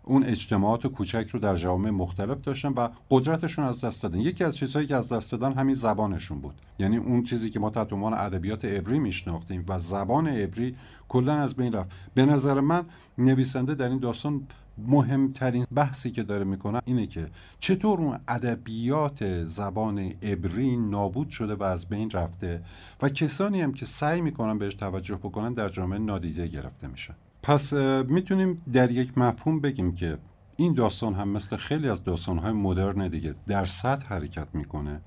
اون 0.08 0.24
اجتماعات 0.24 0.86
کوچک 0.86 1.28
رو 1.32 1.40
در 1.40 1.56
جوامع 1.56 1.90
مختلف 1.90 2.40
داشتن 2.40 2.68
و 2.68 2.88
قدرتشون 3.10 3.64
از 3.64 3.84
دست 3.84 4.02
دادن. 4.02 4.20
یکی 4.20 4.44
از 4.44 4.56
چیزهایی 4.56 4.86
که 4.86 4.96
از 4.96 5.12
دست 5.12 5.32
دادن 5.32 5.52
همین 5.52 5.74
زبانشون 5.74 6.40
بود. 6.40 6.54
یعنی 6.78 6.96
اون 6.96 7.22
چیزی 7.22 7.50
که 7.50 7.60
ما 7.60 7.70
تحت 7.70 7.92
عنوان 7.92 8.14
ادبیات 8.14 8.64
عبری 8.64 8.98
میشناختیم 8.98 9.64
و 9.68 9.78
زبان 9.78 10.26
عبری 10.26 10.74
کلا 11.08 11.34
از 11.34 11.54
بین 11.54 11.72
رفت. 11.72 11.90
به 12.14 12.26
نظر 12.26 12.60
من 12.60 12.84
نویسنده 13.18 13.74
در 13.74 13.88
این 13.88 13.98
داستان 13.98 14.46
مهمترین 14.78 15.66
بحثی 15.74 16.10
که 16.10 16.22
داره 16.22 16.44
می‌کنه 16.44 16.80
اینه 16.84 17.06
که 17.06 17.28
چطور 17.58 18.00
اون 18.00 18.18
ادبیات 18.28 19.44
زبان 19.44 19.98
عبری 19.98 20.76
نابود 20.76 21.28
شده 21.28 21.54
و 21.54 21.62
از 21.62 21.86
بین 21.86 22.10
رفته 22.10 22.62
و 23.02 23.08
کسانی 23.08 23.60
هم 23.60 23.72
که 23.72 23.86
سعی 23.86 24.20
می‌کنن 24.20 24.58
بهش 24.58 24.74
توجه 24.74 25.16
بکنن 25.16 25.52
در 25.52 25.68
جامعه 25.68 25.98
نادیده 25.98 26.46
گرفته 26.46 26.86
میشن. 26.86 27.14
پس 27.46 27.72
می‌تونیم 28.08 28.62
در 28.72 28.90
یک 28.90 29.18
مفهوم 29.18 29.60
بگیم 29.60 29.94
که 29.94 30.18
این 30.56 30.74
داستان 30.74 31.14
هم 31.14 31.28
مثل 31.28 31.56
خیلی 31.56 31.88
از 31.88 32.04
داستانهای 32.04 32.52
مدرن 32.52 33.08
دیگه 33.08 33.34
در 33.48 33.66
سطح 33.66 34.06
حرکت 34.06 34.46
می‌کنه 34.52 35.00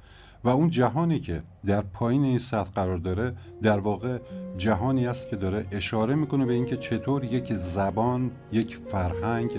و 0.44 0.50
اون 0.50 0.70
جهانی 0.70 1.20
که 1.20 1.44
در 1.66 1.82
پایین 1.82 2.24
این 2.24 2.38
سطح 2.38 2.72
قرار 2.72 2.98
داره 2.98 3.34
در 3.62 3.80
واقع 3.80 4.18
جهانی 4.58 5.08
است 5.08 5.30
که 5.30 5.36
داره 5.36 5.66
اشاره 5.72 6.16
می‌کنه 6.16 6.46
به 6.46 6.54
اینکه 6.54 6.78
چطور 6.78 7.24
یک 7.24 7.54
زبان 7.54 8.32
یک 8.52 8.78
فرهنگ 8.92 9.52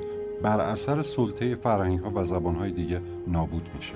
بر 0.42 0.60
اثر 0.60 1.02
سلطه 1.02 1.54
فرهنگ 1.54 2.00
ها 2.00 2.12
و 2.14 2.24
زبان 2.24 2.54
های 2.54 2.72
دیگه 2.72 3.00
نابود 3.28 3.68
میشه. 3.74 3.94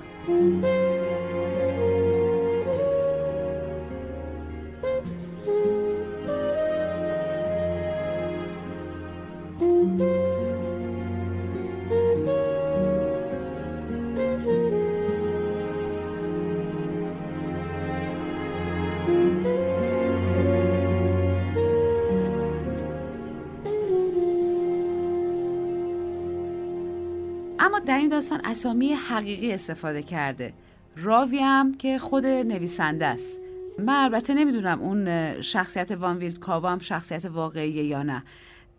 داستان 28.25 28.41
اسامی 28.45 28.93
حقیقی 28.93 29.53
استفاده 29.53 30.03
کرده. 30.03 30.53
راوی 30.95 31.39
هم 31.39 31.73
که 31.73 31.97
خود 31.97 32.25
نویسنده 32.25 33.05
است. 33.05 33.41
من 33.79 33.93
البته 33.93 34.33
نمی‌دونم 34.33 34.81
اون 34.81 35.41
شخصیت 35.41 35.91
وان 35.91 36.17
ویلد 36.17 36.39
کاوا 36.39 36.71
هم 36.71 36.79
شخصیت 36.79 37.25
واقعی 37.25 37.69
یا 37.69 38.03
نه. 38.03 38.23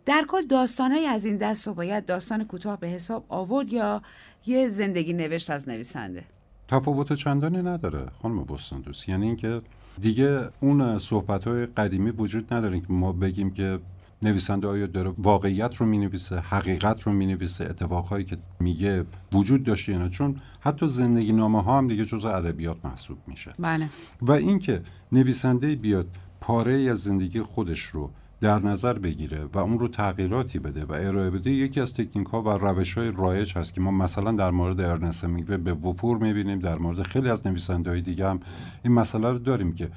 در 0.05 0.25
کل 0.27 0.41
داستان 0.41 0.91
های 0.91 1.05
از 1.05 1.25
این 1.25 1.37
دست 1.37 1.67
رو 1.67 1.73
باید 1.73 2.05
داستان 2.05 2.43
کوتاه 2.43 2.79
به 2.79 2.87
حساب 2.87 3.25
آورد 3.29 3.73
یا 3.73 4.01
یه 4.45 4.67
زندگی 4.67 5.13
نوشت 5.13 5.49
از 5.49 5.69
نویسنده؟ 5.69 6.23
تفاوت 6.67 7.13
چندانی 7.13 7.61
نداره 7.61 8.05
خانم 8.21 8.43
بستان 8.43 8.81
دوست 8.81 9.09
یعنی 9.09 9.25
اینکه 9.25 9.61
دیگه 10.01 10.49
اون 10.61 10.97
صحبت 10.97 11.47
های 11.47 11.65
قدیمی 11.65 12.09
وجود 12.09 12.53
نداره 12.53 12.79
که 12.79 12.85
ما 12.89 13.11
بگیم 13.11 13.53
که 13.53 13.79
نویسنده 14.21 14.67
آیا 14.67 14.87
داره 14.87 15.13
واقعیت 15.17 15.75
رو 15.75 15.85
می‌نویسه 15.85 16.39
حقیقت 16.39 17.01
رو 17.01 17.11
می‌نویسه 17.11 17.65
اتفاقهایی 17.65 18.25
که 18.25 18.37
میگه 18.59 19.05
وجود 19.33 19.63
داشته 19.63 19.91
یا 19.91 20.09
چون 20.09 20.41
حتی 20.59 20.87
زندگی 20.87 21.31
نامه 21.31 21.63
ها 21.63 21.77
هم 21.77 21.87
دیگه 21.87 22.05
جز 22.05 22.25
ادبیات 22.25 22.85
محسوب 22.85 23.17
میشه. 23.27 23.53
بله. 23.59 23.89
و 24.21 24.31
اینکه 24.31 24.81
نویسنده 25.11 25.75
بیاد 25.75 26.07
پاره 26.41 26.73
از 26.73 26.99
زندگی 26.99 27.41
خودش 27.41 27.79
رو 27.79 28.11
در 28.41 28.59
نظر 28.59 28.93
بگیره 28.93 29.45
و 29.53 29.57
اون 29.57 29.79
رو 29.79 29.87
تغییراتی 29.87 30.59
بده 30.59 30.85
و 30.85 30.91
ارائه 30.91 31.29
بده 31.29 31.51
یکی 31.51 31.81
از 31.81 31.93
تکنیک 31.93 32.27
ها 32.27 32.41
و 32.41 32.49
روش 32.49 32.93
های 32.93 33.11
رایج 33.11 33.57
هست 33.57 33.73
که 33.73 33.81
ما 33.81 33.91
مثلا 33.91 34.31
در 34.31 34.51
مورد 34.51 34.81
ارنست 34.81 35.25
میگه 35.25 35.57
به 35.57 35.73
وفور 35.73 36.17
می‌بینیم 36.17 36.59
در 36.59 36.77
مورد 36.77 37.03
خیلی 37.03 37.29
از 37.29 37.47
نویسنده 37.47 37.89
های 37.89 38.01
دیگه 38.01 38.29
هم 38.29 38.39
این 38.83 38.93
مسئله 38.93 39.31
رو 39.31 39.39
داریم 39.39 39.73
که 39.73 39.89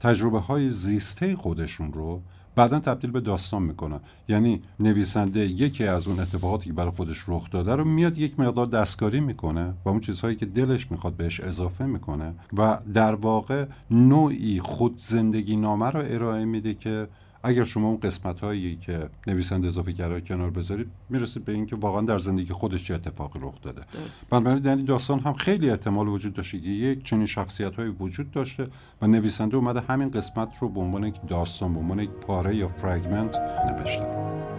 تجربه 0.00 0.38
های 0.38 0.70
زیسته 0.70 1.36
خودشون 1.36 1.92
رو 1.92 2.22
بعدا 2.56 2.80
تبدیل 2.80 3.10
به 3.10 3.20
داستان 3.20 3.62
می‌کنن 3.62 4.00
یعنی 4.28 4.62
نویسنده 4.80 5.40
یکی 5.40 5.84
از 5.84 6.08
اون 6.08 6.20
اتفاقاتی 6.20 6.66
که 6.66 6.72
برای 6.72 6.90
خودش 6.90 7.24
رخ 7.28 7.50
داده 7.50 7.74
رو 7.74 7.84
میاد 7.84 8.18
یک 8.18 8.40
مقدار 8.40 8.66
دستکاری 8.66 9.20
می‌کنه 9.20 9.74
و 9.84 9.88
اون 9.88 10.00
چیزهایی 10.00 10.36
که 10.36 10.46
دلش 10.46 10.90
می‌خواد 10.90 11.16
بهش 11.16 11.40
اضافه 11.40 11.86
می‌کنه 11.86 12.34
و 12.56 12.78
در 12.94 13.14
واقع 13.14 13.64
نوعی 13.90 14.60
خود 14.60 14.96
زندگی 14.96 15.56
نامه 15.56 15.90
رو 15.90 16.00
ارائه 16.04 16.44
میده 16.44 16.74
که 16.74 17.08
اگر 17.46 17.64
شما 17.64 17.88
اون 17.88 18.00
قسمت 18.00 18.40
هایی 18.40 18.76
که 18.76 19.08
نویسنده 19.26 19.68
اضافه 19.68 19.92
کرده 19.92 20.20
کنار 20.20 20.50
بذارید 20.50 20.86
می‌رسید 21.10 21.44
به 21.44 21.52
اینکه 21.52 21.76
واقعا 21.76 22.00
در 22.00 22.18
زندگی 22.18 22.52
خودش 22.52 22.84
چه 22.84 22.94
اتفاقی 22.94 23.38
رخ 23.42 23.54
داده. 23.62 23.82
بنابراین 24.30 24.58
در 24.58 24.76
این 24.76 24.84
داستان 24.84 25.20
هم 25.20 25.32
خیلی 25.32 25.70
احتمال 25.70 26.08
وجود 26.08 26.32
داشته 26.34 26.60
که 26.60 26.68
یک 26.68 27.04
چنین 27.04 27.26
شخصیت 27.26 27.74
هایی 27.74 27.90
وجود 27.90 28.30
داشته 28.30 28.68
و 29.02 29.06
نویسنده 29.06 29.56
اومده 29.56 29.80
همین 29.80 30.10
قسمت 30.10 30.48
رو 30.60 30.68
به 30.68 30.80
عنوان 30.80 31.04
یک 31.04 31.14
داستان 31.28 31.74
به 31.74 31.80
عنوان 31.80 31.98
یک 31.98 32.10
پاره 32.10 32.56
یا 32.56 32.68
فرگمنت 32.68 33.36
نوشته. 33.66 34.55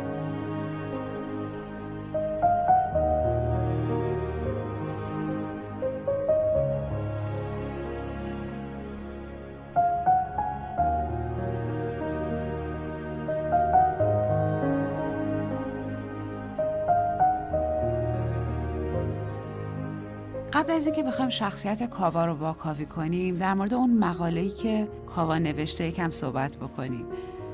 از 20.77 20.85
اینکه 20.85 21.03
بخوایم 21.03 21.29
شخصیت 21.29 21.83
کاوا 21.83 22.25
رو 22.25 22.33
واکاوی 22.33 22.85
کنیم 22.85 23.37
در 23.37 23.53
مورد 23.53 23.73
اون 23.73 23.93
مقاله‌ای 23.93 24.49
که 24.49 24.87
کاوا 25.05 25.37
نوشته 25.37 25.87
یکم 25.87 26.09
صحبت 26.09 26.55
بکنیم. 26.55 27.05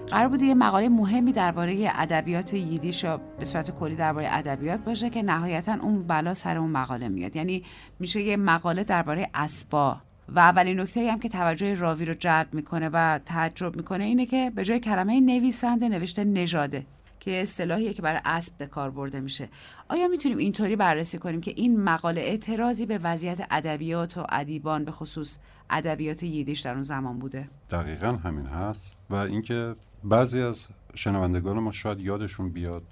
قرار 0.07 0.27
بود 0.27 0.41
یه 0.41 0.53
مقاله 0.53 0.89
مهمی 0.89 1.31
درباره 1.31 1.91
ادبیات 1.95 2.53
ییدیش 2.53 3.03
یا 3.03 3.21
به 3.39 3.45
صورت 3.45 3.71
کلی 3.71 3.95
درباره 3.95 4.27
ادبیات 4.29 4.79
باشه 4.79 5.09
که 5.09 5.21
نهایتا 5.21 5.77
اون 5.81 6.03
بلا 6.03 6.33
سر 6.33 6.57
اون 6.57 6.69
مقاله 6.69 7.09
میاد. 7.09 7.35
یعنی 7.35 7.63
میشه 7.99 8.21
یه 8.21 8.37
مقاله 8.37 8.83
درباره 8.83 9.29
اسبا 9.33 9.97
و 10.29 10.39
اولین 10.39 10.79
نکته 10.79 11.11
هم 11.11 11.19
که 11.19 11.29
توجه 11.29 11.73
راوی 11.73 12.05
رو 12.05 12.13
جلب 12.13 12.53
می‌کنه 12.53 12.89
و 12.93 13.19
تعجب 13.25 13.75
می‌کنه 13.75 14.03
اینه 14.03 14.25
که 14.25 14.51
به 14.55 14.63
جای 14.63 14.79
کلمه 14.79 15.19
نویسنده 15.19 15.89
نوشته 15.89 16.23
نژاده. 16.23 16.85
که 17.23 17.41
اصطلاحیه 17.41 17.93
که 17.93 18.01
برای 18.01 18.21
اسب 18.25 18.57
به 18.57 18.65
کار 18.67 18.91
برده 18.91 19.19
میشه. 19.19 19.49
آیا 19.89 20.07
می‌تونیم 20.07 20.37
اینطوری 20.37 20.75
بررسی 20.75 21.17
کنیم 21.17 21.41
که 21.41 21.53
این 21.55 21.83
مقاله 21.83 22.21
اعتراضی 22.21 22.85
به 22.85 22.97
وضعیت 22.97 23.47
ادبیات 23.51 24.17
و 24.17 24.25
ادیبان 24.29 24.85
به 24.85 24.91
خصوص 24.91 25.37
ادبیات 25.69 26.23
ییدیش 26.23 26.59
در 26.59 26.73
اون 26.73 26.83
زمان 26.83 27.19
بوده؟ 27.19 27.49
دقیقا 27.69 28.07
همین 28.07 28.45
هست 28.45 28.97
و 29.09 29.15
اینکه 29.15 29.75
بعضی 30.03 30.41
از 30.41 30.67
شنوندگان 30.95 31.59
ما 31.59 31.71
شاید 31.71 31.99
یادشون 31.99 32.49
بیاد 32.49 32.83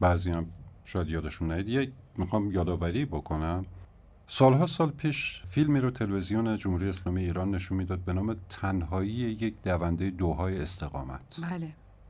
بعضی 0.00 0.30
هم 0.30 0.46
شاید 0.84 1.08
یادشون 1.08 1.52
نیاد. 1.52 1.68
یک 1.68 1.92
می‌خوام 2.16 2.50
یادآوری 2.52 3.04
بکنم. 3.04 3.62
سالها 4.26 4.66
سال 4.66 4.90
پیش 4.90 5.42
فیلمی 5.50 5.80
رو 5.80 5.90
تلویزیون 5.90 6.56
جمهوری 6.56 6.88
اسلامی 6.88 7.24
ایران 7.24 7.54
نشون 7.54 7.78
می‌داد 7.78 7.98
به 7.98 8.12
نام 8.12 8.36
تنهایی 8.48 9.10
یک 9.10 9.62
دونده 9.62 10.10
دوهای 10.10 10.62
استقامت. 10.62 11.40
بله. 11.50 11.68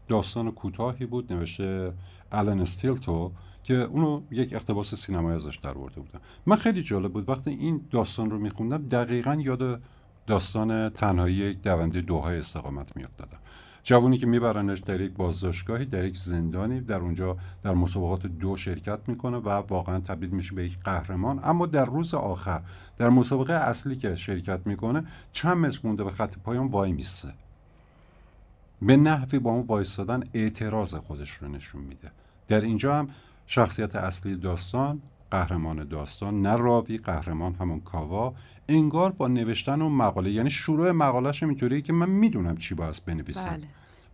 داستان 0.08 0.50
کوتاهی 0.50 1.06
بود 1.06 1.32
نوشته 1.32 1.92
آلن 2.30 2.60
استیلتو 2.60 3.32
که 3.62 3.74
اونو 3.74 4.22
یک 4.30 4.52
اقتباس 4.52 4.94
سینمایی 4.94 5.36
ازش 5.36 5.56
در 5.56 5.72
برده 5.72 6.00
بودم 6.00 6.20
من 6.46 6.56
خیلی 6.56 6.82
جالب 6.82 7.12
بود 7.12 7.28
وقتی 7.28 7.50
این 7.50 7.80
داستان 7.90 8.30
رو 8.30 8.38
میخوندم 8.38 8.88
دقیقا 8.88 9.34
یاد 9.34 9.80
داستان 10.26 10.88
تنهایی 10.88 11.34
یک 11.34 11.62
دونده 11.62 12.00
دوهای 12.00 12.38
استقامت 12.38 12.96
میافتادم 12.96 13.38
جوانی 13.82 14.18
که 14.18 14.26
میبرنش 14.26 14.78
در 14.78 15.00
یک 15.00 15.12
بازداشتگاهی 15.12 15.84
در 15.84 16.04
یک 16.04 16.16
زندانی 16.16 16.80
در 16.80 17.00
اونجا 17.00 17.36
در 17.62 17.74
مسابقات 17.74 18.26
دو 18.26 18.56
شرکت 18.56 18.98
می‌کنه 19.06 19.36
و 19.36 19.48
واقعا 19.48 20.00
تبدیل 20.00 20.30
میشه 20.30 20.54
به 20.54 20.64
یک 20.64 20.78
قهرمان. 20.84 21.40
اما 21.44 21.66
در 21.66 21.84
روز 21.84 22.14
آخر 22.14 22.62
در 22.96 23.08
مسابقه 23.08 23.52
اصلی 23.52 23.96
که 23.96 24.14
شرکت 24.14 24.60
می‌کنه 24.66 25.04
چند 25.32 25.56
متر 25.56 25.80
مونده 25.84 26.04
به 26.04 26.10
خط 26.10 26.38
پایان 26.38 26.66
وای 26.66 26.92
میسته 26.92 27.34
به 28.86 28.96
نحوی 28.96 29.38
با 29.38 29.50
اون 29.50 29.64
وایستادن 29.66 30.22
اعتراض 30.34 30.94
خودش 30.94 31.30
رو 31.30 31.48
نشون 31.48 31.82
میده. 31.82 32.10
در 32.48 32.60
اینجا 32.60 32.98
هم 32.98 33.08
شخصیت 33.46 33.96
اصلی 33.96 34.36
داستان 34.36 35.02
قهرمان 35.30 35.88
داستان 35.88 36.42
نه 36.42 36.56
راوی 36.56 36.98
قهرمان 36.98 37.54
همون 37.54 37.80
کاوا 37.80 38.34
انگار 38.68 39.12
با 39.12 39.28
نوشتن 39.28 39.82
اون 39.82 39.92
مقاله 39.92 40.30
یعنی 40.30 40.50
شروع 40.50 40.90
مقالهش 40.90 41.42
اینطوریه 41.42 41.80
که 41.80 41.92
من 41.92 42.08
می‌دونم 42.08 42.56
چی 42.56 42.74
باید 42.74 43.02
بنویسم. 43.06 43.50
بله. 43.50 43.66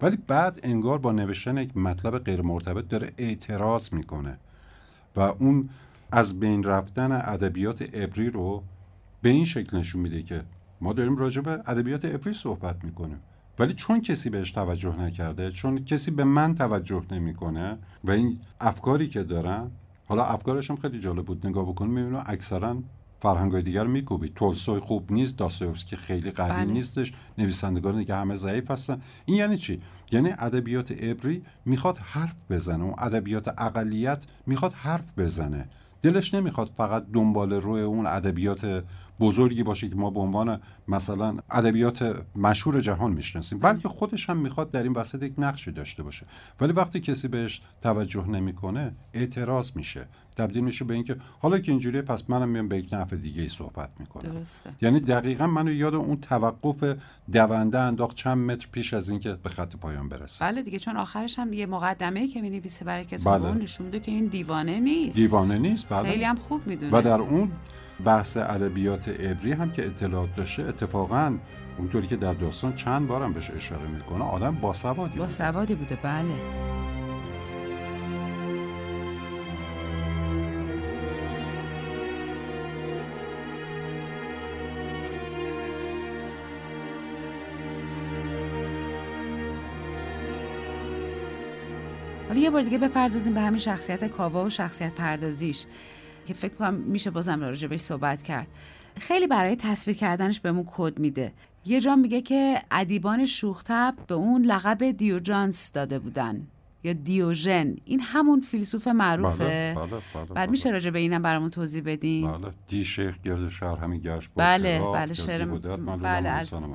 ولی 0.03 0.17
بعد 0.17 0.61
انگار 0.63 0.99
با 0.99 1.13
نوشتن 1.13 1.57
یک 1.57 1.77
مطلب 1.77 2.19
غیر 2.19 2.43
مرتبط 2.43 2.89
داره 2.89 3.13
اعتراض 3.19 3.93
می‌کنه. 3.93 4.39
و 5.17 5.21
اون 5.21 5.69
از 6.13 6.41
بین 6.41 6.65
رفتن 6.65 7.13
ادبیات 7.13 7.95
عبری 7.95 8.31
رو 8.31 8.63
به 9.23 9.29
این 9.29 9.45
شکل 9.45 9.77
نشون 9.77 10.01
میده 10.01 10.23
که 10.23 10.43
ما 10.81 10.93
داریم 10.93 11.17
راجع 11.17 11.41
به 11.41 11.51
ادبیات 11.51 12.05
عبری 12.05 12.33
صحبت 12.33 12.85
می‌کنیم. 12.85 13.21
ولی 13.61 13.75
چون 13.75 14.01
کسی 14.01 14.31
بهش 14.31 14.51
توجه 14.51 14.97
نکرده 15.01 15.51
چون 15.51 15.85
کسی 15.85 16.11
به 16.11 16.25
من 16.25 16.55
توجه 16.55 17.03
نمی‌کنه 17.11 17.79
و 18.05 18.11
این 18.11 18.39
افکاری 18.61 19.09
که 19.09 19.23
دارم 19.23 19.71
حالا 20.07 20.25
افکارش 20.25 20.71
هم 20.71 20.77
خیلی 20.77 21.01
جالب 21.01 21.25
بود. 21.25 21.47
نگاه 21.47 21.69
بکنیم 21.69 21.91
می‌بینم 21.91 22.25
اکثرا 22.27 22.77
فرهنگای 23.21 23.63
دیگر 23.63 23.87
میکوبی. 23.87 24.33
تولستوی 24.35 24.79
خوب 24.79 25.13
نیست 25.13 25.37
داستایوفسکی 25.37 25.97
خیلی 25.97 26.31
قدیم 26.31 26.55
بله. 26.55 26.73
نیستش 26.73 27.13
نویسندگان 27.39 27.99
دیگه 27.99 28.15
همه 28.15 28.35
ضعیف 28.35 28.71
هستن. 28.71 29.01
این 29.27 29.37
یعنی 29.37 29.57
چی؟ 29.57 29.81
یعنی 30.13 30.31
ادبیات 30.39 30.93
عبری 30.93 31.43
می‌خواد 31.65 31.99
حرف 31.99 32.35
بزنه 32.51 32.85
و 32.85 32.95
ادبیات 32.99 33.49
اقلیت 33.59 34.27
می‌خواد 34.47 34.73
حرف 34.73 35.19
بزنه. 35.19 35.69
دلش 36.03 36.35
نمی‌خواد 36.35 36.71
فقط 36.77 37.07
دنبال 37.13 37.53
روی 37.53 37.83
اون 37.83 38.07
ادبیات 38.07 38.85
بزرگی 39.21 39.63
باشه 39.63 39.89
که 39.89 39.95
ما 39.95 40.11
به 40.11 40.21
عنوان 40.21 40.61
مثلا 40.89 41.37
ادبیات 41.51 42.25
مشهور 42.37 42.81
جهان 42.81 43.13
می‌شناسیم. 43.13 43.59
بلکه 43.59 43.89
خودش 43.89 44.31
هم 44.31 44.37
می‌خواد 44.37 44.71
در 44.71 44.83
این 44.83 44.93
وسط 44.93 45.23
یک 45.23 45.35
نقشی 45.39 45.73
داشته 45.73 46.03
باشه. 46.03 46.27
ولی 46.61 46.73
وقتی 46.73 47.01
کسی 47.01 47.29
بهش 47.29 47.63
توجه 47.83 48.27
نمی‌کنه 48.27 48.95
اعتراض 49.15 49.71
میشه. 49.75 50.09
تبدیل 50.37 50.65
میشه 50.65 50.85
به 50.85 50.95
اینکه 50.95 51.17
حالا 51.41 51.59
که 51.59 51.73
اینجوریه 51.73 52.03
پس 52.03 52.31
منم 52.31 52.49
میام 52.49 52.69
به 52.69 52.79
یک 52.79 52.89
نفع 52.93 53.17
دیگه 53.17 53.43
ای 53.43 53.49
صحبت 53.49 53.91
می‌کنم. 53.99 54.33
درسته. 54.33 54.71
یعنی 54.83 55.01
دقیقا 55.01 55.47
منو 55.47 55.73
یاد 55.73 55.95
اون 55.95 56.17
توقف 56.17 56.97
دونده 57.33 57.79
انداخت 57.79 58.17
چند 58.17 58.39
متر 58.51 58.69
پیش 58.73 58.95
از 58.95 59.11
اینکه 59.11 59.33
به 59.33 59.49
خط 59.49 59.77
پایان 59.77 60.09
برسه 60.09 60.45
بله 60.45 60.63
دیگه 60.63 60.79
چون 60.79 60.97
آخرش 60.97 61.39
هم 61.39 61.53
یه 61.53 61.67
مقدمه 61.67 62.29
که 62.29 62.41
می‌نویسه 62.41 62.85
برای 62.85 63.05
کتاب 63.05 63.43
بله. 63.43 63.63
نشون 63.63 63.91
که 63.91 64.11
این 64.13 64.27
دیوانه 64.27 64.81
نیست. 64.81 65.17
دیوانه 65.17 65.59
نیست. 65.59 65.90
بله. 65.91 66.11
خیلی 66.11 66.25
هم 66.25 66.37
خوب 66.37 66.67
می‌دونه 66.67 66.99
و 66.99 67.03
در 67.03 67.21
اون 67.21 67.53
بحث 68.05 68.37
ادبیات 68.37 69.09
عبری 69.09 69.53
هم 69.53 69.73
که 69.73 69.87
اطلاعات 69.87 70.35
داشته 70.37 70.63
اتفاقا 70.63 71.37
اونطوری 71.79 72.07
که 72.07 72.17
در 72.17 72.35
داستان 72.35 72.75
چند 72.75 73.07
بارم 73.09 73.33
بهش 73.33 73.51
اشاره 73.51 73.87
می‌کنه 73.87 74.25
آدم 74.25 74.55
باسوادی 74.55 75.19
با 75.19 75.25
بود 75.25 75.29
سوادی 75.29 75.75
بوده 75.75 75.99
بله. 76.03 76.35
یه 92.41 92.51
بار 92.51 92.63
دیگه 92.63 92.79
بپردازیم 92.79 93.35
به 93.35 93.41
همین 93.41 93.59
شخصیت 93.59 94.05
کاوا 94.05 94.45
و 94.45 94.51
شخصیت 94.51 94.95
پردازیش 94.95 95.67
که 96.27 96.35
فکر 96.35 96.55
کنم 96.55 96.75
میشه 96.75 97.11
بازم 97.11 97.41
راجبش 97.41 97.81
صحبت 97.81 98.23
کرد. 98.23 98.47
خیلی 98.97 99.27
برای 99.27 99.57
تصویر 99.57 99.97
کردنش 99.97 100.41
بهمون 100.41 100.65
کد 100.67 100.99
میده. 100.99 101.33
یه 101.65 101.81
جا 101.81 101.97
میگه 101.97 102.21
که 102.21 102.63
ادیبان 102.71 103.27
شوختب 103.27 103.95
به 104.07 104.15
اون 104.15 104.43
لقب 104.43 104.91
دیوجانس 104.91 105.73
داده 105.73 105.99
بودن. 105.99 106.47
یا 106.85 106.93
دیوژن. 106.93 107.77
این 107.85 108.01
همون 108.01 108.41
فیلسوف 108.41 108.89
معروفه. 108.89 109.45
بله 109.45 109.75
بله 109.75 109.87
بله 109.87 110.25
بعد 110.25 110.35
بله. 110.35 110.51
میشه 110.51 110.71
راجع 110.71 110.91
به 110.91 110.99
اینم 110.99 111.23
برامون 111.23 111.51
توضیح 111.51 111.83
بدین؟ 111.87 112.33
بله 112.33 112.51
دی 112.69 112.85
شیخ 112.85 113.19
گرد 113.25 113.49
شهر 113.49 113.77
همین 113.77 114.01
گشت 114.01 114.31
بله 114.37 114.81
بله 114.93 115.15
شعر 115.15 115.45
بله 115.45 116.29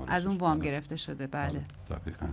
از, 0.07 0.27
اون. 0.27 0.37
وام 0.37 0.59
بله. 0.59 0.71
گرفته 0.71 0.95
شده 0.95 1.27
بله. 1.27 1.61
دقیقا. 1.89 2.27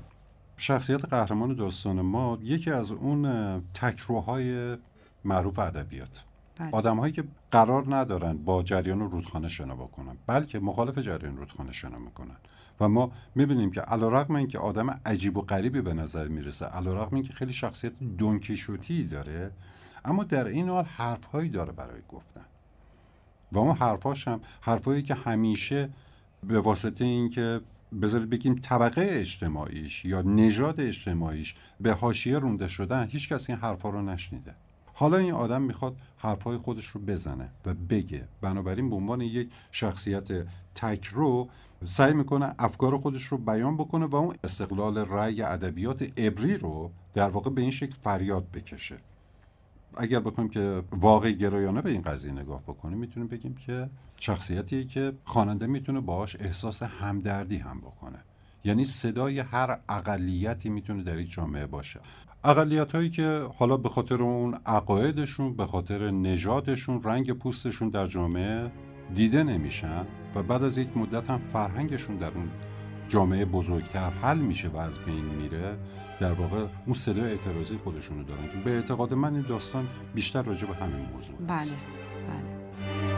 شخصیت 0.56 1.04
قهرمان 1.04 1.54
داستان 1.54 2.00
ما 2.00 2.38
یکی 2.42 2.70
از 2.70 2.90
اون 2.90 3.60
تکروهای 3.74 4.76
معروف 5.24 5.58
ادبیات. 5.58 6.24
بله. 6.58 6.70
آدم 6.72 6.98
هایی 6.98 7.12
که 7.12 7.24
قرار 7.50 7.96
ندارن 7.96 8.36
با 8.36 8.62
جریان 8.62 9.00
رودخانه 9.00 9.48
شنا 9.48 9.74
بکنن 9.74 10.16
بلکه 10.26 10.58
مخالف 10.58 10.98
جریان 10.98 11.36
رودخانه 11.36 11.72
شنا 11.72 11.98
می‌کنن. 11.98 12.36
و 12.80 12.88
ما 12.88 13.12
می‌بینیم 13.34 13.70
که 13.70 13.80
علیرغم 13.80 14.34
اینکه 14.34 14.58
آدم 14.58 15.00
عجیب 15.06 15.36
و 15.36 15.40
غریبی 15.40 15.80
به 15.80 15.94
نظر 15.94 16.28
می‌رسه 16.28 16.66
علیرغم 16.66 17.14
اینکه 17.14 17.32
خیلی 17.32 17.52
شخصیت 17.52 17.92
دونکیشوتی 18.18 19.04
داره 19.04 19.50
اما 20.04 20.24
در 20.24 20.46
این 20.46 20.68
حال 20.68 20.84
حرفهایی 20.84 21.48
داره 21.48 21.72
برای 21.72 22.00
گفتن. 22.08 22.44
و 23.52 23.58
اون 23.58 23.76
حرفاش 23.76 24.28
هم 24.28 24.40
حرفایی 24.60 25.02
که 25.02 25.14
همیشه 25.14 25.88
به 26.46 26.60
واسطه 26.60 27.04
اینکه 27.04 27.60
بذارید 28.02 28.30
بگیم 28.30 28.54
طبقه 28.54 29.06
اجتماعیش 29.10 30.04
یا 30.04 30.22
نژاد 30.22 30.80
اجتماعیش 30.80 31.54
به 31.80 31.92
حاشیه 31.92 32.38
رونده 32.38 32.68
شدن 32.68 33.08
هیچ 33.10 33.28
کس 33.28 33.50
این 33.50 33.58
حرفا 33.58 33.90
رو 33.90 34.02
نشنیده. 34.02 34.54
حالا 34.94 35.16
این 35.16 35.32
آدم 35.32 35.62
می‌خواد 35.62 35.96
حرفای 36.16 36.56
خودش 36.56 36.86
رو 36.86 37.00
بزنه 37.00 37.48
و 37.66 37.74
بگه. 37.74 38.28
بنابراین 38.40 38.90
به 38.90 38.96
عنوان 38.96 39.20
یک 39.20 39.50
شخصیت 39.72 40.28
تکرو 40.74 41.48
سعی 41.84 42.12
می‌کنه 42.12 42.54
افکار 42.58 42.98
خودش 42.98 43.22
رو 43.22 43.38
بیان 43.38 43.76
بکنه 43.76 44.06
و 44.06 44.16
اون 44.16 44.34
استقلال 44.44 44.98
رأی 44.98 45.42
ادبیات 45.42 46.02
عبری 46.18 46.56
رو 46.56 46.90
در 47.14 47.28
واقع 47.28 47.50
به 47.50 47.60
این 47.60 47.70
شکل 47.70 47.94
فریاد 48.02 48.50
بکشه. 48.50 48.96
اگر 49.96 50.20
بخوایم 50.20 50.50
که 50.50 50.82
واقع 50.92 51.30
گرایانه 51.30 51.82
به 51.82 51.90
این 51.90 52.02
قضیه 52.02 52.32
نگاه 52.32 52.62
بکنیم 52.62 52.98
می‌تونیم 52.98 53.28
بگیم 53.28 53.54
که 53.54 53.90
شخصیتیه 54.22 54.84
که 54.84 55.12
خواننده 55.24 55.66
می‌تونه 55.66 56.00
باهاش 56.00 56.36
احساس 56.40 56.82
همدردی 56.82 57.56
هم 57.56 57.80
بکنه. 57.80 58.18
یعنی 58.64 58.84
صدای 58.84 59.38
هر 59.38 59.78
اقلیتی 59.88 60.70
می‌تونه 60.70 61.02
در 61.02 61.18
یک 61.18 61.30
جامعه 61.30 61.66
باشه. 61.66 62.00
اقلیت 62.44 62.92
هایی 62.92 63.10
که 63.10 63.48
حالا 63.58 63.76
به 63.76 63.88
خاطر 63.88 64.22
اون 64.22 64.58
عقایدشون 64.66 65.56
به 65.56 65.66
خاطر 65.66 66.10
نژادشون 66.10 67.02
رنگ 67.02 67.32
پوستشون 67.32 67.88
در 67.88 68.06
جامعه 68.06 68.70
دیده 69.14 69.42
نمیشن 69.42 70.06
و 70.34 70.42
بعد 70.42 70.62
از 70.62 70.78
یک 70.78 70.96
مدت 70.96 71.30
هم 71.30 71.40
فرهنگشون 71.52 72.16
در 72.16 72.30
اون 72.30 72.50
جامعه 73.08 73.44
بزرگتر 73.44 74.10
حل 74.10 74.38
میشه 74.38 74.68
و 74.68 74.76
از 74.76 74.98
بین 74.98 75.24
میره 75.24 75.76
در 76.20 76.32
واقع 76.32 76.66
اون 76.86 76.94
صدای 76.94 77.30
اعتراضی 77.30 77.76
خودشونو 77.84 78.24
دارن 78.24 78.62
به 78.64 78.70
اعتقاد 78.70 79.14
من 79.14 79.34
این 79.34 79.44
داستان 79.48 79.88
بیشتر 80.14 80.42
راجع 80.42 80.66
به 80.66 80.74
همین 80.74 81.06
موضوع 81.12 81.36
بله. 81.46 81.58
بله. 81.58 83.11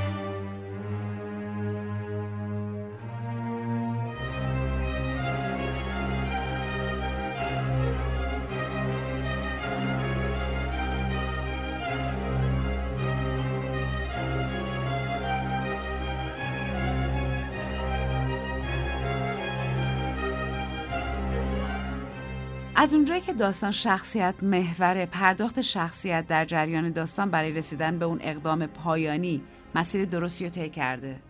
از 22.84 22.94
اونجایی 22.94 23.20
که 23.20 23.32
داستان 23.32 23.70
شخصیت 23.70 24.34
محوره 24.42 25.06
پرداخت 25.06 25.60
شخصیت 25.60 26.26
در 26.26 26.44
جریان 26.44 26.90
داستان 26.90 27.30
برای 27.30 27.52
رسیدن 27.52 27.98
به 27.98 28.04
اون 28.04 28.18
اقدام 28.22 28.66
پایانی 28.66 29.42
مسیر 29.74 30.04
درستی 30.04 30.44
رو 30.44 30.50
طی 30.50 30.68
کرده. 30.68 31.20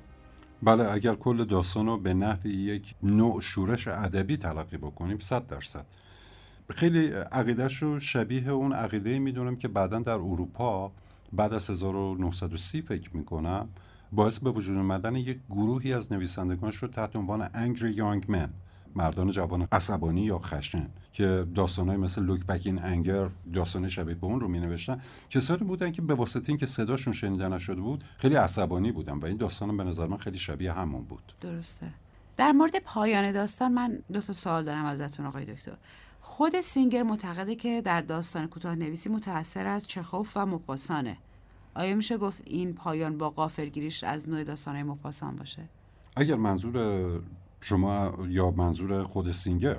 بله 0.62 0.92
اگر 0.92 1.14
کل 1.14 1.44
داستان 1.44 1.86
رو 1.86 1.98
به 1.98 2.14
نحو 2.14 2.46
یک 2.46 2.94
نوع 3.02 3.40
شورش 3.40 3.88
ادبی 3.88 4.36
تلقی 4.36 4.76
بکنیم 4.76 5.18
صد 5.18 5.46
درصد. 5.46 5.86
خیلی 6.70 7.06
عقیدهش 7.32 7.82
رو 7.82 8.00
شبیه 8.00 8.48
اون 8.48 8.72
عقیده 8.72 9.18
می‌دونم 9.18 9.56
که 9.56 9.68
بعدا 9.68 9.98
در 9.98 10.12
اروپا 10.12 10.92
بعد 11.32 11.54
از 11.54 11.70
1930 11.70 12.82
فکر 12.82 13.10
می‌کنم 13.16 13.68
باعث 14.12 14.38
به 14.38 14.50
وجود 14.50 14.76
آمدن 14.76 15.16
یک 15.16 15.38
گروهی 15.50 15.92
از 15.92 16.12
نویسندگان 16.12 16.70
شد 16.70 16.90
تحت 16.90 17.16
عنوان 17.16 17.46
Angry 17.46 17.96
Young 17.96 18.30
Men. 18.30 18.63
مردان 18.96 19.30
جوان 19.30 19.68
عصبانی 19.72 20.20
یا 20.20 20.38
خشن 20.38 20.88
که 21.12 21.46
داستانهای 21.54 21.96
مثل 21.96 22.22
لوک 22.22 22.46
بک 22.46 22.62
این 22.64 22.84
انگر 22.84 23.28
داستان 23.54 23.88
شبیه 23.88 24.14
به 24.14 24.26
اون 24.26 24.40
رو 24.40 24.48
می 24.48 24.60
نوشتن 24.60 25.00
کسانی 25.30 25.64
بودن 25.64 25.92
که 25.92 26.02
به 26.02 26.14
واسطه 26.14 26.48
اینکه 26.48 26.66
صداشون 26.66 27.12
شنیده 27.12 27.48
نشده 27.48 27.80
بود 27.80 28.04
خیلی 28.18 28.34
عصبانی 28.34 28.92
بودن 28.92 29.12
و 29.12 29.26
این 29.26 29.36
داستان 29.36 29.76
به 29.76 29.84
نظر 29.84 30.06
من 30.06 30.16
خیلی 30.16 30.38
شبیه 30.38 30.72
همون 30.72 31.04
بود. 31.04 31.32
درسته. 31.40 31.86
در 32.36 32.52
مورد 32.52 32.78
پایان 32.78 33.32
داستان 33.32 33.72
من 33.72 33.98
دو 34.12 34.20
تا 34.20 34.32
سوال 34.32 34.64
دارم 34.64 34.84
ازتون 34.84 35.26
آقای 35.26 35.44
دکتر. 35.44 35.72
خود 36.20 36.60
سینگر 36.60 37.02
معتقده 37.02 37.54
که 37.54 37.82
در 37.82 38.00
داستان 38.00 38.46
کوتاه 38.46 38.74
نویسی 38.74 39.08
متأثر 39.08 39.66
از 39.66 39.86
چخوف 39.86 40.36
و 40.36 40.46
مپاسانه. 40.46 41.16
آیا 41.74 41.94
میشه 41.94 42.16
گفت 42.16 42.42
این 42.44 42.74
پایان 42.74 43.18
با 43.18 43.30
غافلگیریش 43.30 44.04
از 44.04 44.28
نوع 44.28 44.44
داستانهای 44.44 44.82
مپاسان 44.82 45.36
باشه؟ 45.36 45.62
اگر 46.16 46.36
منظور 46.36 46.72
شما 47.64 48.12
یا 48.28 48.50
منظور 48.50 49.02
خود 49.02 49.32
سینگر 49.32 49.76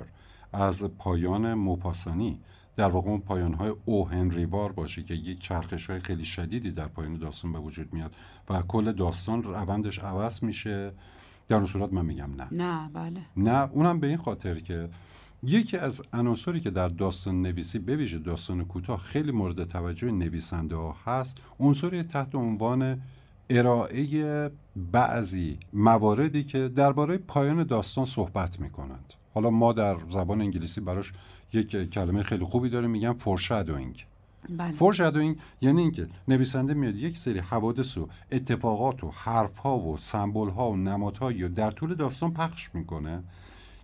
از 0.52 0.84
پایان 0.84 1.54
موپاسانی 1.54 2.40
در 2.76 2.88
واقع 2.88 3.10
اون 3.10 3.20
پایان 3.20 3.54
های 3.54 3.74
او 3.84 4.08
هنریوار 4.08 4.72
باشه 4.72 5.02
که 5.02 5.14
یک 5.14 5.40
چرخش 5.40 5.90
های 5.90 6.00
خیلی 6.00 6.24
شدیدی 6.24 6.70
در 6.70 6.88
پایان 6.88 7.18
داستان 7.18 7.52
به 7.52 7.58
وجود 7.58 7.92
میاد 7.92 8.14
و 8.48 8.62
کل 8.62 8.92
داستان 8.92 9.42
روندش 9.42 9.98
عوض 9.98 10.42
میشه 10.42 10.92
در 11.48 11.56
اون 11.56 11.66
صورت 11.66 11.92
من 11.92 12.06
میگم 12.06 12.30
نه. 12.34 12.48
نه 12.52 12.90
بله. 12.94 13.20
نه 13.36 13.70
اونم 13.72 14.00
به 14.00 14.06
این 14.06 14.16
خاطر 14.16 14.58
که 14.58 14.88
یکی 15.42 15.76
از 15.76 16.02
عناصری 16.12 16.60
که 16.60 16.70
در 16.70 16.88
داستان 16.88 17.42
نویسی 17.42 17.78
به 17.78 17.96
ویژه 17.96 18.18
داستان 18.18 18.64
کوتاه 18.64 18.98
خیلی 18.98 19.32
مورد 19.32 19.64
توجه 19.64 20.10
نویسنده 20.10 20.76
ها 20.76 20.96
هست 21.04 21.38
عنصری 21.60 22.02
تحت 22.02 22.34
عنوان 22.34 23.02
ارائه 23.50 24.50
بعضی 24.76 25.58
مواردی 25.72 26.44
که 26.44 26.68
درباره 26.68 27.18
پایان 27.18 27.64
داستان 27.64 28.04
صحبت 28.04 28.60
می‌کنند. 28.60 29.12
حالا 29.34 29.50
ما 29.50 29.72
در 29.72 29.96
زبان 30.10 30.40
انگلیسی 30.40 30.80
براش 30.80 31.12
یک 31.52 31.90
کلمه 31.90 32.22
خیلی 32.22 32.44
خوبی 32.44 32.68
داریم 32.68 32.90
میگن 32.90 33.12
foreshadowing 33.12 34.06
بله. 34.50 34.72
foreshadowing 34.72 35.36
یعنی 35.60 35.82
اینکه 35.82 36.08
نویسنده 36.28 36.74
میاد 36.74 36.96
یک 36.96 37.16
سری 37.18 37.38
حوادث 37.38 37.98
و 37.98 38.08
اتفاقات 38.32 39.04
و 39.04 39.10
حرف 39.10 39.58
ها 39.58 39.78
و 39.78 39.96
سمبل 39.96 40.48
ها 40.48 40.70
و 40.70 40.76
نمادهایی 40.76 41.42
رو 41.42 41.48
در 41.48 41.70
طول 41.70 41.94
داستان 41.94 42.34
پخش 42.34 42.70
می‌کنه 42.74 43.22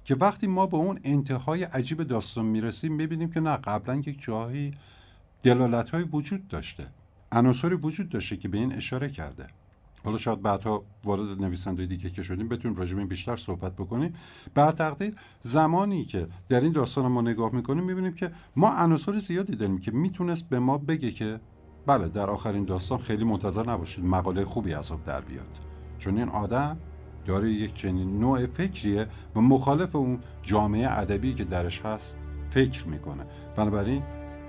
که 0.05 0.15
وقتی 0.15 0.47
ما 0.47 0.67
به 0.67 0.77
اون 0.77 1.01
انتهای 1.05 1.65
عجیب 1.65 2.03
داستان 2.03 2.45
می‌رسیم 2.45 2.93
می‌بینیم 2.93 3.31
که 3.31 3.41
نه 3.41 3.57
قبلا 3.57 3.95
یک 3.95 4.23
جایی 4.23 4.75
دلالت 5.43 5.91
های 5.91 6.03
وجود 6.03 6.49
داشته. 6.49 6.87
عناصری 7.33 7.75
وجود 7.75 8.09
داشته 8.09 8.37
که 8.37 8.49
به 8.49 8.59
این 8.59 8.73
اشاره 8.73 9.09
کرده. 9.09 9.47
حالا 10.05 10.17
شاید 10.17 10.43
بعدها 10.43 10.85
وارد 11.05 11.43
نویسنده 11.43 11.87
دیگه 11.87 12.11
که 12.11 12.23
شدیم 12.23 12.49
بتونیم 12.49 12.79
راجع 12.79 12.97
به 12.97 13.05
بیشتر 13.05 13.37
صحبت 13.37 13.73
بکنیم. 13.73 14.15
بر 14.55 14.71
تقدیر 14.71 15.15
زمانی 15.43 16.05
که 16.05 16.29
در 16.49 16.61
این 16.61 16.73
داستان 16.73 17.07
ما 17.07 17.21
نگاه 17.21 17.55
می‌کنیم 17.55 17.85
می‌بینیم 17.85 18.15
که 18.15 18.33
ما 18.57 18.71
عناصر 18.71 19.19
زیادی 19.19 19.57
داریم 19.57 19.79
که 19.79 19.91
می‌تونست 19.91 20.49
به 20.49 20.59
ما 20.59 20.79
بگه 20.79 21.11
که 21.11 21.41
بله 21.87 22.09
در 22.09 22.31
آخرین 22.31 22.65
داستان 22.65 22.99
خیلی 22.99 23.25
منتظر 23.25 23.71
نباشید 23.71 24.05
مقاله 24.05 24.45
خوبی 24.45 24.75
از 24.75 24.93
در 25.07 25.21
بیاد. 25.21 25.59
چون 25.99 26.19
این 26.19 26.29
آدم 26.29 26.79
داره 27.27 27.51
یک 27.51 27.75
چنین 27.75 28.21
نوع 28.21 28.47
فکریه 28.47 29.07
و 29.37 29.41
مخالف 29.41 29.97
اون 29.97 30.19
جامعه 30.43 30.99
ادبی 30.99 31.35
که 31.35 31.45
درش 31.45 31.81
هست 31.81 32.17
فکر 32.51 32.89
می‌کنه. 32.89 33.25
بنابراین 33.57 34.03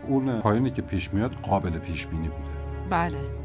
اون 0.08 0.40
پایینی 0.40 0.72
که 0.72 0.82
پیش 0.82 1.14
میاد 1.14 1.36
قابل 1.36 1.80
پیش 1.80 2.08
بینی 2.08 2.28
بوده. 2.28 2.63
بله 2.84 3.43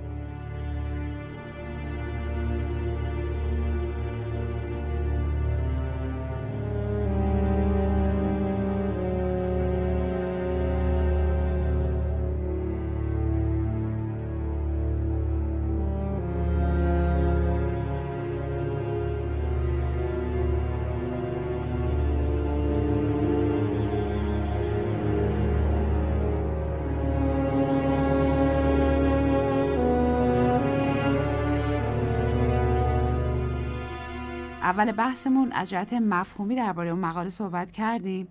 اول 34.68 34.92
بحثمون 34.92 35.52
از 35.52 35.70
جهت 35.70 35.92
مفهومی 35.92 36.56
درباره 36.56 36.90
اون 36.90 36.98
مقاله 37.00 37.28
صحبت 37.28 37.70
کردیم. 37.70 38.28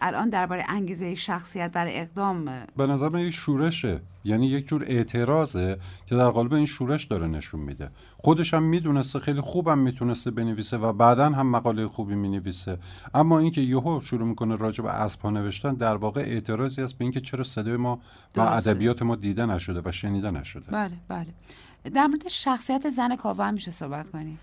الان 0.00 0.30
درباره 0.30 0.64
انگیزه 0.68 1.14
شخصیت 1.14 1.72
برای 1.72 2.00
اقدام 2.00 2.44
به 2.76 2.86
نظر 2.86 3.08
من 3.08 3.20
یک 3.20 3.34
شورشه. 3.34 4.00
یعنی 4.24 4.46
یک 4.46 4.68
جور 4.68 4.84
اعتراضه 4.86 5.78
که 6.06 6.16
در 6.16 6.30
قالب 6.30 6.52
این 6.52 6.66
شورش 6.66 7.04
داره 7.04 7.26
نشون 7.26 7.60
میده. 7.60 7.90
خودش 8.18 8.54
هم 8.54 8.62
می‌دونسته 8.62 9.18
خیلی 9.18 9.40
خوبم 9.40 9.78
می‌تونسته 9.78 10.30
بنویسه 10.30 10.76
و 10.76 10.92
بعدا 10.92 11.30
هم 11.30 11.46
مقاله 11.46 11.88
خوبی 11.88 12.14
می‌نویسه. 12.14 12.78
اما 13.14 13.38
اینکه 13.38 13.60
یهو 13.60 14.00
شروع 14.00 14.28
می‌کنه 14.28 14.56
راجع 14.56 14.84
به 14.84 14.90
اسبها 14.90 15.30
نوشتن 15.30 15.74
در 15.74 15.96
واقع 15.96 16.20
اعتراضی 16.20 16.82
است 16.82 16.98
به 16.98 17.04
اینکه 17.04 17.20
چرا 17.20 17.44
صدای 17.44 17.76
ما 17.76 18.00
و 18.36 18.40
ادبیات 18.40 19.02
ما 19.02 19.16
دیده 19.16 19.46
نشده 19.46 19.82
و 19.84 19.92
شنیده 19.92 20.30
نشده. 20.30 20.70
بله 20.70 20.96
بله. 21.08 21.26
در 21.94 22.06
مورد 22.06 22.28
شخصیت 22.28 22.88
زن 22.88 23.16
کاوا 23.16 23.44
هم 23.44 23.54
میشه 23.54 23.70
صحبت 23.70 24.10
کنیم 24.10 24.38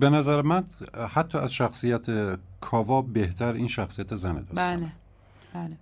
به 0.00 0.10
نظر 0.10 0.42
من 0.42 0.64
حتی 1.08 1.38
از 1.38 1.52
شخصیت 1.52 2.06
کاوا 2.60 3.02
بهتر 3.02 3.52
این 3.52 3.68
شخصیت 3.68 4.16
زنه 4.16 4.40
داستان 4.40 4.76
بله 4.76 4.92
بله. 5.54 5.76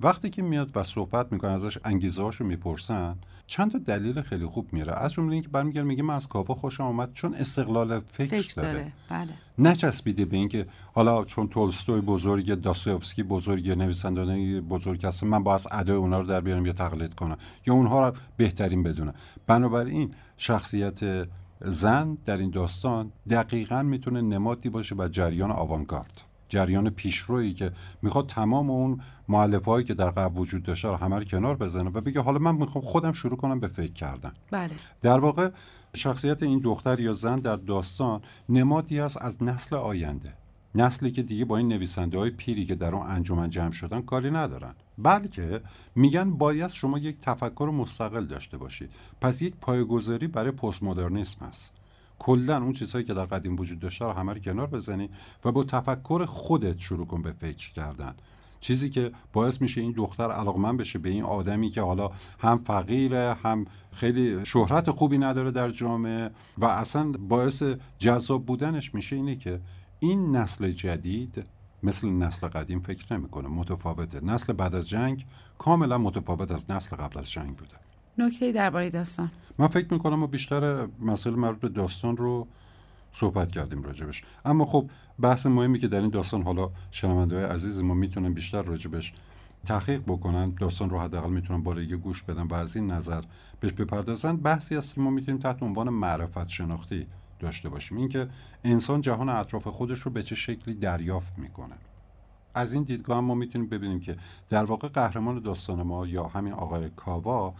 وقتی 0.00 0.30
که 0.30 0.42
میاد 0.42 0.70
و 0.76 0.82
صحبت 0.82 1.32
می‌کنه 1.32 1.50
ازش 1.50 1.78
انگیزه 1.84 2.22
هاشو 2.22 2.44
می‌پرسن 2.44 3.16
چند 3.46 3.72
تا 3.72 3.78
دلیل 3.78 4.22
خیلی 4.22 4.46
خوب 4.46 4.72
میره 4.72 4.98
از 4.98 5.12
جمله 5.12 5.32
اینکه 5.32 5.48
برمیگرده 5.48 5.88
میگه 5.88 6.02
من 6.02 6.14
از 6.14 6.28
کاوا 6.28 6.54
خوشم 6.54 6.82
آمد 6.82 7.12
چون 7.12 7.34
استقلال 7.34 8.00
فکر, 8.00 8.42
فکر 8.42 8.54
داره, 8.54 8.92
بله. 9.10 9.28
نچسبیده 9.58 10.24
به 10.24 10.36
اینکه 10.36 10.66
حالا 10.94 11.24
چون 11.24 11.48
تولستوی 11.48 12.00
بزرگ 12.00 12.60
داستویفسکی 12.60 13.22
بزرگ 13.22 13.70
نویسندگان 13.70 14.60
بزرگ 14.60 15.06
هستن 15.06 15.26
من 15.26 15.42
باید 15.42 15.60
ادای 15.70 15.96
اونا 15.96 16.20
رو 16.20 16.26
در 16.26 16.40
بیارم 16.40 16.66
یا 16.66 16.72
تقلید 16.72 17.14
کنم 17.14 17.36
یا 17.66 17.74
اونها 17.74 18.08
رو 18.08 18.16
بهترین 18.36 18.82
بدونم. 18.82 19.14
بنابراین 19.46 20.14
شخصیت 20.36 21.26
زن 21.60 22.18
در 22.26 22.36
این 22.36 22.50
داستان 22.50 23.12
دقیقا 23.30 23.82
می‌تونه 23.82 24.20
نمادی 24.20 24.68
باشه 24.68 24.94
بر 24.94 25.08
جریان 25.08 25.50
آوانگارد. 25.50 26.20
جریان 26.48 26.90
پیشرویی 26.90 27.54
که 27.54 27.72
می‌خواد 28.02 28.26
تمام 28.26 28.70
اون 28.70 29.00
معلف 29.28 29.64
هایی 29.64 29.84
که 29.84 29.94
در 29.94 30.10
قبل 30.10 30.38
وجود 30.38 30.62
داشته 30.62 30.88
رو 30.88 30.96
همه 30.96 31.18
رو 31.18 31.24
کنار 31.24 31.56
بزنه 31.56 31.90
و 31.90 32.00
بگه 32.00 32.20
حالا 32.20 32.38
من 32.38 32.54
می‌خوام 32.54 32.84
خودم 32.84 33.12
شروع 33.12 33.36
کنم 33.36 33.60
به 33.60 33.68
فکر 33.68 33.92
کردن. 33.92 34.32
بله. 34.50 34.70
در 35.02 35.18
واقع 35.18 35.50
شخصیت 35.96 36.42
این 36.42 36.58
دختر 36.58 37.00
یا 37.00 37.12
زن 37.12 37.38
در 37.38 37.56
داستان 37.56 38.20
نمادی 38.48 39.00
است 39.00 39.22
از 39.22 39.42
نسل 39.42 39.76
آینده. 39.76 40.34
نسلی 40.74 41.10
که 41.10 41.22
دیگه 41.22 41.44
با 41.44 41.56
این 41.56 41.68
نویسنده 41.68 42.18
های 42.18 42.30
پیری 42.30 42.64
که 42.64 42.74
در 42.74 42.94
اون 42.94 43.06
انجمن 43.06 43.50
جمع 43.50 43.72
شدن 43.72 44.02
کاری 44.02 44.30
ندارن. 44.30 44.74
بلکه 44.98 45.60
میگن 45.94 46.30
باید 46.30 46.70
شما 46.70 46.98
یک 46.98 47.20
تفکر 47.20 47.70
مستقل 47.74 48.24
داشته 48.24 48.56
باشید. 48.56 48.90
پس 49.20 49.42
یک 49.42 49.54
پایگذاری 49.60 50.26
برای 50.26 50.50
پست 50.50 50.82
مدرنیسم 50.82 51.46
هست 51.46 51.72
کلا 52.18 52.62
اون 52.62 52.72
چیزهایی 52.72 53.04
که 53.04 53.14
در 53.14 53.24
قدیم 53.24 53.56
وجود 53.56 53.78
داشته 53.78 54.04
رو 54.04 54.12
همه 54.12 54.32
رو 54.32 54.38
کنار 54.38 54.66
بزنی 54.66 55.10
و 55.44 55.52
با 55.52 55.64
تفکر 55.64 56.24
خودت 56.24 56.78
شروع 56.78 57.06
کن 57.06 57.22
به 57.22 57.32
فکر 57.32 57.72
کردن. 57.72 58.14
چیزی 58.60 58.90
که 58.90 59.12
باعث 59.32 59.60
میشه 59.60 59.80
این 59.80 59.92
دختر 59.92 60.30
علاقمند 60.30 60.78
بشه 60.78 60.98
به 60.98 61.08
این 61.08 61.24
آدمی 61.24 61.70
که 61.70 61.80
حالا 61.80 62.10
هم 62.38 62.58
فقیره 62.58 63.36
هم 63.42 63.66
خیلی 63.92 64.44
شهرت 64.44 64.90
خوبی 64.90 65.18
نداره 65.18 65.50
در 65.50 65.70
جامعه 65.70 66.30
و 66.58 66.64
اصلا 66.64 67.12
باعث 67.28 67.62
جذاب 67.98 68.46
بودنش 68.46 68.94
میشه 68.94 69.16
اینه 69.16 69.36
که 69.36 69.60
این 70.00 70.36
نسل 70.36 70.70
جدید 70.70 71.44
مثل 71.82 72.08
نسل 72.08 72.48
قدیم 72.48 72.80
فکر 72.80 73.16
نمی‌کنه. 73.16 73.48
متفاوته. 73.48 74.24
نسل 74.24 74.52
بعد 74.52 74.74
از 74.74 74.88
جنگ 74.88 75.26
کاملا 75.58 75.98
متفاوت 75.98 76.50
از 76.50 76.70
نسل 76.70 76.96
قبل 76.96 77.18
از 77.18 77.30
جنگ 77.30 77.56
بوده. 77.56 77.76
نکته 78.18 78.52
درباره 78.52 78.90
داستان. 78.90 79.30
من 79.58 79.66
فکر 79.66 79.92
می‌کنم 79.92 80.14
ما 80.14 80.26
بیشتر 80.26 80.88
مسئله 81.00 81.36
مربوط 81.36 81.60
به 81.60 81.68
داستان 81.68 82.16
رو 82.16 82.46
صحبت 83.12 83.50
کردیم 83.50 83.82
راجبش. 83.82 84.22
اما 84.44 84.66
خب 84.66 84.90
بحث 85.20 85.46
مهمی 85.46 85.78
که 85.78 85.88
در 85.88 86.00
این 86.00 86.10
داستان 86.10 86.42
حالا 86.42 86.70
شنونده 86.90 87.36
های 87.36 87.44
عزیز 87.44 87.80
ما 87.80 87.94
می‌تونن 87.94 88.32
بیشتر 88.32 88.62
راجبش 88.62 89.12
تحقیق 89.64 90.02
بکنن 90.06 90.50
داستان 90.50 90.90
رو 90.90 90.98
حداقل 90.98 91.30
می‌تونن 91.30 91.62
بارگی 91.62 91.96
گوش 91.96 92.22
بدن 92.22 92.42
و 92.42 92.54
از 92.54 92.76
این 92.76 92.90
نظر 92.90 93.22
بهش 93.60 93.72
بپردازن. 93.72 94.36
بحثی 94.36 94.76
است 94.76 94.94
که 94.94 95.00
ما 95.00 95.10
می‌تونیم 95.10 95.40
تحت 95.40 95.62
عنوان 95.62 95.88
معرفت 95.88 96.48
شناختی 96.48 97.06
داشته 97.40 97.68
باشیم. 97.68 97.98
اینکه 97.98 98.28
انسان 98.64 99.00
جهان 99.00 99.28
اطراف 99.28 99.66
خودش 99.66 100.00
رو 100.00 100.10
به 100.10 100.22
چه 100.22 100.34
شکلی 100.34 100.74
دریافت 100.74 101.38
می‌کنه. 101.38 101.74
از 102.54 102.72
این 102.72 102.82
دیدگاه 102.82 103.16
هم 103.18 103.24
ما 103.24 103.34
می‌تونیم 103.34 103.68
ببینیم 103.68 104.00
که 104.00 104.16
در 104.48 104.64
واقع 104.64 104.88
قهرمان 104.88 105.40
داستان 105.40 105.82
ما 105.82 106.06
یا 106.06 106.24
همین 106.24 106.52
آقای 106.52 106.90
کاوا 106.96 107.54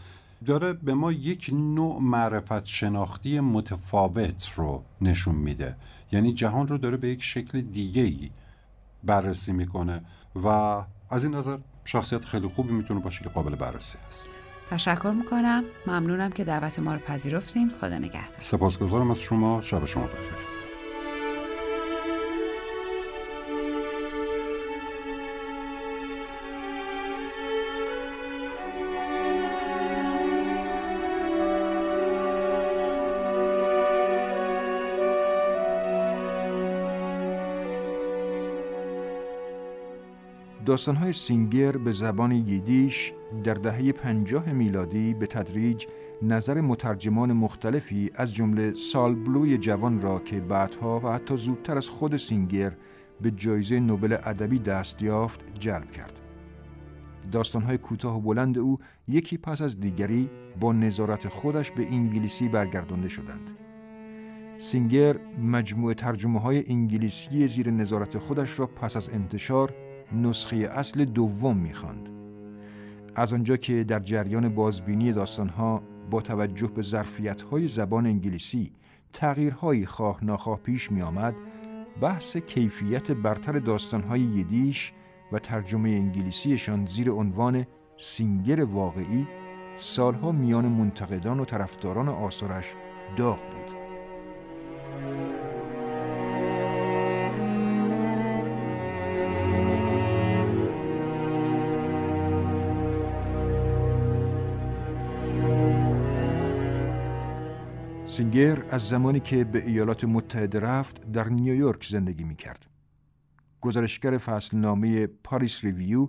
داره 0.45 0.73
به 0.73 0.93
ما 0.93 1.11
یک 1.11 1.49
نوع 1.53 2.01
معرفت 2.01 2.65
شناختی 2.65 3.39
متفاوت 3.39 4.51
رو 4.55 4.83
نشون 5.01 5.35
میده. 5.35 5.75
یعنی 6.11 6.33
جهان 6.33 6.67
رو 6.67 6.77
داره 6.77 6.97
به 6.97 7.09
یک 7.09 7.23
شکل 7.23 7.61
دیگه 7.61 8.01
ای 8.01 8.29
بررسی 9.03 9.53
می‌کنه 9.53 10.01
و 10.43 10.47
از 11.09 11.23
این 11.23 11.35
نظر 11.35 11.57
شخصیت 11.85 12.25
خیلی 12.25 12.47
خوبی 12.47 12.71
می‌تونه 12.71 12.99
باشه 12.99 13.23
که 13.23 13.29
قابل 13.29 13.55
بررسی 13.55 13.97
هست. 14.07 14.40
تشکر 14.71 15.13
می‌کنم. 15.17 15.63
ممنونم 15.87 16.31
که 16.31 16.43
دعوت 16.43 16.79
ما 16.79 16.93
رو 16.93 16.99
پذیرفتین. 16.99 17.71
خدا 17.81 17.97
نگهدار. 17.97 18.39
سپاسگزارم 18.39 19.11
از 19.11 19.19
شما. 19.19 19.61
شب 19.61 19.85
شما 19.85 20.03
بخیر. 20.03 20.50
داستانهای 40.71 41.13
سینگر 41.13 41.71
به 41.71 41.91
زبان 41.91 42.31
ییدیش 42.31 43.13
در 43.43 43.53
دهه 43.53 43.91
پنجاه 43.91 44.51
میلادی 44.51 45.13
به 45.13 45.27
تدریج 45.27 45.85
نظر 46.21 46.61
مترجمان 46.61 47.33
مختلفی 47.33 48.11
از 48.15 48.33
جمله 48.33 48.73
سالبلوی 48.73 49.57
جوان 49.57 50.01
را 50.01 50.19
که 50.19 50.39
بعدها 50.39 50.99
و 50.99 51.11
حتی 51.11 51.37
زودتر 51.37 51.77
از 51.77 51.89
خود 51.89 52.17
سینگر 52.17 52.73
به 53.21 53.31
جایزه 53.31 53.79
نوبل 53.79 54.17
ادبی 54.23 54.59
دست 54.59 55.01
یافت 55.01 55.41
جلب 55.59 55.91
کرد. 55.91 56.19
داستانهای 57.31 57.77
کوتاه 57.77 58.17
و 58.17 58.21
بلند 58.21 58.57
او 58.57 58.79
یکی 59.07 59.37
پس 59.37 59.61
از 59.61 59.79
دیگری 59.79 60.29
با 60.59 60.73
نظارت 60.73 61.27
خودش 61.27 61.71
به 61.71 61.87
انگلیسی 61.87 62.49
برگردانده 62.49 63.09
شدند. 63.09 63.51
سینگر 64.57 65.17
مجموعه 65.43 65.93
ترجمه 65.93 66.39
های 66.39 66.63
انگلیسی 66.67 67.47
زیر 67.47 67.71
نظارت 67.71 68.17
خودش 68.17 68.59
را 68.59 68.67
پس 68.67 68.97
از 68.97 69.09
انتشار 69.09 69.73
نسخه 70.13 70.55
اصل 70.55 71.05
دوم 71.05 71.57
می‌خواند. 71.57 72.09
از 73.15 73.33
آنجا 73.33 73.57
که 73.57 73.83
در 73.83 73.99
جریان 73.99 74.49
بازبینی 74.49 75.13
داستانها 75.13 75.83
با 76.09 76.21
توجه 76.21 76.67
به 76.67 76.81
ظرفیت‌های 76.81 77.67
زبان 77.67 78.05
انگلیسی 78.05 78.71
تغییرهایی 79.13 79.85
خواه 79.85 80.25
ناخواه 80.25 80.59
پیش 80.59 80.91
می 80.91 81.01
آمد 81.01 81.35
بحث 82.01 82.37
کیفیت 82.37 83.11
برتر 83.11 83.59
داستانهای 83.59 84.19
یدیش 84.19 84.93
و 85.31 85.39
ترجمه 85.39 85.89
انگلیسیشان 85.89 86.85
زیر 86.85 87.11
عنوان 87.11 87.65
سینگر 87.97 88.63
واقعی 88.63 89.27
سالها 89.77 90.31
میان 90.31 90.65
منتقدان 90.65 91.39
و 91.39 91.45
طرفداران 91.45 92.09
آثارش 92.09 92.73
داغ 93.17 93.39
بود 93.39 93.71
سینگر 108.11 108.65
از 108.69 108.81
زمانی 108.81 109.19
که 109.19 109.43
به 109.43 109.65
ایالات 109.65 110.03
متحده 110.03 110.59
رفت 110.59 111.11
در 111.11 111.29
نیویورک 111.29 111.87
زندگی 111.87 112.23
می 112.23 112.35
کرد. 112.35 112.65
گزارشگر 113.61 114.17
فصلنامه 114.17 115.07
پاریس 115.07 115.63
ریویو 115.63 116.07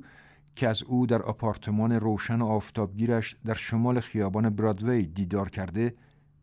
که 0.57 0.69
از 0.69 0.83
او 0.83 1.07
در 1.07 1.23
آپارتمان 1.23 1.93
روشن 1.93 2.41
و 2.41 2.47
آفتابگیرش 2.47 3.37
در 3.45 3.55
شمال 3.55 4.01
خیابان 4.01 4.51
برادوی 4.51 5.07
دیدار 5.07 5.49
کرده 5.49 5.95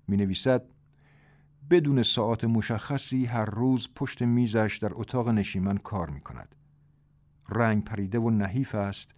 می 0.07 0.17
نویسد 0.17 0.63
بدون 1.69 2.03
ساعت 2.03 2.43
مشخصی 2.43 3.25
هر 3.25 3.45
روز 3.45 3.87
پشت 3.95 4.21
میزش 4.21 4.79
در 4.81 4.91
اتاق 4.93 5.29
نشیمن 5.29 5.77
کار 5.77 6.09
می 6.09 6.21
کند. 6.21 6.55
رنگ 7.49 7.83
پریده 7.83 8.19
و 8.19 8.29
نحیف 8.29 8.75
است 8.75 9.11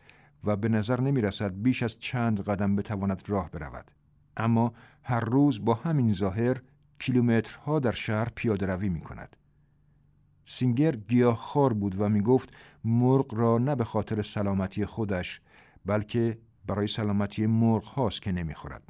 و 0.44 0.56
به 0.56 0.70
نظر 0.70 1.02
نمی 1.02 1.22
رسد 1.22 1.54
بیش 1.62 1.84
از 1.84 2.00
چند 2.00 2.42
قدم 2.42 2.76
بتواند 2.76 3.22
راه 3.28 3.52
برود. 3.52 3.92
اما 4.38 4.74
هر 5.04 5.20
روز 5.20 5.66
با 5.66 5.74
همین 5.74 6.14
ظاهر 6.14 6.62
کیلومترها 7.00 7.80
در 7.80 7.92
شهر 7.92 8.30
پیاده 8.36 8.66
روی 8.66 8.90
می 8.90 9.02
کند. 9.02 9.36
سینگر 10.44 10.96
گیاهخوار 10.96 11.74
بود 11.74 12.02
و 12.02 12.10
می 12.10 12.22
گفت 12.22 12.50
مرغ 12.84 13.34
را 13.34 13.58
نه 13.58 13.76
به 13.76 13.84
خاطر 13.84 14.22
سلامتی 14.22 14.86
خودش 14.86 15.42
بلکه 15.86 16.38
برای 16.66 16.88
سلامتی 16.88 17.46
مرغ 17.46 17.84
هاست 17.84 18.22
که 18.22 18.32
نمی 18.32 18.54
خورد. 18.54 18.84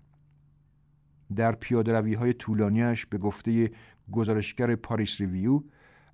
در 1.36 1.52
پیاده 1.52 1.94
روی 1.94 2.14
های 2.14 2.34
طولانیش 2.34 3.06
به 3.06 3.18
گفته 3.18 3.72
گزارشگر 4.12 4.76
Paris 4.76 5.22
Review 5.22 5.64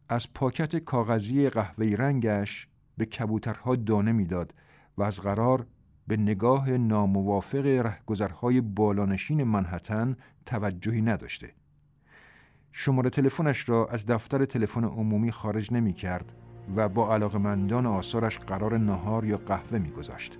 از 0.09 0.33
پاکت 0.33 0.75
کاغذی 0.75 1.49
قهوه‌ای 1.49 1.95
رنگش 1.95 2.67
به 2.97 3.05
کبوترها 3.05 3.75
دانه 3.75 4.11
می‌داد 4.11 4.53
و 4.97 5.03
از 5.03 5.19
قرار 5.19 5.67
به 6.07 6.17
نگاه 6.17 6.69
ناموافق 6.71 7.65
رهگذرهای 7.65 8.61
بالانشین 8.61 9.43
منحتن 9.43 10.15
توجهی 10.45 11.01
نداشته. 11.01 11.51
شماره 12.71 13.09
تلفنش 13.09 13.69
را 13.69 13.87
از 13.87 14.05
دفتر 14.05 14.45
تلفن 14.45 14.83
عمومی 14.83 15.31
خارج 15.31 15.73
نمی 15.73 15.93
کرد 15.93 16.33
و 16.75 16.89
با 16.89 17.13
علاقمندان 17.13 17.85
آثارش 17.85 18.39
قرار 18.39 18.77
نهار 18.77 19.25
یا 19.25 19.37
قهوه 19.37 19.79
می 19.79 19.89
گذاشت. 19.89 20.37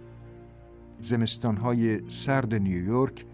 زمستانهای 1.01 2.09
سرد 2.09 2.55
نیویورک 2.55 3.25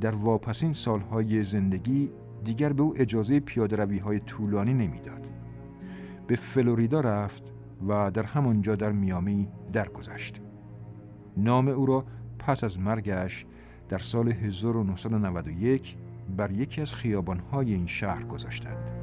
در 0.00 0.14
واپسین 0.14 0.72
سالهای 0.72 1.44
زندگی 1.44 2.10
دیگر 2.44 2.72
به 2.72 2.82
او 2.82 2.94
اجازه 2.96 3.40
پیاده 3.40 4.00
های 4.00 4.20
طولانی 4.20 4.74
نمی‌داد. 4.74 5.30
به 6.26 6.36
فلوریدا 6.36 7.00
رفت 7.00 7.42
و 7.88 8.10
در 8.10 8.22
همانجا 8.22 8.76
در 8.76 8.92
میامی 8.92 9.48
درگذشت. 9.72 10.40
نام 11.36 11.68
او 11.68 11.86
را 11.86 12.04
پس 12.38 12.64
از 12.64 12.80
مرگش 12.80 13.46
در 13.88 13.98
سال 13.98 14.28
1991 14.28 15.96
بر 16.36 16.50
یکی 16.50 16.80
از 16.80 16.94
خیابانهای 16.94 17.74
این 17.74 17.86
شهر 17.86 18.24
گذاشتند. 18.24 19.00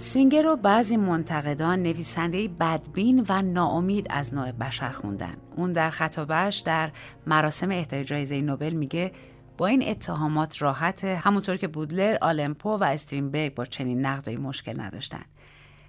سینگر 0.00 0.42
رو 0.42 0.56
بعضی 0.56 0.96
منتقدان 0.96 1.82
نویسنده 1.82 2.48
بدبین 2.48 3.26
و 3.28 3.42
ناامید 3.42 4.06
از 4.10 4.34
نوع 4.34 4.52
بشر 4.52 4.90
خوندن. 4.90 5.34
اون 5.60 5.72
در 5.72 5.90
خطابش 5.90 6.56
در 6.56 6.90
مراسم 7.26 7.70
اهدای 7.70 8.04
جایزه 8.04 8.40
نوبل 8.40 8.72
میگه 8.72 9.12
با 9.58 9.66
این 9.66 9.88
اتهامات 9.88 10.62
راحت 10.62 11.04
همونطور 11.04 11.56
که 11.56 11.68
بودلر، 11.68 12.16
آلمپو 12.20 12.76
و 12.76 12.84
استرینبرگ 12.84 13.54
با 13.54 13.64
چنین 13.64 14.06
نقدایی 14.06 14.36
مشکل 14.36 14.80
نداشتن. 14.80 15.24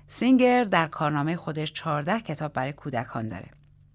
سینگر 0.07 0.63
در 0.63 0.87
کارنامه 0.87 1.35
خودش 1.35 1.73
14 1.73 2.19
کتاب 2.19 2.53
برای 2.53 2.73
کودکان 2.73 3.29
داره. 3.29 3.47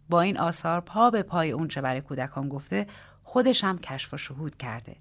با 0.08 0.20
این 0.20 0.38
آثار 0.38 0.80
پا 0.80 1.10
به 1.10 1.22
پای 1.22 1.50
اون 1.50 1.68
چه 1.68 1.80
برای 1.80 2.00
کودکان 2.00 2.48
گفته 2.48 2.86
خودش 3.22 3.64
هم 3.64 3.78
کشف 3.78 4.14
و 4.14 4.16
شهود 4.16 4.56
کرده. 4.56 4.96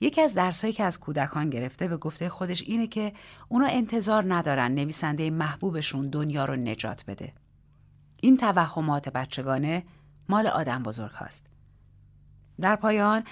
یکی 0.00 0.20
از 0.20 0.34
درسهایی 0.34 0.74
که 0.74 0.84
از 0.84 1.00
کودکان 1.00 1.50
گرفته 1.50 1.88
به 1.88 1.96
گفته 1.96 2.28
خودش 2.28 2.62
اینه 2.62 2.86
که 2.86 3.12
اونا 3.48 3.66
انتظار 3.66 4.34
ندارن 4.34 4.74
نویسنده 4.74 5.30
محبوبشون 5.30 6.10
دنیا 6.10 6.44
رو 6.44 6.56
نجات 6.56 7.04
بده. 7.06 7.32
این 8.20 8.36
توهمات 8.36 9.08
بچگانه 9.08 9.84
مال 10.28 10.46
آدم 10.46 10.82
بزرگ 10.82 11.12
هاست. 11.12 11.46
در 12.60 12.76
پایان 12.76 13.24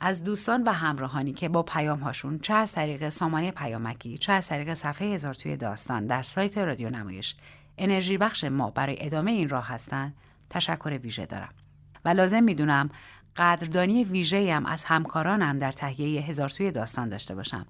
از 0.00 0.24
دوستان 0.24 0.62
و 0.62 0.72
همراهانی 0.72 1.32
که 1.32 1.48
با 1.48 1.62
پیام 1.62 2.00
هاشون 2.00 2.38
چه 2.38 2.54
از 2.54 2.72
طریق 2.72 3.08
سامانه 3.08 3.50
پیامکی 3.50 4.18
چه 4.18 4.32
از 4.32 4.48
طریق 4.48 4.74
صفحه 4.74 5.08
هزار 5.08 5.34
توی 5.34 5.56
داستان 5.56 6.06
در 6.06 6.22
سایت 6.22 6.58
رادیو 6.58 6.90
نمایش 6.90 7.34
انرژی 7.78 8.18
بخش 8.18 8.44
ما 8.44 8.70
برای 8.70 8.96
ادامه 9.00 9.30
این 9.30 9.48
راه 9.48 9.68
هستند 9.68 10.14
تشکر 10.50 10.98
ویژه 11.02 11.26
دارم 11.26 11.54
و 12.04 12.08
لازم 12.08 12.44
می‌دونم 12.44 12.90
قدردانی 13.36 14.04
ویژه 14.04 14.54
هم 14.54 14.66
از 14.66 14.84
همکارانم 14.84 15.58
در 15.58 15.72
تهیه 15.72 16.22
هزار 16.22 16.48
توی 16.48 16.70
داستان 16.70 17.08
داشته 17.08 17.34
باشم 17.34 17.66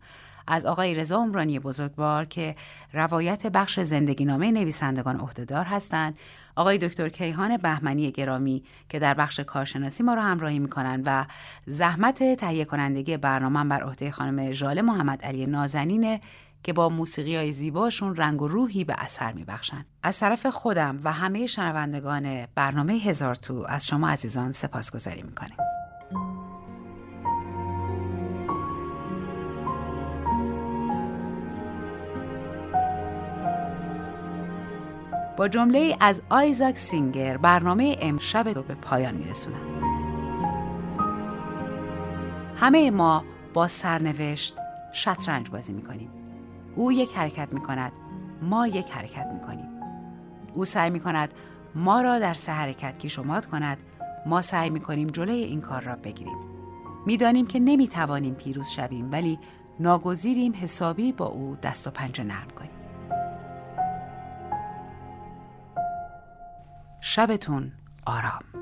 از 0.47 0.67
آقای 0.67 0.95
رضا 0.95 1.17
عمرانی 1.17 1.59
بزرگوار 1.59 2.25
که 2.25 2.57
روایت 2.93 3.47
بخش 3.47 3.81
زندگی 3.81 4.25
نامه 4.25 4.53
نویسندگان 4.53 5.21
عهدهدار 5.21 5.65
هستند. 5.65 6.19
آقای 6.57 6.79
دکتر 6.79 7.09
کیهان 7.09 7.57
بهمنی 7.57 8.11
گرامی 8.13 8.63
که 8.89 8.99
در 8.99 9.15
بخش 9.15 9.41
کارشناسی 9.41 10.03
ما 10.03 10.15
را 10.15 10.23
همراهی 10.23 10.59
می‌کنن 10.59 11.03
و 11.07 11.25
زحمت 11.67 12.37
تهیه 12.37 12.65
کنندگی 12.65 13.17
برنامه 13.17 13.65
بر 13.65 13.83
عهده 13.83 14.11
خانم 14.11 14.53
ژاله 14.53 14.83
محمد 14.83 15.23
علی 15.23 15.47
نازنینه 15.47 16.21
که 16.63 16.73
با 16.73 16.89
موسیقی 16.89 17.37
های 17.37 17.53
زیباشون 17.53 18.17
رنگ 18.17 18.43
و 18.43 18.49
روحی 18.49 18.85
به 18.85 18.95
اثر 18.99 19.33
میبخشن. 19.33 19.85
از 20.03 20.19
طرف 20.19 20.47
خودم 20.47 21.01
و 21.05 21.13
همه 21.13 21.47
شنوندگان 21.47 22.47
برنامه 22.55 22.93
هزار 22.93 23.35
تو 23.35 23.65
از 23.69 23.87
شما 23.87 24.09
عزیزان 24.09 24.53
سپاسگزاری 24.53 25.23
می‌کنیم. 25.23 25.72
با 35.37 35.49
جمله 35.49 35.97
از 36.01 36.23
آیزاک 36.31 36.77
سینگر 36.77 37.37
برنامه 37.37 37.97
امشب 38.01 38.49
رو 38.49 38.63
به 38.63 38.75
پایان 38.75 39.15
میرسونم. 39.15 39.61
همه 42.57 42.91
ما 42.91 43.25
با 43.55 43.69
سرنوشت 43.69 44.57
شطرنج 44.93 45.51
بازی 45.51 45.73
می‌کنیم. 45.73 46.11
او 46.77 46.93
یک 46.93 47.13
حرکت 47.15 47.49
می‌کند 47.53 47.93
ما 48.43 48.67
یک 48.67 48.91
حرکت 48.91 49.27
می‌کنیم. 49.35 49.69
او 50.55 50.65
سعی 50.65 50.91
می‌کند 50.91 51.35
ما 51.75 52.01
را 52.01 52.19
در 52.19 52.35
سه 52.35 52.53
حرکت 52.53 52.99
کیشومات 52.99 53.47
کند 53.47 53.79
ما 54.27 54.43
سعی 54.43 54.71
می‌کنیم 54.71 55.09
جلوی 55.09 55.43
این 55.43 55.61
کار 55.61 55.83
را 55.83 55.97
بگیریم. 55.97 56.39
می‌دانیم 57.07 57.47
که 57.47 57.59
نمی‌توانیم 57.59 58.35
پیروز 58.35 58.69
شویم 58.69 59.13
ولی 59.13 59.39
ناگزیریم 59.81 60.53
حسابی 60.61 61.13
با 61.13 61.27
او 61.27 61.57
دست 61.63 61.87
و 61.87 61.91
پنجه 61.91 62.25
نرم 62.25 62.49
کنیم. 62.59 62.71
شبتون 67.05 67.73
آرام. 68.07 68.62